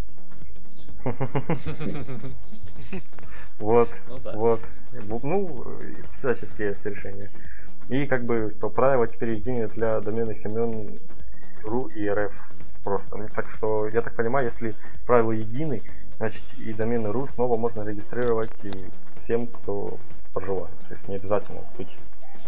Вот, 3.58 3.90
вот. 4.36 4.62
Ну, 5.24 5.80
всяческие 6.14 6.70
есть 6.70 6.86
решения. 6.86 7.32
И 7.90 8.06
как 8.06 8.26
бы 8.26 8.50
что 8.50 8.70
правила 8.70 9.08
теперь 9.08 9.32
единые 9.32 9.68
для 9.68 10.00
доменных 10.00 10.46
имен 10.46 10.98
.ru 11.64 11.92
и 11.94 12.08
.rf 12.08 12.34
просто. 12.84 13.18
Ну, 13.18 13.28
так 13.28 13.50
что, 13.50 13.88
я 13.88 14.02
так 14.02 14.16
понимаю, 14.16 14.48
если 14.48 14.74
правила 15.06 15.32
едины, 15.32 15.82
значит 16.18 16.54
и 16.60 16.74
домены 16.74 17.08
.ru 17.08 17.30
снова 17.30 17.58
можно 17.58 17.88
регистрировать 17.88 18.64
и 18.64 18.90
всем, 19.18 19.48
кто 19.48 19.98
пожелает. 20.34 20.78
То 20.80 20.94
есть 20.94 21.08
не 21.08 21.16
обязательно 21.16 21.62
быть 21.78 21.98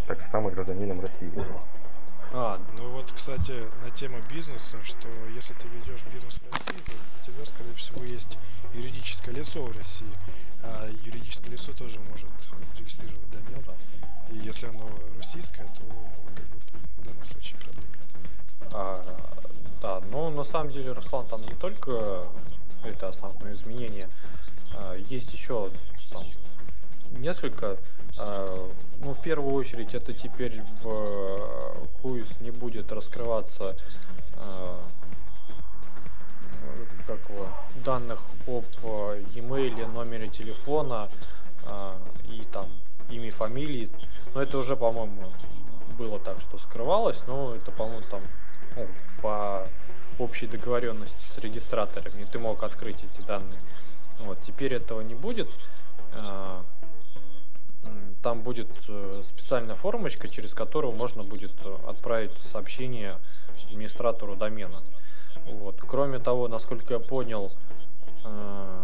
так 0.07 0.22
само 0.22 0.49
гражданином 0.49 0.99
России. 0.99 1.32
А, 2.34 2.59
ну 2.78 2.89
вот, 2.89 3.11
кстати, 3.11 3.53
на 3.84 3.89
тему 3.91 4.18
бизнеса, 4.30 4.78
что 4.84 5.07
если 5.34 5.53
ты 5.53 5.68
ведешь 5.70 6.03
бизнес 6.13 6.36
в 6.36 6.53
России, 6.53 6.84
то 6.86 6.91
у 6.93 7.26
тебя, 7.26 7.45
скорее 7.45 7.76
всего, 7.76 8.03
есть 8.03 8.38
юридическое 8.74 9.34
лицо 9.34 9.63
в 9.63 9.78
России, 9.78 10.13
а 10.61 10.88
юридическое 11.05 11.51
лицо 11.51 11.72
тоже 11.74 11.97
может 12.11 12.30
регистрировать 12.78 13.30
домен. 13.30 13.63
И 14.32 14.38
если 14.38 14.68
оно 14.68 14.89
российское, 15.18 15.66
то 15.66 15.84
но 20.16 20.30
на 20.30 20.45
самом 20.45 20.72
деле, 20.72 20.93
Руслан, 20.93 21.26
там 21.28 21.41
не 21.41 21.53
только 21.55 22.24
это 22.86 23.09
основное 23.09 23.51
изменение, 23.51 24.07
а, 24.74 24.93
есть 24.95 25.34
еще 25.34 25.70
там 26.09 26.24
несколько. 27.20 27.78
А, 28.18 28.70
ну, 29.01 29.13
в 29.13 29.22
первую 29.22 29.53
очередь, 29.53 29.93
это 29.93 30.13
теперь 30.13 30.61
в 30.82 31.89
Круиз 32.01 32.39
не 32.39 32.51
будет 32.51 32.93
раскрываться 32.93 33.76
а, 34.38 34.82
как 37.07 37.30
его, 37.30 37.49
данных 37.84 38.22
об 38.47 38.63
e-mail, 39.36 39.91
номере 39.91 40.30
телефона 40.30 41.09
и 42.24 42.41
там 42.53 42.68
имя, 43.09 43.32
фамилии. 43.32 43.89
Но 44.34 44.41
это 44.41 44.57
уже, 44.57 44.78
по-моему, 44.78 45.32
было 45.97 46.20
так, 46.20 46.39
что 46.39 46.57
скрывалось, 46.57 47.22
но 47.28 47.53
это, 47.53 47.72
по-моему, 47.72 48.01
там 48.09 48.22
ну, 48.76 48.88
по 49.22 49.68
общей 50.20 50.47
договоренности 50.47 51.16
с 51.34 51.38
регистраторами 51.38 52.26
ты 52.32 52.39
мог 52.39 52.63
открыть 52.63 53.03
эти 53.03 53.26
данные. 53.26 53.59
Вот, 54.20 54.39
теперь 54.45 54.74
этого 54.74 55.01
не 55.01 55.16
будет. 55.16 55.49
А, 56.13 56.63
там 58.26 58.41
будет 58.41 58.70
э, 58.88 59.22
специальная 59.24 59.76
формочка, 59.76 60.28
через 60.28 60.55
которую 60.55 60.95
можно 60.95 61.22
будет 61.22 61.53
отправить 61.88 62.36
сообщение 62.51 63.20
администратору 63.68 64.36
домена. 64.36 64.80
Вот. 65.45 65.80
Кроме 65.82 66.18
того, 66.18 66.47
насколько 66.47 66.95
я 66.95 66.99
понял, 66.99 67.51
э, 68.24 68.84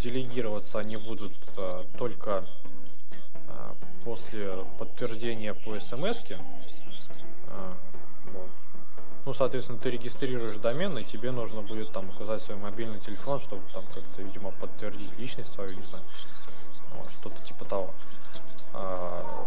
делегироваться 0.00 0.80
они 0.80 0.96
будут 0.96 1.34
э, 1.56 1.84
только 1.96 2.44
после 4.04 4.50
подтверждения 4.78 5.54
по 5.54 5.78
смс. 5.78 6.20
Ну, 9.26 9.32
соответственно, 9.32 9.78
ты 9.78 9.90
регистрируешь 9.90 10.56
домен, 10.56 10.98
и 10.98 11.04
тебе 11.04 11.30
нужно 11.30 11.62
будет 11.62 11.92
там 11.92 12.10
указать 12.10 12.42
свой 12.42 12.58
мобильный 12.58 13.00
телефон, 13.00 13.40
чтобы 13.40 13.62
там 13.72 13.84
как-то, 13.94 14.22
видимо, 14.22 14.50
подтвердить 14.50 15.18
личность 15.18 15.52
свою, 15.54 15.72
не 15.72 15.82
знаю. 15.82 16.04
Вот, 16.94 17.10
что-то 17.10 17.42
типа 17.42 17.64
того. 17.64 17.94
А, 18.74 19.46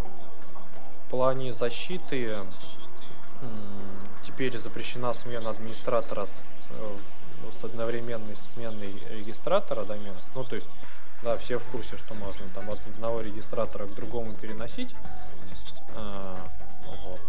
в 1.06 1.10
плане 1.10 1.54
защиты 1.54 2.36
теперь 4.26 4.58
запрещена 4.58 5.14
смена 5.14 5.52
администратора 5.52 6.26
с, 6.26 6.72
э, 6.72 6.98
с 7.60 7.64
одновременной 7.64 8.36
сменой 8.54 8.94
регистратора 9.12 9.84
домена. 9.84 10.18
Ну, 10.36 10.44
то 10.44 10.56
есть, 10.56 10.68
да, 11.24 11.38
все 11.38 11.60
в 11.60 11.64
курсе, 11.66 11.98
что 11.98 12.14
можно 12.16 12.48
там 12.50 12.70
от 12.70 12.80
одного 12.88 13.22
регистратора 13.22 13.88
к 13.88 13.96
другому 13.96 14.34
переносить. 14.34 14.94
А, 15.96 16.36
вот. 17.06 17.22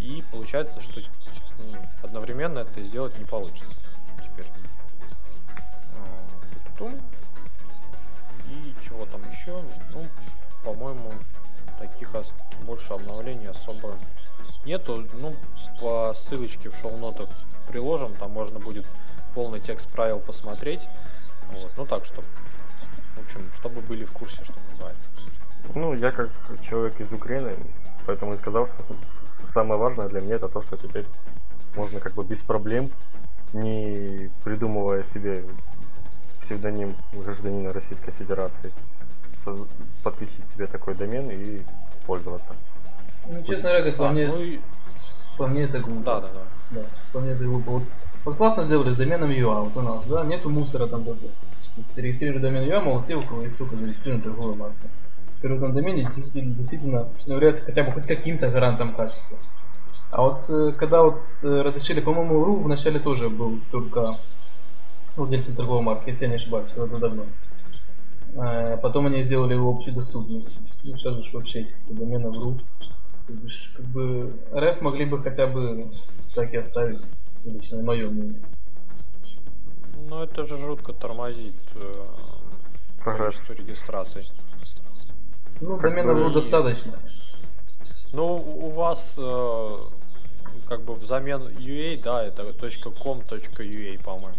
И 0.00 0.22
получается, 0.32 0.80
что 0.80 1.00
одновременно 2.02 2.60
это 2.60 2.82
сделать 2.82 3.18
не 3.18 3.24
получится 3.24 3.64
теперь. 4.22 4.50
А, 5.96 6.90
И 8.48 8.74
чего 8.86 9.06
там 9.06 9.20
еще? 9.30 9.56
Ну, 9.92 10.04
по-моему, 10.64 11.12
таких 11.78 12.10
больше 12.62 12.92
обновлений 12.92 13.48
особо 13.48 13.94
нету. 14.64 15.06
Ну, 15.14 15.34
по 15.80 16.14
ссылочке 16.14 16.70
в 16.70 16.76
шоу-нотах 16.76 17.28
приложим, 17.68 18.14
там 18.14 18.30
можно 18.32 18.58
будет 18.58 18.86
полный 19.34 19.60
текст 19.60 19.90
правил 19.92 20.18
посмотреть. 20.18 20.80
Вот. 21.52 21.72
Ну 21.76 21.86
так 21.86 22.04
что, 22.04 22.22
в 22.22 23.18
общем, 23.24 23.50
чтобы 23.58 23.80
были 23.82 24.04
в 24.04 24.12
курсе, 24.12 24.44
что 24.44 24.54
называется. 24.70 25.08
Ну, 25.74 25.94
я 25.94 26.10
как 26.10 26.30
человек 26.60 27.00
из 27.00 27.12
Украины, 27.12 27.54
поэтому 28.06 28.34
и 28.34 28.36
сказал, 28.36 28.66
что 28.66 28.94
самое 29.52 29.80
важное 29.80 30.08
для 30.08 30.20
меня 30.20 30.36
это 30.36 30.48
то, 30.48 30.62
что 30.62 30.76
теперь 30.76 31.06
можно 31.76 32.00
как 32.00 32.14
бы 32.14 32.24
без 32.24 32.42
проблем, 32.42 32.90
не 33.52 34.30
придумывая 34.44 35.02
себе 35.02 35.44
псевдоним 36.42 36.94
гражданина 37.12 37.72
Российской 37.72 38.12
Федерации, 38.12 38.72
подключить 40.02 40.46
себе 40.46 40.66
такой 40.66 40.94
домен 40.94 41.30
и 41.30 41.62
пользоваться. 42.06 42.54
Ну, 43.28 43.42
честно 43.42 43.68
говоря, 43.68 43.84
как 43.84 43.96
по 43.96 44.08
мне, 44.08 44.26
ну 44.26 44.40
и... 44.40 44.60
по 45.36 45.46
мне 45.46 45.62
это 45.62 45.80
глупо. 45.80 46.04
Да, 46.04 46.20
да, 46.20 46.28
да. 46.32 46.80
да 46.80 46.86
по 47.12 47.20
мне 47.20 47.32
это 47.32 47.44
глупо. 47.44 47.70
Вот, 47.70 47.82
вот 48.24 48.36
классно 48.36 48.64
сделали 48.64 48.92
с 48.92 48.96
доменом 48.96 49.30
UA, 49.30 49.64
вот 49.64 49.76
у 49.76 49.82
нас, 49.82 50.04
да, 50.06 50.24
нету 50.24 50.50
мусора 50.50 50.86
там 50.86 51.04
такого. 51.04 51.30
Регистрируешь 51.96 52.42
домен 52.42 52.62
UA, 52.62 52.80
мол, 52.80 53.02
ты 53.02 53.16
у 53.16 53.22
кого 53.22 53.42
есть 53.42 53.54
сколько 53.54 53.76
зарегистрирован 53.76 54.22
торговая 54.22 54.56
марка. 54.56 54.88
Этом 55.42 55.74
домене 55.74 56.10
действительно, 56.14 56.54
действительно 56.54 57.08
является 57.24 57.64
хотя 57.64 57.82
бы 57.82 57.92
хоть 57.92 58.04
каким-то 58.06 58.50
гарантом 58.50 58.94
качества. 58.94 59.38
А 60.10 60.22
вот 60.22 60.50
э, 60.50 60.72
когда 60.72 61.02
вот 61.02 61.22
э, 61.42 61.62
разрешили, 61.62 62.00
по-моему, 62.00 62.44
РУ 62.44 62.56
вначале 62.62 62.98
тоже 62.98 63.30
был 63.30 63.58
только 63.70 64.16
владельцем 65.16 65.54
торговой 65.54 65.82
марки, 65.82 66.08
если 66.08 66.24
я 66.24 66.30
не 66.30 66.36
ошибаюсь, 66.36 66.68
когда 66.68 66.98
давно. 66.98 67.24
Э, 68.34 68.76
потом 68.82 69.06
они 69.06 69.22
сделали 69.22 69.54
его 69.54 69.70
общедоступным. 69.70 70.44
Ну, 70.84 70.96
сейчас 70.96 71.14
же 71.14 71.30
вообще 71.32 71.60
этих 71.60 71.76
доменов 71.88 72.36
РУ. 72.36 72.60
Как 73.76 73.86
бы 73.86 74.32
РФ 74.54 74.80
могли 74.82 75.04
бы 75.04 75.22
хотя 75.22 75.46
бы 75.46 75.90
так 76.34 76.52
и 76.52 76.56
оставить, 76.56 77.00
лично 77.44 77.82
мое 77.82 78.10
мнение. 78.10 78.40
Ну 80.08 80.22
это 80.22 80.44
же 80.44 80.56
жутко 80.56 80.92
тормозит 80.92 81.54
э, 81.76 82.04
количество 83.04 83.54
Ну, 85.60 85.78
доменов 85.78 86.18
РУ 86.18 86.30
достаточно. 86.30 86.92
Ну, 88.12 88.36
у 88.36 88.70
вас 88.70 89.14
э, 89.18 89.76
как 90.66 90.82
бы 90.82 90.94
взамен 90.94 91.40
UA, 91.42 92.02
да, 92.02 92.24
это 92.24 92.42
.com.ua, 92.44 94.02
по-моему. 94.02 94.36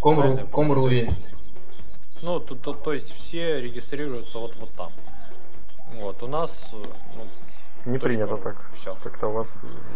Com.ru, 0.00 0.50
Com.ru 0.50 0.88
есть. 0.90 1.28
Ну, 2.22 2.40
то, 2.40 2.54
то, 2.54 2.72
то 2.72 2.92
есть 2.92 3.12
все 3.12 3.60
регистрируются 3.60 4.38
вот, 4.38 4.56
вот 4.56 4.70
там. 4.70 4.92
Вот, 5.94 6.22
у 6.22 6.26
нас 6.26 6.68
ну, 6.72 7.26
не 7.90 7.98
принято 7.98 8.36
так. 8.36 8.70
Все. 8.80 8.96
Как-то 9.02 9.28
у 9.28 9.32
вас. 9.32 9.48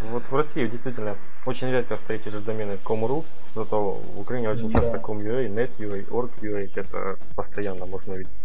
Вот 0.09 0.23
в 0.23 0.35
России 0.35 0.65
действительно 0.65 1.17
очень 1.45 1.69
редко 1.69 1.97
встретишь 1.97 2.33
домены 2.41 2.79
com.ru, 2.83 3.25
зато 3.55 3.79
в 3.79 4.19
Украине 4.19 4.49
очень 4.49 4.71
да. 4.71 4.81
часто 4.81 4.97
com.ua, 4.97 5.47
net.ua, 5.47 6.09
org.ua, 6.09 6.69
это 6.75 7.17
постоянно 7.35 7.85
можно 7.85 8.13
видеть. 8.13 8.42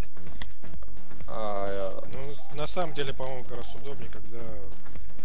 А, 1.31 2.03
Ну, 2.12 2.37
на 2.57 2.66
самом 2.66 2.95
деле, 2.95 3.12
по-моему, 3.12 3.45
раз 3.51 3.74
удобнее, 3.74 4.09
когда 4.11 4.41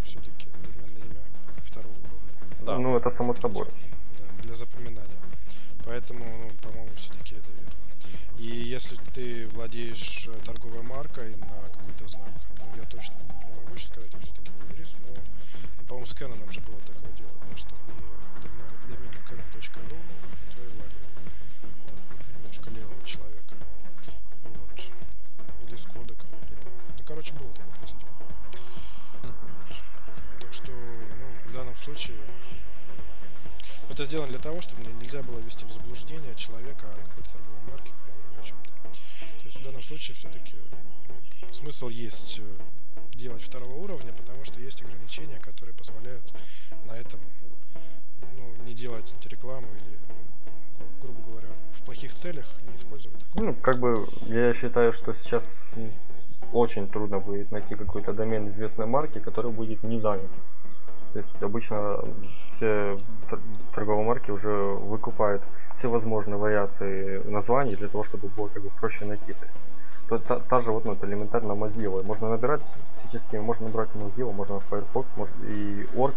все-таки 0.06 0.48
доменное 0.64 1.02
имя 1.08 1.24
второго 1.70 1.94
уровня. 1.94 2.66
да. 2.66 2.78
Ну, 2.78 2.98
это 2.98 3.10
само 3.10 3.34
собой. 3.34 3.68
Да, 4.20 4.44
для 4.44 4.56
запоминания. 4.56 5.18
Поэтому, 5.86 6.26
ну, 6.26 6.50
по-моему, 6.62 6.90
все-таки 6.96 7.36
это 7.36 7.50
верно. 7.52 7.70
И 8.38 8.46
если 8.46 8.98
ты 9.14 9.48
владеешь 9.50 10.28
э, 10.28 10.38
торговой 10.46 10.82
маркой 10.84 11.36
на 11.38 11.62
какой-то 11.72 12.08
знак, 12.10 12.30
ну, 12.60 12.66
я 12.82 12.84
точно 12.90 13.16
не 13.48 13.56
могу 13.60 13.78
сейчас 13.78 13.90
сказать, 13.92 14.12
я 14.14 14.20
все-таки 14.20 14.52
не 14.52 14.76
юрист, 14.76 14.96
но, 15.08 15.14
ну, 15.80 15.86
по-моему, 15.88 16.06
с 16.08 16.14
Canon 16.14 16.52
же 16.52 16.60
было 16.62 16.80
такое 16.82 17.03
случае 31.84 32.18
это 33.90 34.06
сделано 34.06 34.30
для 34.30 34.40
того, 34.40 34.62
чтобы 34.62 34.82
не- 34.84 34.94
нельзя 34.94 35.22
было 35.24 35.40
ввести 35.40 35.66
в 35.66 35.72
заблуждение 35.72 36.34
человека 36.36 36.88
о 36.88 37.08
какой-то 37.10 37.30
торговой 37.32 37.62
марке, 37.72 37.92
к 37.92 38.04
примеру, 38.06 38.42
о 38.42 38.44
чем-то. 38.44 38.70
То 38.72 39.46
есть 39.46 39.58
в 39.60 39.64
данном 39.64 39.82
случае 39.84 40.16
все-таки 40.16 40.56
смысл 41.52 41.90
есть 41.90 42.40
э, 42.40 43.16
делать 43.16 43.44
второго 43.44 43.74
уровня, 43.74 44.12
потому 44.14 44.44
что 44.46 44.60
есть 44.60 44.82
ограничения, 44.82 45.40
которые 45.40 45.76
позволяют 45.76 46.26
на 46.86 46.94
этом 46.94 47.20
ну, 48.36 48.56
не 48.64 48.74
делать 48.74 49.12
антирекламу 49.14 49.68
или, 49.68 50.00
гру- 50.78 50.88
грубо 51.02 51.32
говоря, 51.32 51.50
в 51.74 51.84
плохих 51.84 52.14
целях 52.14 52.48
не 52.64 52.74
использовать 52.76 53.20
такое. 53.20 53.44
Ну, 53.44 53.54
как 53.56 53.80
бы, 53.80 53.94
я 54.28 54.54
считаю, 54.54 54.92
что 54.94 55.14
сейчас 55.14 55.46
очень 56.54 56.88
трудно 56.90 57.20
будет 57.20 57.52
найти 57.52 57.76
какой-то 57.76 58.14
домен 58.14 58.50
известной 58.50 58.86
марки, 58.86 59.20
который 59.20 59.52
будет 59.52 59.84
не 59.84 60.00
занят. 60.00 60.32
То 61.14 61.20
есть 61.20 61.44
обычно 61.44 62.00
все 62.50 62.98
тор- 63.30 63.40
торговые 63.74 64.06
марки 64.06 64.32
уже 64.32 64.50
выкупают 64.50 65.44
всевозможные 65.78 66.38
вариации 66.38 67.22
названий 67.30 67.76
для 67.76 67.88
того, 67.88 68.04
чтобы 68.04 68.30
было 68.30 68.48
как 68.48 68.64
бы 68.64 68.70
проще 68.80 69.06
найти. 69.06 69.34
То 69.34 69.46
есть 69.46 69.60
то- 70.10 70.18
та, 70.18 70.40
та 70.40 70.60
же 70.60 70.72
вот 70.72 70.86
ну, 70.86 70.92
вот 70.92 71.04
элементарно 71.04 71.54
Mozilla. 71.54 72.04
Можно 72.04 72.30
набирать 72.30 72.64
всяческими, 72.98 73.40
можно 73.40 73.68
набрать 73.68 73.90
Mozilla, 73.94 74.34
можно 74.34 74.60
Firefox, 74.60 75.16
можно 75.16 75.46
и 75.46 75.86
org, 75.96 76.16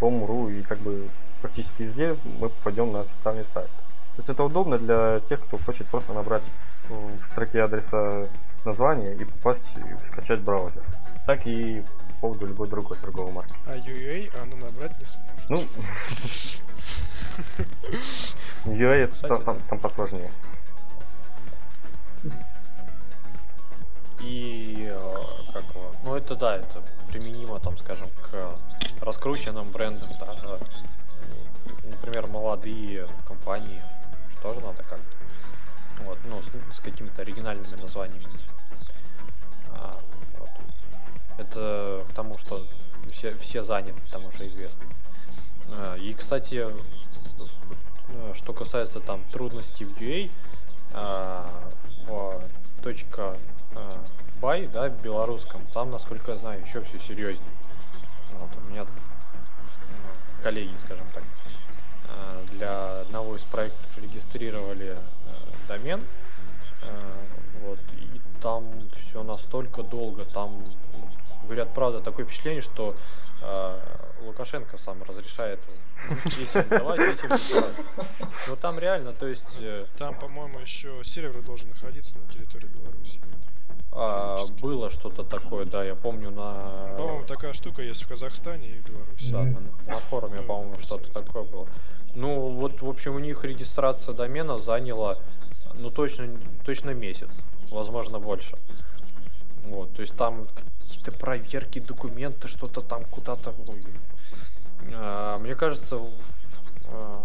com.ru, 0.00 0.52
и 0.52 0.62
как 0.62 0.78
бы 0.78 1.08
практически 1.40 1.82
везде 1.82 2.16
мы 2.38 2.48
попадем 2.48 2.92
на 2.92 3.00
официальный 3.00 3.44
сайт. 3.44 3.68
То 4.16 4.20
есть 4.22 4.30
это 4.30 4.44
удобно 4.44 4.78
для 4.78 5.20
тех, 5.20 5.40
кто 5.40 5.58
хочет 5.58 5.86
просто 5.88 6.12
набрать 6.14 6.42
в 6.88 7.26
строке 7.32 7.62
адреса 7.62 8.28
название 8.64 9.14
и 9.14 9.24
попасть 9.24 9.76
и 9.76 10.06
скачать 10.06 10.40
браузер. 10.40 10.82
Так 11.26 11.46
и 11.46 11.84
по 12.16 12.28
поводу 12.28 12.46
любой 12.46 12.68
другой 12.68 12.96
торговой 12.98 13.32
марки. 13.32 13.54
А 13.66 13.76
UA 13.76 14.30
она 14.42 14.56
набрать 14.56 14.98
не 14.98 15.04
сможет. 15.04 15.26
Ну, 15.48 15.66
UA 18.64 19.08
Кстати, 19.08 19.42
там, 19.44 19.60
там, 19.68 19.78
посложнее. 19.78 20.30
И 24.20 24.90
э, 24.90 25.52
как 25.52 25.64
его, 25.74 25.92
ну 26.04 26.16
это 26.16 26.34
да, 26.34 26.56
это 26.56 26.82
применимо 27.08 27.60
там, 27.60 27.76
скажем, 27.78 28.08
к 28.22 28.58
раскрученным 29.02 29.66
брендам, 29.68 30.08
да, 30.18 30.34
э, 30.42 30.58
например, 31.84 32.26
молодые 32.26 33.06
компании, 33.28 33.82
что 34.30 34.42
тоже 34.42 34.60
надо 34.60 34.82
как-то, 34.82 36.04
вот, 36.04 36.18
ну 36.24 36.40
с, 36.42 36.76
с 36.76 36.80
какими-то 36.80 37.22
оригинальными 37.22 37.80
названиями. 37.80 38.26
А. 39.70 39.96
Это 41.38 42.04
к 42.08 42.14
тому, 42.14 42.38
что 42.38 42.66
все, 43.10 43.34
все 43.36 43.62
заняты, 43.62 44.00
там 44.10 44.24
уже 44.24 44.48
известно. 44.48 44.84
А, 45.70 45.96
И, 45.96 46.12
кстати, 46.14 46.66
э, 46.66 48.32
что 48.34 48.52
касается 48.52 49.00
там 49.00 49.22
трудностей 49.32 49.84
в 49.84 50.00
UA, 50.00 50.30
а, 50.92 51.48
в 52.06 52.40
точка 52.82 53.36
бай, 54.40 54.68
да, 54.68 54.88
белорусском, 54.88 55.60
там, 55.74 55.90
насколько 55.90 56.32
я 56.32 56.38
знаю, 56.38 56.62
еще 56.64 56.80
все 56.82 56.98
серьезнее. 56.98 57.50
Вот, 58.38 58.50
у 58.56 58.70
меня 58.70 58.82
м, 58.82 58.88
коллеги, 60.42 60.72
скажем 60.84 61.06
так, 61.12 61.24
для 62.52 63.00
одного 63.00 63.36
из 63.36 63.42
проектов 63.42 63.98
регистрировали 63.98 64.94
э, 64.94 64.96
домен, 65.68 66.00
э, 66.82 67.18
вот, 67.62 67.78
и 67.92 68.20
там 68.42 68.64
все 69.02 69.22
настолько 69.22 69.82
долго, 69.82 70.24
там, 70.24 70.64
говорят, 71.46 71.72
правда, 71.74 72.00
такое 72.00 72.24
впечатление, 72.26 72.60
что 72.62 72.94
э, 73.42 73.78
Лукашенко 74.22 74.76
сам 74.78 75.02
разрешает 75.02 75.60
не 76.10 76.62
давать. 76.68 77.00
Но 78.48 78.56
там 78.56 78.78
реально, 78.78 79.12
то 79.12 79.26
есть... 79.26 79.56
э, 79.60 79.86
Там, 79.98 80.18
по-моему, 80.18 80.58
еще 80.60 81.02
сервер 81.04 81.40
должен 81.42 81.68
находиться 81.70 82.18
на 82.18 82.26
территории 82.32 82.66
Беларуси. 82.66 83.20
А, 83.98 84.44
было 84.60 84.90
что-то 84.90 85.22
такое, 85.22 85.64
да, 85.64 85.82
я 85.82 85.94
помню 85.94 86.30
на... 86.30 86.94
По-моему, 86.98 87.24
такая 87.24 87.54
штука 87.54 87.80
есть 87.82 88.02
в 88.02 88.08
Казахстане 88.08 88.68
и 88.68 88.80
в 88.80 88.84
Беларуси. 88.90 89.30
Да, 89.30 89.42
на, 89.42 89.60
на 89.94 90.00
форуме, 90.00 90.40
Ну, 90.42 90.46
по-моему, 90.46 90.78
что-то 90.78 91.10
такое 91.12 91.44
было. 91.44 91.66
Ну, 92.14 92.50
вот, 92.50 92.82
в 92.82 92.88
общем, 92.88 93.14
у 93.14 93.18
них 93.18 93.42
регистрация 93.44 94.14
домена 94.14 94.58
заняла, 94.58 95.18
ну, 95.76 95.90
точно, 95.90 96.28
точно 96.64 96.90
месяц, 96.90 97.30
возможно, 97.70 98.18
больше. 98.18 98.56
Вот, 99.66 99.92
то 99.94 100.02
есть 100.02 100.16
там 100.16 100.44
какие-то 100.80 101.12
проверки, 101.12 101.80
документы, 101.80 102.48
что-то 102.48 102.80
там 102.80 103.04
куда-то... 103.04 103.54
А, 104.92 105.38
Мне 105.38 105.54
кажется, 105.54 105.96
в, 105.96 106.10
а, 106.92 107.22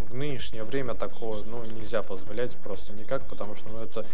в 0.00 0.14
нынешнее 0.14 0.64
время 0.64 0.94
такого, 0.94 1.42
ну, 1.44 1.64
нельзя 1.64 2.02
позволять 2.02 2.56
просто 2.56 2.92
никак, 2.92 3.26
потому 3.26 3.56
что, 3.56 3.70
ну, 3.70 3.82
это 3.82 4.04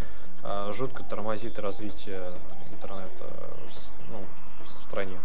а, 0.43 0.71
жутко 0.71 1.03
тормозит 1.03 1.59
развитие 1.59 2.31
интернета 2.71 3.25
ну, 4.09 4.23
в 4.79 4.83
стране. 4.87 5.19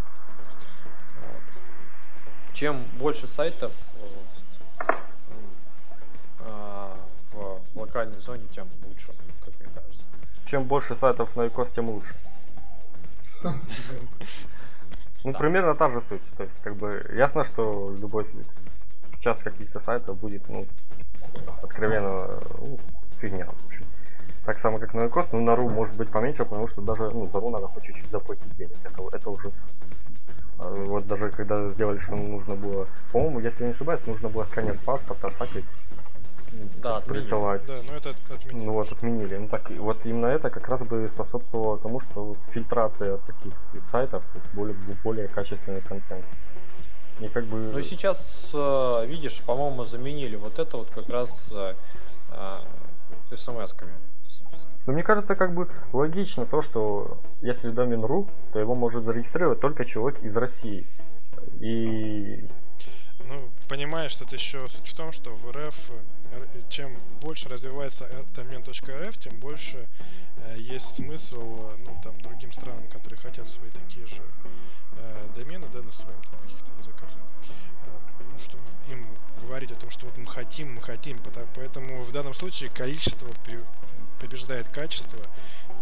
Вот. 1.20 2.54
Чем 2.54 2.84
больше 2.98 3.28
сайтов 3.28 3.72
э, 3.94 4.94
а, 6.40 6.96
в 7.32 7.78
локальной 7.78 8.18
зоне, 8.18 8.46
тем 8.54 8.66
лучше, 8.84 9.12
как 9.44 9.60
мне 9.60 9.68
кажется. 9.74 10.04
Чем 10.46 10.64
больше 10.64 10.94
сайтов 10.94 11.36
на 11.36 11.46
ИКОС, 11.46 11.70
тем 11.72 11.90
лучше. 11.90 12.14
Ну, 15.22 15.32
примерно 15.32 15.74
та 15.74 15.90
же 15.90 16.00
суть. 16.00 16.22
То 16.36 16.44
есть, 16.44 16.60
как 16.62 16.76
бы, 16.76 17.02
ясно, 17.12 17.44
что 17.44 17.94
любой 18.00 18.24
час 19.18 19.42
каких-то 19.42 19.80
сайтов 19.80 20.18
будет, 20.18 20.48
ну, 20.48 20.66
откровенно, 21.62 22.40
ну, 22.58 22.78
фигня, 23.20 23.46
в 23.46 23.66
общем. 23.66 23.84
Так 24.46 24.58
само, 24.58 24.78
как 24.78 24.94
на 24.94 25.06
ИКОС, 25.06 25.32
но 25.32 25.40
на 25.40 25.50
RU 25.50 25.68
может 25.68 25.96
быть 25.98 26.10
поменьше, 26.10 26.44
потому 26.44 26.66
что 26.66 26.80
даже, 26.80 27.10
ну, 27.10 27.30
за 27.30 27.38
RU 27.38 27.50
надо 27.50 27.68
хоть 27.68 27.82
чуть-чуть 27.82 28.10
заплатить 28.10 28.56
денег. 28.56 28.76
Это, 28.84 29.02
это 29.12 29.30
уже 29.30 29.52
а, 30.58 30.70
вот 30.86 31.06
даже 31.06 31.30
когда 31.30 31.68
сделали, 31.70 31.98
что 31.98 32.16
нужно 32.16 32.54
было, 32.54 32.86
по-моему, 33.12 33.40
если 33.40 33.64
не 33.64 33.70
ошибаюсь, 33.70 34.06
нужно 34.06 34.28
было 34.28 34.44
сканер 34.44 34.76
паспорта, 34.84 35.30
так 35.38 35.54
ведь 35.54 35.64
Да, 36.80 36.96
отменили. 36.96 37.20
присылать. 37.22 37.66
Да, 37.66 37.78
но 37.86 37.92
это 37.94 38.10
отменили. 38.10 38.66
Ну 38.66 38.72
вот, 38.72 38.92
отменили. 38.92 39.36
Ну 39.36 39.48
так, 39.48 39.70
и 39.70 39.74
вот 39.74 40.04
именно 40.06 40.26
это 40.26 40.50
как 40.50 40.68
раз 40.68 40.82
бы 40.84 41.06
способствовало 41.08 41.78
тому, 41.78 42.00
что 42.00 42.34
фильтрация 42.50 43.18
таких 43.18 43.54
сайтов 43.90 44.24
более, 44.54 44.76
более 45.04 45.28
качественный 45.28 45.80
контент. 45.80 46.24
И 47.20 47.28
как 47.28 47.44
бы... 47.44 47.58
Ну 47.72 47.82
сейчас, 47.82 48.50
э, 48.54 49.04
видишь, 49.06 49.42
по-моему, 49.42 49.84
заменили 49.84 50.36
вот 50.36 50.58
это 50.58 50.78
вот 50.78 50.88
как 50.88 51.08
раз 51.08 51.48
э, 51.52 51.74
э, 52.32 52.58
смс-ками. 53.36 53.92
Ну, 54.86 54.94
мне 54.94 55.02
кажется, 55.02 55.36
как 55.36 55.54
бы 55.54 55.68
логично 55.92 56.46
то, 56.46 56.62
что 56.62 57.20
если 57.42 57.70
домен 57.70 58.02
.ru, 58.04 58.28
то 58.52 58.58
его 58.58 58.74
может 58.74 59.04
зарегистрировать 59.04 59.60
только 59.60 59.84
человек 59.84 60.22
из 60.22 60.34
России. 60.36 60.88
И 61.60 62.48
Ну, 63.26 63.50
понимаешь, 63.68 64.14
тут 64.14 64.32
еще 64.32 64.66
суть 64.66 64.88
в 64.88 64.96
том, 64.96 65.12
что 65.12 65.30
в 65.30 65.50
РФ, 65.50 65.74
чем 66.68 66.94
больше 67.20 67.48
развивается 67.48 68.04
р- 68.04 68.24
домен 68.34 68.62
.рф, 68.62 69.18
тем 69.18 69.38
больше 69.40 69.88
э, 70.36 70.56
есть 70.58 70.96
смысл, 70.96 71.70
э, 71.72 71.76
ну, 71.78 72.00
там, 72.02 72.20
другим 72.20 72.52
странам, 72.52 72.88
которые 72.88 73.18
хотят 73.18 73.48
свои 73.48 73.70
такие 73.70 74.06
же 74.06 74.22
э, 74.92 75.28
домены, 75.34 75.66
да, 75.72 75.82
на 75.82 75.90
там 75.90 76.40
каких-то 76.42 76.70
языках, 76.78 77.08
э, 77.86 77.90
ну, 78.32 78.38
чтобы 78.38 78.62
им 78.88 79.06
говорить 79.42 79.72
о 79.72 79.76
том, 79.76 79.90
что 79.90 80.06
вот 80.06 80.16
мы 80.16 80.26
хотим, 80.26 80.74
мы 80.74 80.82
хотим, 80.82 81.20
поэтому 81.54 82.04
в 82.04 82.12
данном 82.12 82.34
случае 82.34 82.70
количество 82.70 83.26
пре- 83.44 83.64
побеждает 84.20 84.68
качество, 84.68 85.18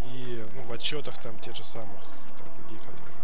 и 0.07 0.45
ну, 0.55 0.63
в 0.63 0.73
отчетах 0.73 1.21
там 1.23 1.39
тех 1.41 1.55
же 1.55 1.65
самых 1.65 2.01
там, 2.39 2.49
людей, 2.65 2.79
которые 2.79 3.15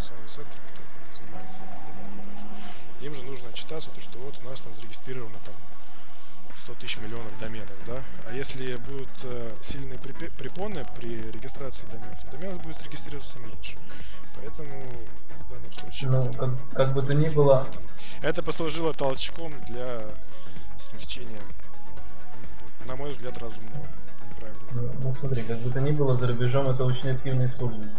там, 0.00 0.28
центр, 0.28 0.58
кто 0.72 1.18
занимается 1.18 1.60
им 3.02 3.14
же 3.14 3.22
нужно 3.24 3.48
отчитаться, 3.48 3.90
то, 3.90 4.00
что 4.00 4.18
вот 4.18 4.38
у 4.42 4.48
нас 4.48 4.60
там 4.60 4.72
зарегистрировано 4.76 5.36
там 5.44 5.54
100 6.64 6.74
тысяч 6.74 6.98
миллионов 6.98 7.38
доменов, 7.40 7.74
да? 7.86 8.02
А 8.28 8.32
если 8.32 8.76
будут 8.76 9.10
э, 9.24 9.54
сильные 9.62 9.98
препоны 9.98 10.86
при 10.96 11.30
регистрации 11.32 11.86
домена, 11.86 12.16
то 12.24 12.36
доменов 12.36 12.62
будет 12.62 12.80
регистрироваться 12.82 13.38
меньше. 13.40 13.74
Поэтому 14.36 14.70
в 14.70 15.50
данном 15.50 15.72
случае... 15.72 16.10
Ну, 16.10 16.32
как, 16.34 16.50
как 16.72 16.94
бы 16.94 17.02
то 17.02 17.14
ни 17.14 17.28
было, 17.28 17.66
Это 18.22 18.42
послужило 18.42 18.92
толчком 18.92 19.52
для 19.68 20.02
смягчения, 20.78 21.42
на 22.86 22.94
мой 22.94 23.12
взгляд, 23.12 23.36
разумного. 23.38 23.86
Правильно. 24.38 24.60
ну, 24.72 24.90
ну, 25.02 25.12
смотри, 25.12 25.42
как 25.42 25.58
бы 25.60 25.70
то 25.70 25.80
ни 25.80 25.90
было, 25.90 26.16
за 26.16 26.28
рубежом 26.28 26.68
это 26.68 26.84
очень 26.84 27.10
активно 27.10 27.46
используют. 27.46 27.92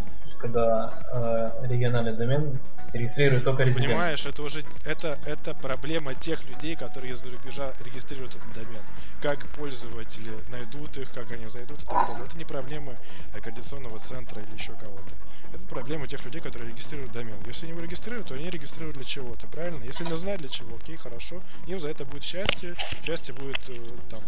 Когда 0.43 0.93
э, 1.13 1.67
региональный 1.69 2.11
домен 2.11 2.59
регистрирует 2.91 3.45
только 3.45 3.63
резидент. 3.63 3.87
Понимаешь, 3.87 4.25
это 4.25 4.41
уже 4.43 4.61
это, 4.85 5.17
это 5.25 5.53
проблема 5.55 6.13
тех 6.15 6.43
людей, 6.49 6.75
которые 6.75 7.13
из-за 7.13 7.29
рубежа 7.29 7.71
регистрируют 7.85 8.35
этот 8.35 8.53
домен. 8.53 8.81
Как 9.21 9.39
пользователи 9.55 10.31
найдут 10.49 10.97
их, 10.97 11.09
как 11.13 11.31
они 11.31 11.47
зайдут 11.47 11.81
и 11.81 11.85
так 11.85 12.07
далее. 12.07 12.25
Это 12.27 12.37
не 12.37 12.43
проблема 12.43 12.93
аккредитационного 13.33 13.99
центра 13.99 14.41
или 14.41 14.53
еще 14.53 14.73
кого-то. 14.73 15.13
Это 15.53 15.63
проблема 15.69 16.07
тех 16.07 16.23
людей, 16.25 16.41
которые 16.41 16.71
регистрируют 16.71 17.13
домен. 17.13 17.37
Если 17.45 17.65
они 17.65 17.71
его 17.71 17.81
регистрируют, 17.81 18.27
то 18.27 18.33
они 18.33 18.49
регистрируют 18.49 18.97
для 18.97 19.05
чего-то, 19.05 19.47
правильно? 19.47 19.81
Если 19.85 20.03
не 20.03 20.17
знают 20.17 20.41
для 20.41 20.49
чего, 20.49 20.75
окей, 20.75 20.97
хорошо. 20.97 21.39
Им 21.67 21.79
за 21.79 21.87
это 21.87 22.03
будет 22.03 22.23
счастье, 22.23 22.75
счастье 23.05 23.33
будет 23.33 23.59
э, 23.69 23.75
там 24.11 24.19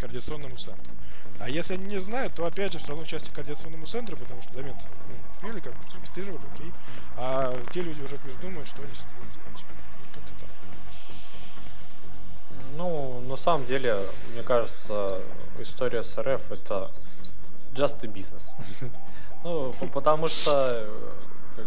координационному 0.00 0.56
центру. 0.56 0.92
А 1.38 1.48
если 1.48 1.74
они 1.74 1.84
не 1.84 2.00
знают, 2.00 2.34
то 2.34 2.46
опять 2.46 2.72
же 2.72 2.78
все 2.78 2.88
равно 2.88 3.04
часть 3.04 3.30
координационному 3.32 3.86
центру, 3.86 4.16
потому 4.16 4.40
что 4.42 4.54
домен 4.54 4.74
ну, 4.74 5.14
открыли, 5.46 5.60
как 5.60 5.72
бы 5.74 5.80
зарегистрировали, 5.90 6.40
окей. 6.54 6.72
А 7.16 7.54
те 7.72 7.82
люди 7.82 8.02
уже 8.02 8.16
пусть 8.16 8.40
думают, 8.40 8.68
что 8.68 8.82
они 8.82 8.94
с 8.94 9.02
будут 9.02 9.32
делать. 9.34 9.64
Ну, 12.76 13.20
на 13.28 13.36
самом 13.36 13.66
деле, 13.66 13.98
мне 14.32 14.42
кажется, 14.42 15.20
история 15.58 16.02
с 16.02 16.18
РФ 16.18 16.50
это 16.50 16.90
just 17.72 18.04
a 18.04 18.08
business. 18.08 18.44
Ну, 19.44 19.72
потому 19.92 20.26
что, 20.26 20.70
э, 20.72 21.12
как 21.54 21.66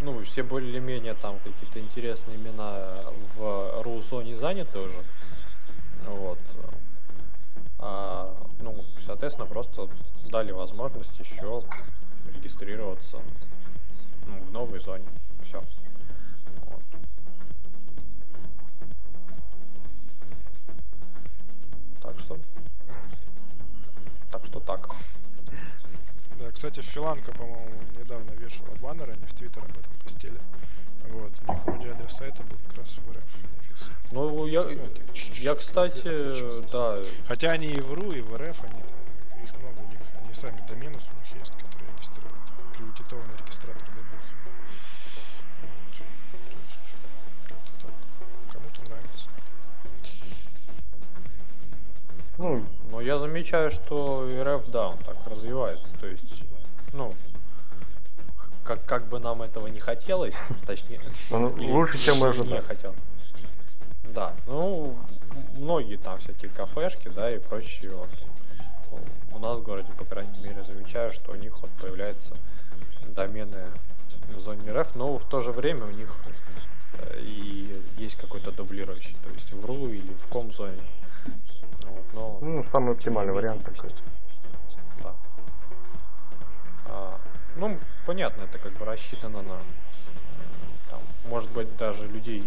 ну, 0.00 0.22
все 0.22 0.42
более-менее 0.42 1.12
там 1.12 1.38
какие-то 1.40 1.78
интересные 1.78 2.38
имена 2.38 3.02
в 3.36 3.82
ру-зоне 3.82 4.34
заняты 4.38 4.78
уже. 4.78 5.02
Вот. 6.06 6.38
А, 7.80 8.34
ну, 8.60 8.82
соответственно, 9.04 9.46
просто 9.46 9.88
дали 10.30 10.52
возможность 10.52 11.18
еще 11.20 11.64
регистрироваться 12.28 13.18
ну, 14.26 14.38
в 14.38 14.50
новой 14.52 14.80
зоне. 14.80 15.04
Все. 15.44 15.62
Вот. 16.66 16.82
Так 22.02 22.18
что. 22.18 22.38
Так 24.30 24.44
что 24.46 24.60
так. 24.60 24.90
Да, 26.38 26.50
кстати, 26.52 26.80
Филанка, 26.80 27.32
по-моему, 27.32 27.70
недавно 27.98 28.30
вешала 28.32 28.68
баннер, 28.80 29.10
они 29.10 29.24
в 29.26 29.34
Твиттер 29.34 29.62
об 29.62 29.70
этом 29.70 29.92
постели. 30.04 30.38
Вот, 31.10 31.32
у 31.46 31.52
них 31.52 31.66
вроде 31.66 31.90
адрес 31.90 32.12
сайта 32.12 32.42
был 32.44 32.58
как 32.68 32.78
раз 32.78 32.96
в 32.96 33.12
РФ. 33.12 33.24
Ну, 34.10 34.46
я, 34.46 34.62
Ну, 34.62 34.84
я 35.36 35.54
кстати, 35.54 36.70
да, 36.70 36.98
Хотя 37.26 37.50
они 37.52 37.68
и 37.68 37.80
в 37.80 37.92
РУ, 37.92 38.12
и 38.12 38.20
в 38.20 38.34
РФ, 38.34 38.64
они 38.64 38.82
там, 38.82 39.42
их 39.42 39.58
много, 39.58 39.80
у 39.80 39.88
них, 39.88 39.98
они 40.22 40.34
сами 40.34 40.64
доменус 40.68 41.02
аккредитованный 43.08 43.36
регистратор 43.38 43.82
доменов. 43.88 44.22
Вот. 45.62 45.72
То 45.92 46.42
есть, 46.52 46.78
как-то 47.48 47.86
так. 47.86 47.94
Кому-то 48.52 48.82
нравится. 48.88 49.26
Ну, 52.38 52.64
но 52.90 53.00
я 53.00 53.18
замечаю, 53.18 53.70
что 53.70 54.28
РФ, 54.30 54.68
да, 54.70 54.88
он 54.88 54.98
так 54.98 55.26
развивается. 55.26 55.86
То 56.00 56.06
есть, 56.06 56.42
ну, 56.92 57.12
как, 58.64 58.84
как 58.84 59.06
бы 59.08 59.18
нам 59.18 59.42
этого 59.42 59.66
не 59.68 59.80
хотелось, 59.80 60.36
точнее, 60.66 61.00
или- 61.30 61.70
лучше, 61.70 61.98
чем 61.98 62.18
мы 62.18 62.26
не 62.26 62.30
ожидали. 62.32 62.60
хотел. 62.62 62.94
Да, 64.14 64.32
ну, 64.46 64.96
многие 65.56 65.96
там 65.96 66.18
всякие 66.18 66.50
кафешки, 66.50 67.08
да, 67.08 67.30
и 67.34 67.38
прочие. 67.38 67.90
Вот. 67.92 68.08
У- 68.90 69.38
нас 69.38 69.58
в 69.60 69.62
городе, 69.62 69.86
по 69.96 70.04
крайней 70.04 70.36
мере, 70.40 70.64
замечаю, 70.64 71.12
что 71.12 71.30
у 71.30 71.36
них 71.36 71.56
вот 71.60 71.70
появляются 71.80 72.34
домены 73.06 73.66
в 74.28 74.40
зоне 74.40 74.72
РФ, 74.72 74.94
но 74.96 75.18
в 75.18 75.24
то 75.28 75.40
же 75.40 75.52
время 75.52 75.84
у 75.84 75.90
них 75.90 76.14
э, 76.94 77.20
и 77.20 77.82
есть 77.96 78.16
какой-то 78.16 78.52
дублирующий, 78.52 79.14
то 79.22 79.30
есть 79.30 79.52
в 79.52 79.64
РУ 79.64 79.86
или 79.86 80.12
в 80.14 80.26
ком-зоне. 80.28 80.82
Вот, 81.82 82.04
но 82.12 82.38
ну, 82.40 82.64
самый 82.70 82.94
оптимальный 82.94 83.32
вариант 83.32 83.66
менее 83.66 83.74
такой. 83.74 83.90
есть. 83.90 84.02
Да. 85.02 85.14
А, 86.86 87.18
ну, 87.56 87.78
понятно, 88.06 88.42
это 88.42 88.58
как 88.58 88.72
бы 88.72 88.84
рассчитано 88.84 89.42
на, 89.42 89.54
м, 89.54 89.60
там, 90.90 91.00
может 91.24 91.50
быть, 91.50 91.76
даже 91.76 92.06
людей 92.06 92.44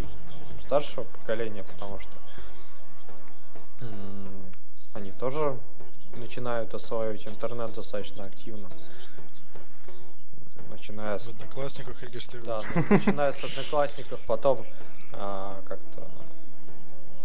старшего 0.61 1.03
поколения, 1.03 1.63
потому 1.63 1.99
что 1.99 2.11
они 4.93 5.11
тоже 5.11 5.57
начинают 6.13 6.73
осваивать 6.73 7.27
интернет 7.27 7.73
достаточно 7.73 8.25
активно. 8.25 8.69
Начиная 10.71 11.19
с 11.19 11.25
В 11.25 11.29
Одноклассниках 11.29 11.99
да, 11.99 12.07
регистрируют. 12.07 12.65
ну, 12.75 12.83
начиная 12.89 13.33
с 13.33 13.43
одноклассников, 13.43 14.19
потом 14.25 14.63
а, 15.11 15.61
как-то 15.67 16.09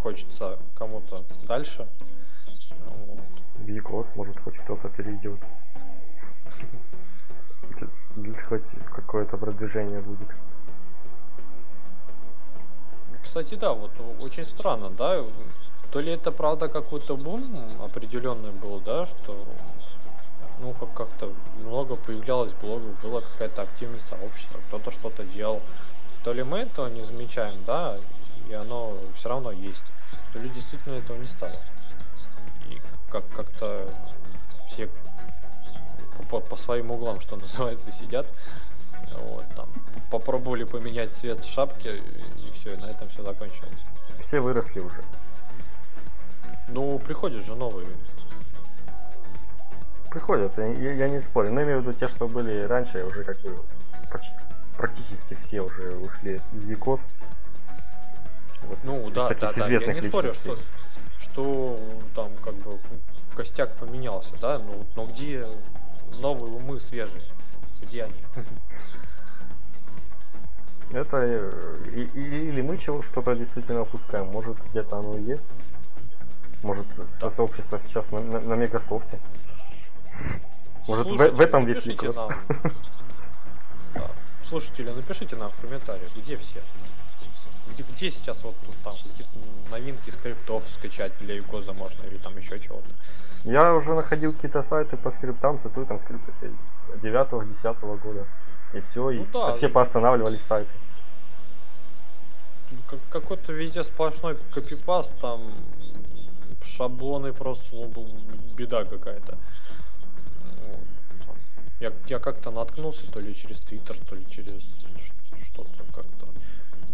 хочется 0.03 0.59
кому-то 0.75 1.25
дальше. 1.47 1.87
Вот. 3.07 3.21
В 3.55 3.69
Якос, 3.69 4.15
может, 4.17 4.39
хоть 4.41 4.57
кто-то 4.59 4.89
перейдет. 4.89 5.41
Хоть 8.49 8.69
какое-то 8.95 9.39
продвижение 9.39 10.01
будет. 10.03 10.29
Кстати, 13.23 13.55
да, 13.55 13.73
вот 13.73 13.93
очень 14.21 14.45
странно, 14.45 14.91
да, 14.91 15.23
то 15.93 16.01
ли 16.01 16.13
это 16.13 16.33
правда 16.33 16.69
какой-то 16.69 17.17
бум 17.17 17.43
определенный 17.83 18.51
был, 18.51 18.81
да, 18.81 19.07
что 19.07 19.47
ну 20.61 20.73
как 20.73 20.93
как-то 20.95 21.33
много 21.61 21.97
появлялось 21.97 22.53
блогов, 22.55 23.01
была 23.03 23.21
какая-то 23.21 23.63
активность 23.63 24.09
сообщества, 24.09 24.59
кто-то 24.69 24.91
что-то 24.91 25.25
делал. 25.25 25.61
То 26.25 26.33
ли 26.33 26.43
мы 26.43 26.59
этого 26.59 26.89
не 26.89 27.03
замечаем, 27.05 27.57
да, 27.67 27.97
и 28.49 28.55
оно 28.55 28.95
все 29.17 29.29
равно 29.29 29.53
есть. 29.53 29.83
То 30.33 30.39
ли 30.39 30.49
действительно 30.49 30.97
этого 30.97 31.17
не 31.17 31.27
стало. 31.27 31.53
И 32.71 32.81
как 33.11 33.29
как-то 33.29 33.89
все 34.73 34.89
по, 36.31 36.41
по 36.41 36.57
своим 36.57 36.91
углам, 36.91 37.21
что 37.21 37.37
называется, 37.41 37.93
сидят. 37.93 38.27
Вот, 39.13 39.45
там, 39.55 39.69
попробовали 40.11 40.65
поменять 40.65 41.15
цвет 41.15 41.45
шапки, 41.45 41.89
и 41.89 42.53
все, 42.53 42.75
и 42.75 42.77
на 42.77 42.87
этом 42.87 43.09
все 43.09 43.23
закончилось. 43.23 43.73
Все 44.21 44.41
выросли 44.41 44.81
уже. 44.81 45.03
Ну, 46.69 46.99
приходят 46.99 47.45
же 47.45 47.55
новые. 47.55 47.87
Приходят, 50.17 50.57
я, 50.57 50.65
я- 50.95 51.09
не 51.11 51.21
спорю. 51.21 51.53
Но 51.53 51.63
имею 51.63 51.81
в 51.83 51.87
виду 51.87 51.93
те, 51.93 52.09
что 52.09 52.27
были 52.27 52.63
раньше, 52.63 53.05
уже 53.05 53.23
как 53.23 53.39
бы 53.43 53.55
почти, 54.11 54.33
практически 54.75 55.35
все 55.35 55.61
уже 55.61 55.95
ушли 55.99 56.41
из 56.55 56.65
Викос. 56.65 57.01
Вот 58.63 58.79
Ну, 58.83 59.11
да, 59.11 59.29
таких 59.29 59.55
да, 59.57 59.67
да, 59.67 59.69
я 59.69 59.93
не 60.01 60.09
спорю, 60.09 60.33
что, 60.33 60.57
что 61.19 61.79
там 62.15 62.29
как 62.43 62.55
бы 62.55 62.79
костяк 63.37 63.75
поменялся, 63.75 64.31
да, 64.41 64.59
ну, 64.59 64.87
но 64.97 65.05
где 65.05 65.45
новые 66.21 66.51
умы 66.51 66.81
свежие? 66.81 67.23
Где 67.83 68.05
они? 68.05 68.25
Это 70.93 71.19
э, 71.19 71.77
и- 71.95 72.19
и- 72.19 72.45
или 72.49 72.63
мы 72.63 72.79
чего 72.79 73.03
что-то 73.03 73.35
действительно 73.35 73.83
опускаем, 73.83 74.29
может 74.29 74.57
где-то 74.71 74.97
оно 74.99 75.19
и 75.19 75.25
есть. 75.25 75.45
Может 76.63 76.87
со 77.21 77.31
сообщества 77.31 77.79
сейчас 77.81 78.11
на, 78.13 78.21
на, 78.23 78.41
на 78.41 78.55
Мегасофте. 78.55 79.19
Может 80.87 81.07
в, 81.07 81.09
Слушатели, 81.11 81.35
в 81.37 81.41
этом 81.41 81.65
весь 81.65 81.87
Викос. 81.87 82.17
нам. 82.17 82.31
Да. 83.95 84.03
Слушатели, 84.49 84.91
напишите 84.91 85.37
нам 85.37 85.51
в 85.51 85.61
комментариях, 85.61 86.15
где 86.15 86.37
все? 86.37 86.63
Где, 87.69 87.83
где 87.83 88.11
сейчас 88.11 88.45
вот 88.45 88.55
тут 88.65 88.75
там 88.85 88.95
какие-то 88.95 89.71
новинки 89.71 90.11
скриптов 90.11 90.63
скачать 90.79 91.13
для 91.19 91.35
Юкоза 91.37 91.73
можно 91.73 92.03
или 92.05 92.19
там 92.19 92.37
еще 92.37 92.61
чего-то? 92.61 92.89
Я 93.45 93.75
уже 93.75 93.95
находил 93.95 94.33
какие-то 94.33 94.63
сайты 94.63 94.97
по 94.97 95.11
скриптам, 95.11 95.59
цитую 95.59 95.87
там 95.87 95.99
скрипты 95.99 96.33
все 96.33 96.53
9-10 97.03 97.99
года. 97.99 98.27
И 98.75 98.81
все, 98.81 99.11
и 99.11 99.19
Ну 99.19 99.27
да, 99.33 99.55
все 99.57 99.69
и- 99.69 99.73
поостанавливались 99.73 100.43
сайты. 100.47 100.71
Как- 102.91 103.01
какой-то 103.11 103.53
везде 103.53 103.83
сплошной 103.83 104.37
копипаст, 104.53 105.19
там 105.21 105.41
шаблоны 106.63 107.33
просто 107.33 107.75
ну, 107.77 108.09
беда 108.57 108.85
какая-то. 108.85 109.39
Я, 111.81 111.93
я 112.07 112.19
как-то 112.19 112.51
наткнулся 112.51 113.11
то 113.11 113.21
ли 113.21 113.35
через 113.35 113.61
Твиттер, 113.61 113.97
то 114.09 114.15
ли 114.15 114.27
через 114.31 114.63
что-то 115.43 115.83
как-то. 115.95 116.27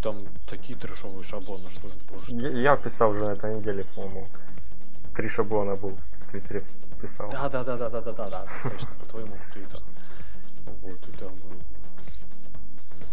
Там 0.03 0.27
такие 0.49 0.77
трешовые 0.77 1.23
шаблоны, 1.23 1.71
что 1.71 1.89
ж, 1.89 1.93
боже, 2.11 2.33
Я, 2.33 2.73
я 2.73 2.77
писал 2.77 3.13
уже 3.13 3.25
на 3.25 3.33
этой 3.33 3.55
неделе, 3.55 3.85
по-моему. 3.95 4.27
Три 5.15 5.29
шаблона 5.29 5.77
был 5.77 5.97
в 6.21 6.31
Твиттере 6.31 6.63
писал. 7.01 7.31
Да, 7.31 7.49
да, 7.49 7.63
да, 7.63 7.77
да, 7.77 7.89
да, 7.89 8.01
да, 8.01 8.13
да, 8.13 8.31
да, 8.31 8.47
точно, 8.63 8.89
по 9.01 9.07
твоему 9.07 9.37
твиттеру. 9.53 9.85
Вот, 10.83 11.09
и 11.09 11.13
там 11.13 11.35
был. 11.37 11.59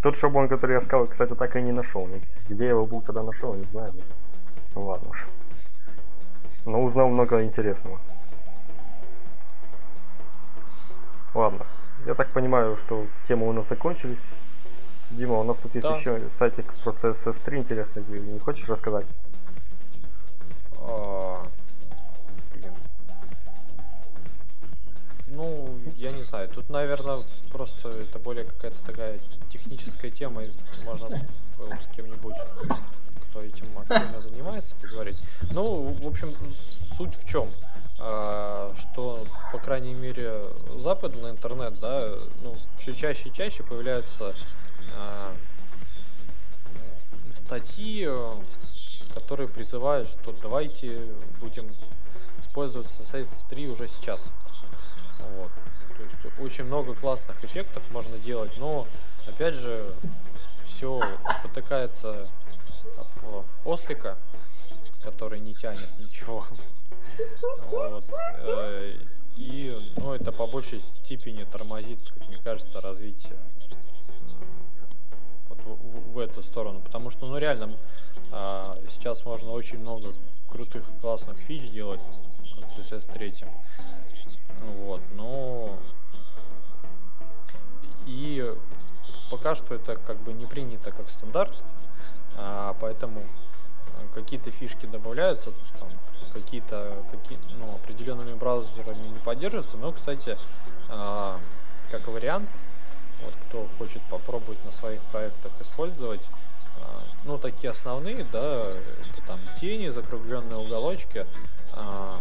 Тот 0.02 0.16
шаблон, 0.16 0.48
который 0.48 0.74
я 0.74 0.82
сказал, 0.82 1.08
кстати, 1.08 1.36
так 1.36 1.56
и 1.56 1.62
не 1.62 1.72
нашел. 1.72 2.08
Где 2.48 2.64
я 2.64 2.70
его 2.72 2.86
был 2.86 3.02
тогда 3.02 3.22
нашел, 3.24 3.54
не 3.54 3.66
знаю. 3.66 3.94
Ну 4.76 4.82
ладно 4.82 5.10
уж. 5.10 5.28
Но 6.66 6.82
узнал 6.82 7.10
много 7.10 7.44
интересного. 7.44 8.00
Ладно. 11.34 11.66
Я 12.06 12.16
так 12.16 12.32
понимаю, 12.32 12.78
что 12.78 13.06
темы 13.28 13.48
у 13.48 13.54
нас 13.54 13.68
закончились. 13.68 14.24
Дима, 15.12 15.40
у 15.40 15.44
нас 15.44 15.58
тут 15.58 15.74
есть 15.76 15.88
Да. 15.88 15.96
еще 15.96 16.22
сайтик 16.38 16.72
про 16.84 16.92
CSS3 16.92 17.58
интересный. 17.58 18.04
Не 18.04 18.40
хочешь 18.40 18.68
рассказать? 18.70 19.08
А, 20.78 21.44
Блин. 22.54 22.74
Ну, 25.28 25.78
я 25.96 26.12
не 26.12 26.24
знаю. 26.24 26.48
Тут, 26.50 26.70
наверное, 26.70 27.20
просто 27.52 27.90
это 27.90 28.20
более 28.20 28.46
какая-то 28.46 28.78
такая 28.86 29.20
техническая 29.52 30.12
тема. 30.12 30.44
и 30.44 30.52
Можно 30.86 31.08
с 31.08 31.96
кем-нибудь, 31.96 32.36
кто 33.30 33.42
этим 33.42 33.66
активно 33.78 34.22
занимается, 34.22 34.76
поговорить. 34.82 35.18
Ну, 35.52 35.94
в 36.02 36.08
общем, 36.08 36.34
суть 36.98 37.16
в 37.16 37.28
чем? 37.28 37.50
Что, 38.00 39.26
по 39.52 39.58
крайней 39.58 39.94
мере, 39.96 40.42
западный 40.78 41.32
интернет, 41.32 41.80
да, 41.80 42.08
ну, 42.44 42.56
все 42.78 42.94
чаще 42.94 43.30
и 43.30 43.34
чаще 43.34 43.62
появляются 43.64 44.34
а, 44.96 45.34
статьи, 47.36 48.06
э, 48.08 48.16
которые 49.14 49.48
призывают, 49.48 50.08
что 50.08 50.34
давайте 50.42 51.02
будем 51.42 51.68
использовать 52.40 52.88
CSS 52.88 53.28
3 53.50 53.70
уже 53.70 53.88
сейчас. 53.88 54.22
Вот. 55.20 55.52
То 55.98 56.04
есть 56.04 56.40
очень 56.40 56.66
много 56.66 56.94
классных 56.94 57.44
эффектов 57.44 57.84
можно 57.92 58.18
делать, 58.20 58.52
но 58.58 58.88
опять 59.28 59.56
же 59.56 59.84
все 60.64 61.02
спотыкается 61.40 62.28
об 62.98 63.46
ослика, 63.66 64.16
который 65.10 65.40
не 65.40 65.54
тянет 65.56 65.90
ничего. 65.98 66.46
Вот. 67.72 68.06
э, 68.40 68.94
И 69.38 69.94
ну, 69.98 70.14
это 70.14 70.32
по 70.32 70.48
большей 70.48 70.82
степени 70.82 71.44
тормозит, 71.46 72.00
как 72.10 72.28
мне 72.28 72.38
кажется, 72.38 72.80
развитие 72.82 73.38
вот 75.50 75.64
в, 75.64 75.70
в- 75.70 76.14
в 76.14 76.20
эту 76.20 76.44
сторону. 76.44 76.82
Потому 76.82 77.10
что, 77.10 77.26
ну 77.28 77.38
реально, 77.38 77.76
а, 78.32 78.78
сейчас 78.90 79.26
можно 79.26 79.52
очень 79.52 79.80
много 79.80 80.14
крутых 80.50 80.84
классных 81.02 81.38
фич 81.38 81.70
делать 81.72 82.02
на 82.58 82.66
CSS 82.66 83.12
3. 83.14 83.34
Вот, 84.86 85.02
но 85.16 85.78
и 88.06 88.54
пока 89.32 89.56
что 89.56 89.76
это 89.76 89.96
как 89.96 90.18
бы 90.22 90.34
не 90.34 90.46
принято 90.46 90.92
как 90.92 91.10
стандарт, 91.10 91.54
а, 92.36 92.76
поэтому 92.82 93.20
какие-то 94.14 94.52
фишки 94.52 94.86
добавляются, 94.86 95.52
там, 95.80 95.90
какие-то 96.34 97.04
какие, 97.12 97.40
ну, 97.58 97.76
определенными 97.76 98.34
браузерами 98.34 99.08
не 99.08 99.20
поддерживаются, 99.20 99.78
но, 99.78 99.92
кстати, 99.92 100.38
а, 100.90 101.40
как 101.92 102.08
вариант, 102.08 102.50
вот 103.24 103.34
кто 103.48 103.68
хочет 103.78 104.02
попробовать 104.10 104.64
на 104.66 104.72
своих 104.72 105.02
проектах 105.04 105.52
использовать, 105.62 106.22
а, 106.82 107.02
ну, 107.26 107.38
такие 107.38 107.72
основные, 107.72 108.26
да, 108.32 108.72
это 108.72 109.28
там 109.28 109.40
тени, 109.60 109.90
закругленные 109.90 110.58
уголочки, 110.58 111.26
а, 111.74 112.18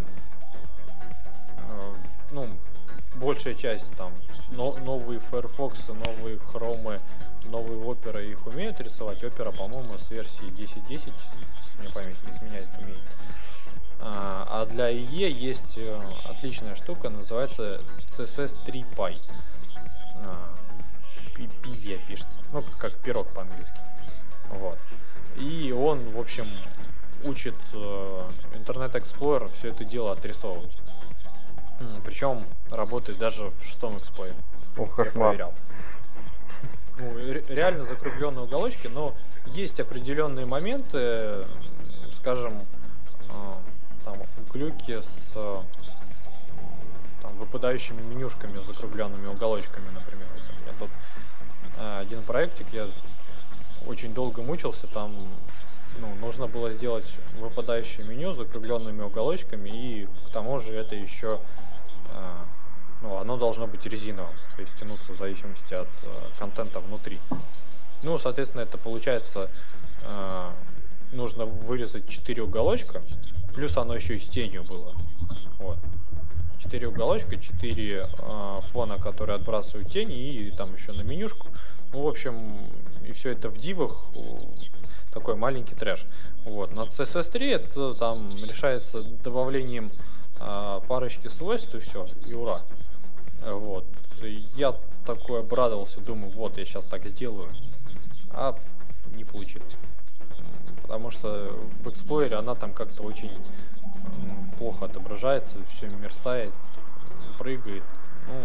ну, 2.31 2.49
большая 3.17 3.55
часть 3.55 3.91
там 3.97 4.13
но- 4.51 4.77
новые 4.85 5.21
Firefox, 5.21 5.89
новые 5.89 6.39
хромы, 6.39 6.99
новые 7.47 7.81
Opera 7.81 8.25
их 8.25 8.47
умеют 8.47 8.81
рисовать. 8.81 9.23
Opera, 9.23 9.55
по-моему, 9.57 9.97
с 9.99 10.11
версии 10.11 10.51
10.10, 10.51 10.89
если 10.89 11.13
мне 11.79 11.89
память 11.91 12.17
не 12.25 12.37
изменяет, 12.37 12.69
умеет. 12.81 13.01
А, 14.01 14.47
а 14.49 14.67
для 14.67 14.91
IE 14.93 15.29
есть 15.31 15.77
э, 15.77 16.01
отличная 16.29 16.75
штука, 16.77 17.11
называется 17.11 17.81
CSS 18.17 18.57
3 18.65 18.85
Py. 18.97 19.21
А, 20.25 20.55
пи- 21.37 21.47
PE 21.65 22.01
пишется. 22.07 22.39
Ну, 22.53 22.63
как 22.79 22.95
пирог 22.97 23.29
по-английски. 23.35 23.75
Вот. 24.51 24.79
И 25.37 25.73
он, 25.73 25.99
в 26.11 26.19
общем, 26.19 26.47
учит 27.25 27.55
э, 27.73 28.23
Internet 28.55 28.93
Explorer 28.93 29.51
все 29.59 29.69
это 29.69 29.85
дело 29.85 30.13
отрисовывать. 30.13 30.73
Причем 32.05 32.45
работает 32.71 33.19
даже 33.19 33.45
в 33.51 33.65
шестом 33.65 33.97
Explorer. 33.97 34.35
Ох, 34.77 34.91
Я 34.99 35.05
кошмар. 35.05 35.29
проверял. 35.29 35.55
Ну, 36.99 37.15
ре- 37.17 37.45
реально 37.49 37.85
закругленные 37.85 38.45
уголочки, 38.45 38.89
но 38.89 39.15
есть 39.47 39.79
определенные 39.79 40.47
моменты, 40.47 41.45
скажем, 42.29 42.53
э, 43.31 43.55
там 44.05 44.17
глюки 44.53 45.01
с 45.01 45.33
э, 45.35 45.57
там, 47.23 47.33
выпадающими 47.39 48.03
менюшками, 48.03 48.63
закругленными 48.67 49.29
уголочками, 49.29 49.87
например. 49.95 50.27
Вот 50.35 50.61
меня 50.61 50.73
тут 50.79 50.91
э, 51.79 51.99
один 52.01 52.23
проектик, 52.25 52.67
я 52.73 52.87
очень 53.87 54.13
долго 54.13 54.43
мучился, 54.43 54.87
там 54.89 55.11
ну, 56.01 56.15
нужно 56.21 56.49
было 56.49 56.71
сделать 56.71 57.07
выпадающее 57.39 58.07
меню 58.07 58.35
с 58.35 58.37
закругленными 58.37 59.01
уголочками, 59.01 59.71
и 59.71 60.07
к 60.27 60.31
тому 60.31 60.61
же 60.61 60.75
это 60.75 60.97
еще 60.97 61.41
ну, 63.01 63.17
оно 63.17 63.39
должно 63.39 63.67
быть 63.67 63.87
резиновым, 63.87 64.35
то 64.55 64.61
есть 64.61 64.77
тянуться 64.79 65.13
в 65.13 65.17
зависимости 65.17 65.73
от 65.73 65.89
контента 66.39 66.81
внутри. 66.81 67.21
Ну, 68.03 68.19
соответственно, 68.19 68.63
это 68.63 68.77
получается, 68.77 69.49
нужно 71.13 71.45
вырезать 71.45 72.09
4 72.09 72.43
уголочка, 72.43 73.03
плюс 73.55 73.77
оно 73.77 73.95
еще 73.95 74.17
и 74.17 74.19
с 74.19 74.29
тенью 74.29 74.65
было. 74.65 74.95
Вот. 75.59 75.79
4 76.59 76.89
уголочка, 76.89 77.37
4 77.37 77.97
э, 77.97 78.61
фона, 78.73 78.99
которые 78.99 79.37
отбрасывают 79.37 79.91
тени, 79.91 80.33
и 80.33 80.51
там 80.51 80.75
еще 80.75 80.93
на 80.93 81.03
менюшку. 81.03 81.49
Ну, 81.93 82.03
в 82.03 82.09
общем, 82.09 82.57
и 83.07 83.13
все 83.13 83.31
это 83.31 83.49
в 83.49 83.59
дивах, 83.59 84.07
такой 85.13 85.37
маленький 85.37 85.75
трэш. 85.75 86.05
Вот. 86.45 86.75
На 86.75 86.83
CSS3 86.83 87.55
это 87.55 87.95
там 87.95 88.35
решается 88.45 89.03
добавлением 89.03 89.91
а, 90.41 90.81
парочки 90.81 91.29
свойств 91.29 91.75
и 91.75 91.81
все, 91.81 92.07
и 92.27 92.35
ура. 92.35 92.61
Вот. 93.43 93.87
Я 94.57 94.77
такой 95.07 95.41
обрадовался, 95.41 96.01
думаю, 96.01 96.31
вот 96.33 96.59
я 96.59 96.65
сейчас 96.65 96.85
так 96.85 97.07
сделаю. 97.09 97.49
А 98.31 98.57
не 99.15 99.25
получилось. 99.25 99.77
Потому 100.89 101.11
что 101.11 101.47
в 101.85 101.89
Explorer 101.89 102.35
она 102.35 102.55
там 102.55 102.73
как-то 102.73 103.03
очень 103.03 103.31
плохо 104.57 104.87
отображается, 104.87 105.59
все 105.69 105.87
мерцает, 105.89 106.53
прыгает. 107.39 107.85
Ну, 108.27 108.41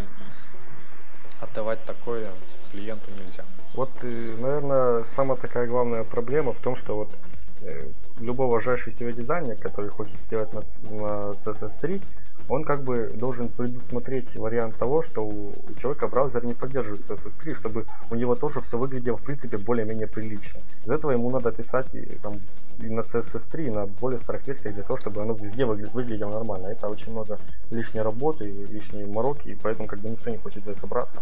отдавать 1.40 1.82
такое 1.84 2.30
клиенту 2.70 3.10
нельзя. 3.12 3.44
Вот, 3.72 3.90
наверное, 4.02 5.04
самая 5.16 5.38
такая 5.38 5.66
главная 5.66 6.04
проблема 6.04 6.52
в 6.52 6.58
том, 6.62 6.76
что 6.76 6.96
вот 6.96 7.16
э, 7.62 7.88
любой 8.20 8.46
уважающий 8.46 8.92
себя 8.92 9.12
дизайнер, 9.12 9.56
который 9.56 9.90
хочет 9.90 10.16
сделать 10.26 10.52
на, 10.52 10.60
на 10.90 11.30
CSS3, 11.30 12.02
он 12.48 12.64
как 12.64 12.82
бы 12.82 13.10
должен 13.14 13.48
предусмотреть 13.48 14.36
вариант 14.36 14.76
того, 14.76 15.02
что 15.02 15.22
у, 15.22 15.50
у 15.50 15.74
человека 15.80 16.08
браузер 16.08 16.44
не 16.44 16.54
поддерживает 16.54 17.02
CSS3, 17.08 17.54
чтобы 17.54 17.86
у 18.10 18.14
него 18.14 18.34
тоже 18.34 18.60
все 18.60 18.76
выглядело 18.76 19.16
в 19.16 19.22
принципе 19.22 19.56
более-менее 19.56 20.08
прилично. 20.08 20.60
Из 20.84 20.90
этого 20.90 21.12
ему 21.12 21.30
надо 21.30 21.52
писать 21.52 21.94
и, 21.94 22.02
там, 22.22 22.34
и 22.80 22.86
на 22.86 23.00
CSS3, 23.00 23.66
и 23.66 23.70
на 23.70 23.86
более 23.86 24.20
старых 24.20 24.46
версиях 24.46 24.74
для 24.74 24.82
того, 24.82 24.98
чтобы 24.98 25.22
оно 25.22 25.34
везде 25.34 25.64
выгля- 25.64 25.90
выглядело 25.92 26.32
нормально. 26.32 26.68
Это 26.68 26.88
очень 26.88 27.12
много 27.12 27.38
лишней 27.70 28.02
работы 28.02 28.48
и 28.48 28.66
лишней 28.66 29.06
мороки, 29.06 29.48
и 29.48 29.54
поэтому 29.54 29.88
как 29.88 30.00
бы 30.00 30.10
никто 30.10 30.30
не 30.30 30.36
хочет 30.36 30.64
за 30.64 30.72
это 30.72 30.86
браться. 30.86 31.18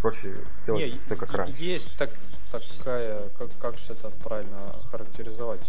Проще 0.00 0.34
делать 0.66 0.92
Не, 0.92 0.98
все 0.98 1.16
как 1.16 1.32
раньше. 1.34 1.56
Есть 1.62 1.96
так, 1.96 2.10
такая, 2.50 3.20
как, 3.38 3.48
как 3.60 3.78
же 3.78 3.92
это 3.92 4.10
правильно 4.24 4.58
характеризовать? 4.90 5.60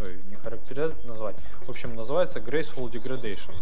Ой, 0.00 0.20
не 0.28 0.36
характеризовать, 0.36 1.04
назвать. 1.04 1.36
В 1.66 1.70
общем, 1.70 1.94
называется 1.94 2.38
Graceful 2.38 2.90
Degradation. 2.90 3.54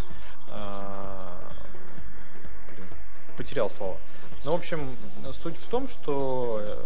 Блин, 2.69 2.87
потерял 3.37 3.71
слово. 3.71 3.97
Ну, 4.45 4.53
в 4.53 4.55
общем, 4.57 4.97
суть 5.33 5.57
в 5.57 5.69
том, 5.69 5.87
что 5.87 6.61
э, 6.61 6.85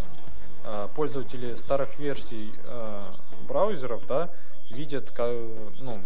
а, 0.67 0.89
пользователи 0.89 1.55
старых 1.55 1.99
версий 1.99 2.53
а, 2.67 3.15
браузеров, 3.49 4.07
да, 4.07 4.31
видят 4.71 5.13
ну, 5.19 6.03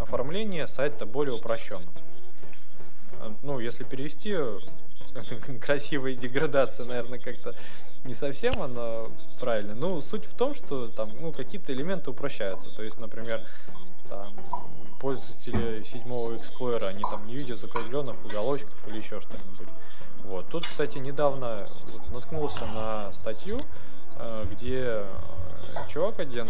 оформление 0.00 0.66
сайта 0.66 1.04
более 1.04 1.34
упрощенным. 1.34 1.92
Ну, 3.42 3.58
если 3.58 3.84
перевести, 3.84 4.36
красивая 5.60 6.14
деградация, 6.14 6.86
наверное, 6.86 7.18
как-то 7.18 7.54
не 8.04 8.14
совсем 8.14 8.62
оно 8.62 9.08
правильно. 9.40 9.74
Ну, 9.74 10.00
суть 10.00 10.26
в 10.26 10.34
том, 10.34 10.54
что 10.54 10.88
там, 10.88 11.10
ну, 11.20 11.32
какие-то 11.32 11.72
элементы 11.72 12.10
упрощаются. 12.10 12.70
То 12.70 12.82
есть, 12.82 12.98
например, 12.98 13.46
там, 14.08 14.34
пользователи 15.04 15.82
седьмого 15.82 16.32
Explorer, 16.32 16.86
они 16.86 17.02
там 17.02 17.26
не 17.26 17.34
видят 17.34 17.60
закругленных 17.60 18.16
уголочков 18.24 18.88
или 18.88 18.96
еще 18.96 19.20
что-нибудь. 19.20 19.68
Вот. 20.24 20.48
Тут, 20.48 20.66
кстати, 20.66 20.96
недавно 20.96 21.68
вот 21.92 22.10
наткнулся 22.10 22.64
на 22.64 23.12
статью, 23.12 23.60
э, 24.16 24.46
где 24.50 24.80
э, 24.82 25.06
чувак 25.90 26.20
один 26.20 26.48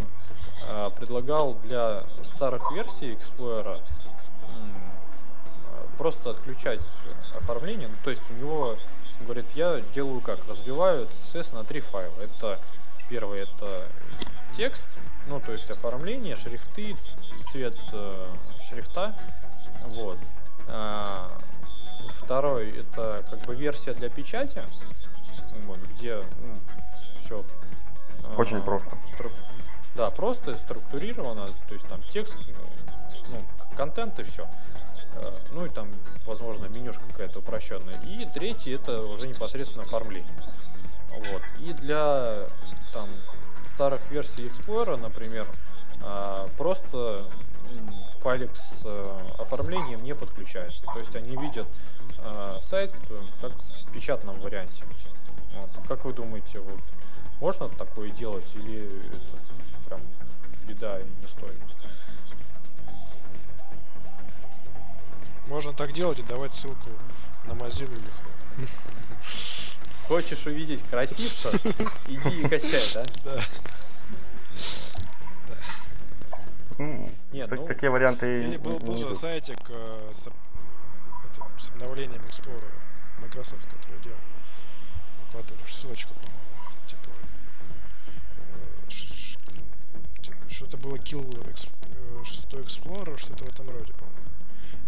э, 0.68 0.90
предлагал 0.96 1.54
для 1.64 2.04
старых 2.22 2.70
версий 2.70 3.14
Explorer 3.14 3.80
просто 5.98 6.30
отключать 6.30 6.80
оформление. 7.36 7.88
Ну, 7.88 7.94
то 8.04 8.10
есть 8.10 8.22
у 8.30 8.34
него, 8.34 8.76
говорит, 9.22 9.46
я 9.56 9.80
делаю 9.96 10.20
как? 10.20 10.38
Разбиваю 10.48 11.08
CSS 11.32 11.56
на 11.56 11.64
три 11.64 11.80
файла. 11.80 12.20
Это 12.22 12.60
первый 13.10 13.40
это 13.40 13.82
текст, 14.56 14.86
ну 15.28 15.40
то 15.40 15.52
есть 15.52 15.68
оформление, 15.70 16.36
шрифты, 16.36 16.96
цвет 17.54 17.76
э, 17.92 18.26
шрифта. 18.68 19.14
Вот. 19.86 20.18
А, 20.66 21.30
второй 22.20 22.76
это 22.76 23.24
как 23.30 23.38
бы 23.42 23.54
версия 23.54 23.92
для 23.92 24.08
печати, 24.08 24.64
вот, 25.62 25.78
где 25.94 26.16
ну, 26.16 26.54
все 27.24 27.44
очень 28.36 28.56
а, 28.56 28.60
просто. 28.62 28.96
Стру... 29.12 29.30
Да, 29.94 30.10
просто 30.10 30.56
структурировано, 30.56 31.46
то 31.68 31.74
есть 31.74 31.86
там 31.86 32.02
текст, 32.12 32.34
ну, 33.28 33.38
контент 33.76 34.18
и 34.18 34.24
все. 34.24 34.42
Э, 35.14 35.30
ну 35.52 35.64
и 35.66 35.68
там, 35.68 35.88
возможно, 36.26 36.66
менюшка 36.66 37.04
какая-то 37.12 37.38
упрощенная. 37.38 38.00
И 38.02 38.26
третий 38.34 38.72
это 38.72 39.00
уже 39.02 39.28
непосредственно 39.28 39.84
оформление. 39.84 40.26
Вот. 41.08 41.42
И 41.60 41.72
для 41.74 42.48
там 42.92 43.08
старых 43.74 44.00
версий 44.10 44.48
Explorer, 44.48 44.96
например, 44.96 45.46
э, 46.00 46.48
просто 46.58 47.24
файлик 48.22 48.50
с 48.56 48.80
э, 48.84 49.18
оформлением 49.38 50.02
не 50.02 50.14
подключается. 50.14 50.82
То 50.92 50.98
есть 50.98 51.14
они 51.14 51.36
видят 51.36 51.66
сайт 52.62 52.90
как 53.42 53.52
в 53.52 53.92
печатном 53.92 54.40
варианте. 54.40 54.82
Вот. 55.54 55.70
Как 55.86 56.04
вы 56.04 56.14
думаете, 56.14 56.58
вот, 56.60 56.80
можно 57.40 57.68
такое 57.68 58.10
делать 58.10 58.48
или 58.54 58.86
это 58.86 59.88
прям 59.88 60.00
беда 60.66 60.98
и 60.98 61.04
не 61.04 61.28
стоит? 61.28 61.60
Можно 65.48 65.74
так 65.74 65.92
делать 65.92 66.18
и 66.18 66.22
давать 66.22 66.54
ссылку 66.54 66.88
на 67.46 67.52
Mozilla 67.52 67.92
или 67.92 68.68
Хочешь 70.08 70.46
увидеть 70.46 70.82
красивше? 70.88 71.48
Иди 72.08 72.42
и 72.42 72.48
качай, 72.48 72.82
да? 72.94 73.04
Да. 73.24 73.44
Нет, 76.78 77.50
ну, 77.50 77.66
такие 77.66 77.90
варианты 77.90 78.44
Или 78.44 78.56
был, 78.56 78.78
был 78.78 78.96
же 78.96 79.14
сайтик 79.14 79.58
э, 79.68 80.12
с, 80.14 80.26
это, 80.26 81.46
с 81.58 81.68
обновлением 81.68 82.22
Explorer 82.22 82.72
Microsoft, 83.20 83.66
который 83.66 84.02
делал. 84.02 84.18
Выкладывали 85.26 85.62
ссылочку, 85.68 86.12
по-моему. 86.14 86.38
Типа, 86.88 87.10
э, 88.38 90.22
типа 90.22 90.50
что-то 90.50 90.76
было 90.78 90.96
Kill 90.96 91.24
э, 91.46 92.24
6 92.24 92.44
Explorer, 92.54 93.18
что-то 93.18 93.44
в 93.44 93.48
этом 93.48 93.70
роде, 93.70 93.92
по-моему 93.92 94.14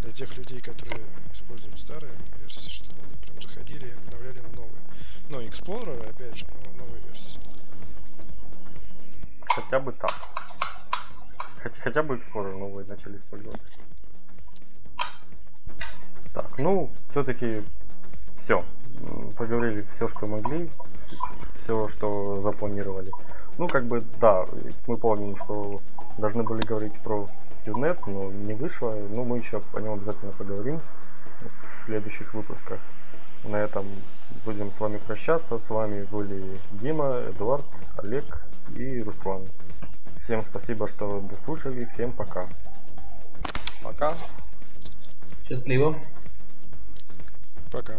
для 0.07 0.13
тех 0.13 0.37
людей, 0.37 0.61
которые 0.61 1.05
используют 1.33 1.77
старые 1.79 2.13
версии, 2.39 2.71
чтобы 2.71 2.95
они 3.03 3.17
прям 3.17 3.43
заходили 3.43 3.89
и 3.89 3.93
обновляли 3.93 4.39
на 4.39 4.53
новые. 4.53 4.83
Но 5.29 5.43
Explorer, 5.43 6.09
опять 6.09 6.37
же, 6.37 6.47
новые 6.77 7.03
версии. 7.03 7.41
Хотя 9.49 9.81
бы 9.81 9.93
так. 9.93 10.46
Хотя, 11.67 11.81
хотя 11.81 12.03
бы 12.05 12.15
Explorer 12.15 12.57
новые 12.57 12.87
начали 12.87 13.17
использовать. 13.17 13.61
Так, 16.33 16.59
ну, 16.59 16.93
все-таки 17.09 17.61
все. 18.35 18.65
Поговорили 19.37 19.83
все, 19.83 20.07
что 20.07 20.27
могли, 20.27 20.71
все, 21.63 21.89
что 21.89 22.37
запланировали. 22.37 23.11
Ну, 23.59 23.67
как 23.67 23.85
бы, 23.87 24.01
да, 24.21 24.45
мы 24.87 24.97
помним, 24.97 25.35
что 25.35 25.81
должны 26.19 26.45
были 26.45 26.63
говорить 26.65 26.97
про 27.03 27.27
Tune.net, 27.65 27.99
но 28.07 28.31
не 28.31 28.55
вышло. 28.55 28.93
Но 29.11 29.25
мы 29.25 29.39
еще 29.39 29.61
о 29.75 29.81
нем 29.81 29.95
обязательно 29.95 30.31
поговорим 30.31 30.81
в 30.81 31.85
следующих 31.87 32.33
выпусках. 32.33 32.79
На 33.43 33.57
этом 33.57 33.87
будем 34.45 34.71
с 34.71 34.79
вами 34.79 34.99
прощаться. 34.99 35.59
С 35.59 35.69
вами 35.69 36.07
были 36.13 36.61
Дима, 36.81 37.23
Эдуард, 37.29 37.67
Олег 37.99 38.41
и 38.77 39.03
Руслан. 39.03 39.43
Всем 40.27 40.41
спасибо, 40.41 40.89
что 40.89 41.21
дослушали. 41.21 41.85
Всем 41.85 42.11
пока. 42.13 42.49
Пока. 43.81 44.17
Счастливо. 45.45 46.03
Пока. 47.71 47.95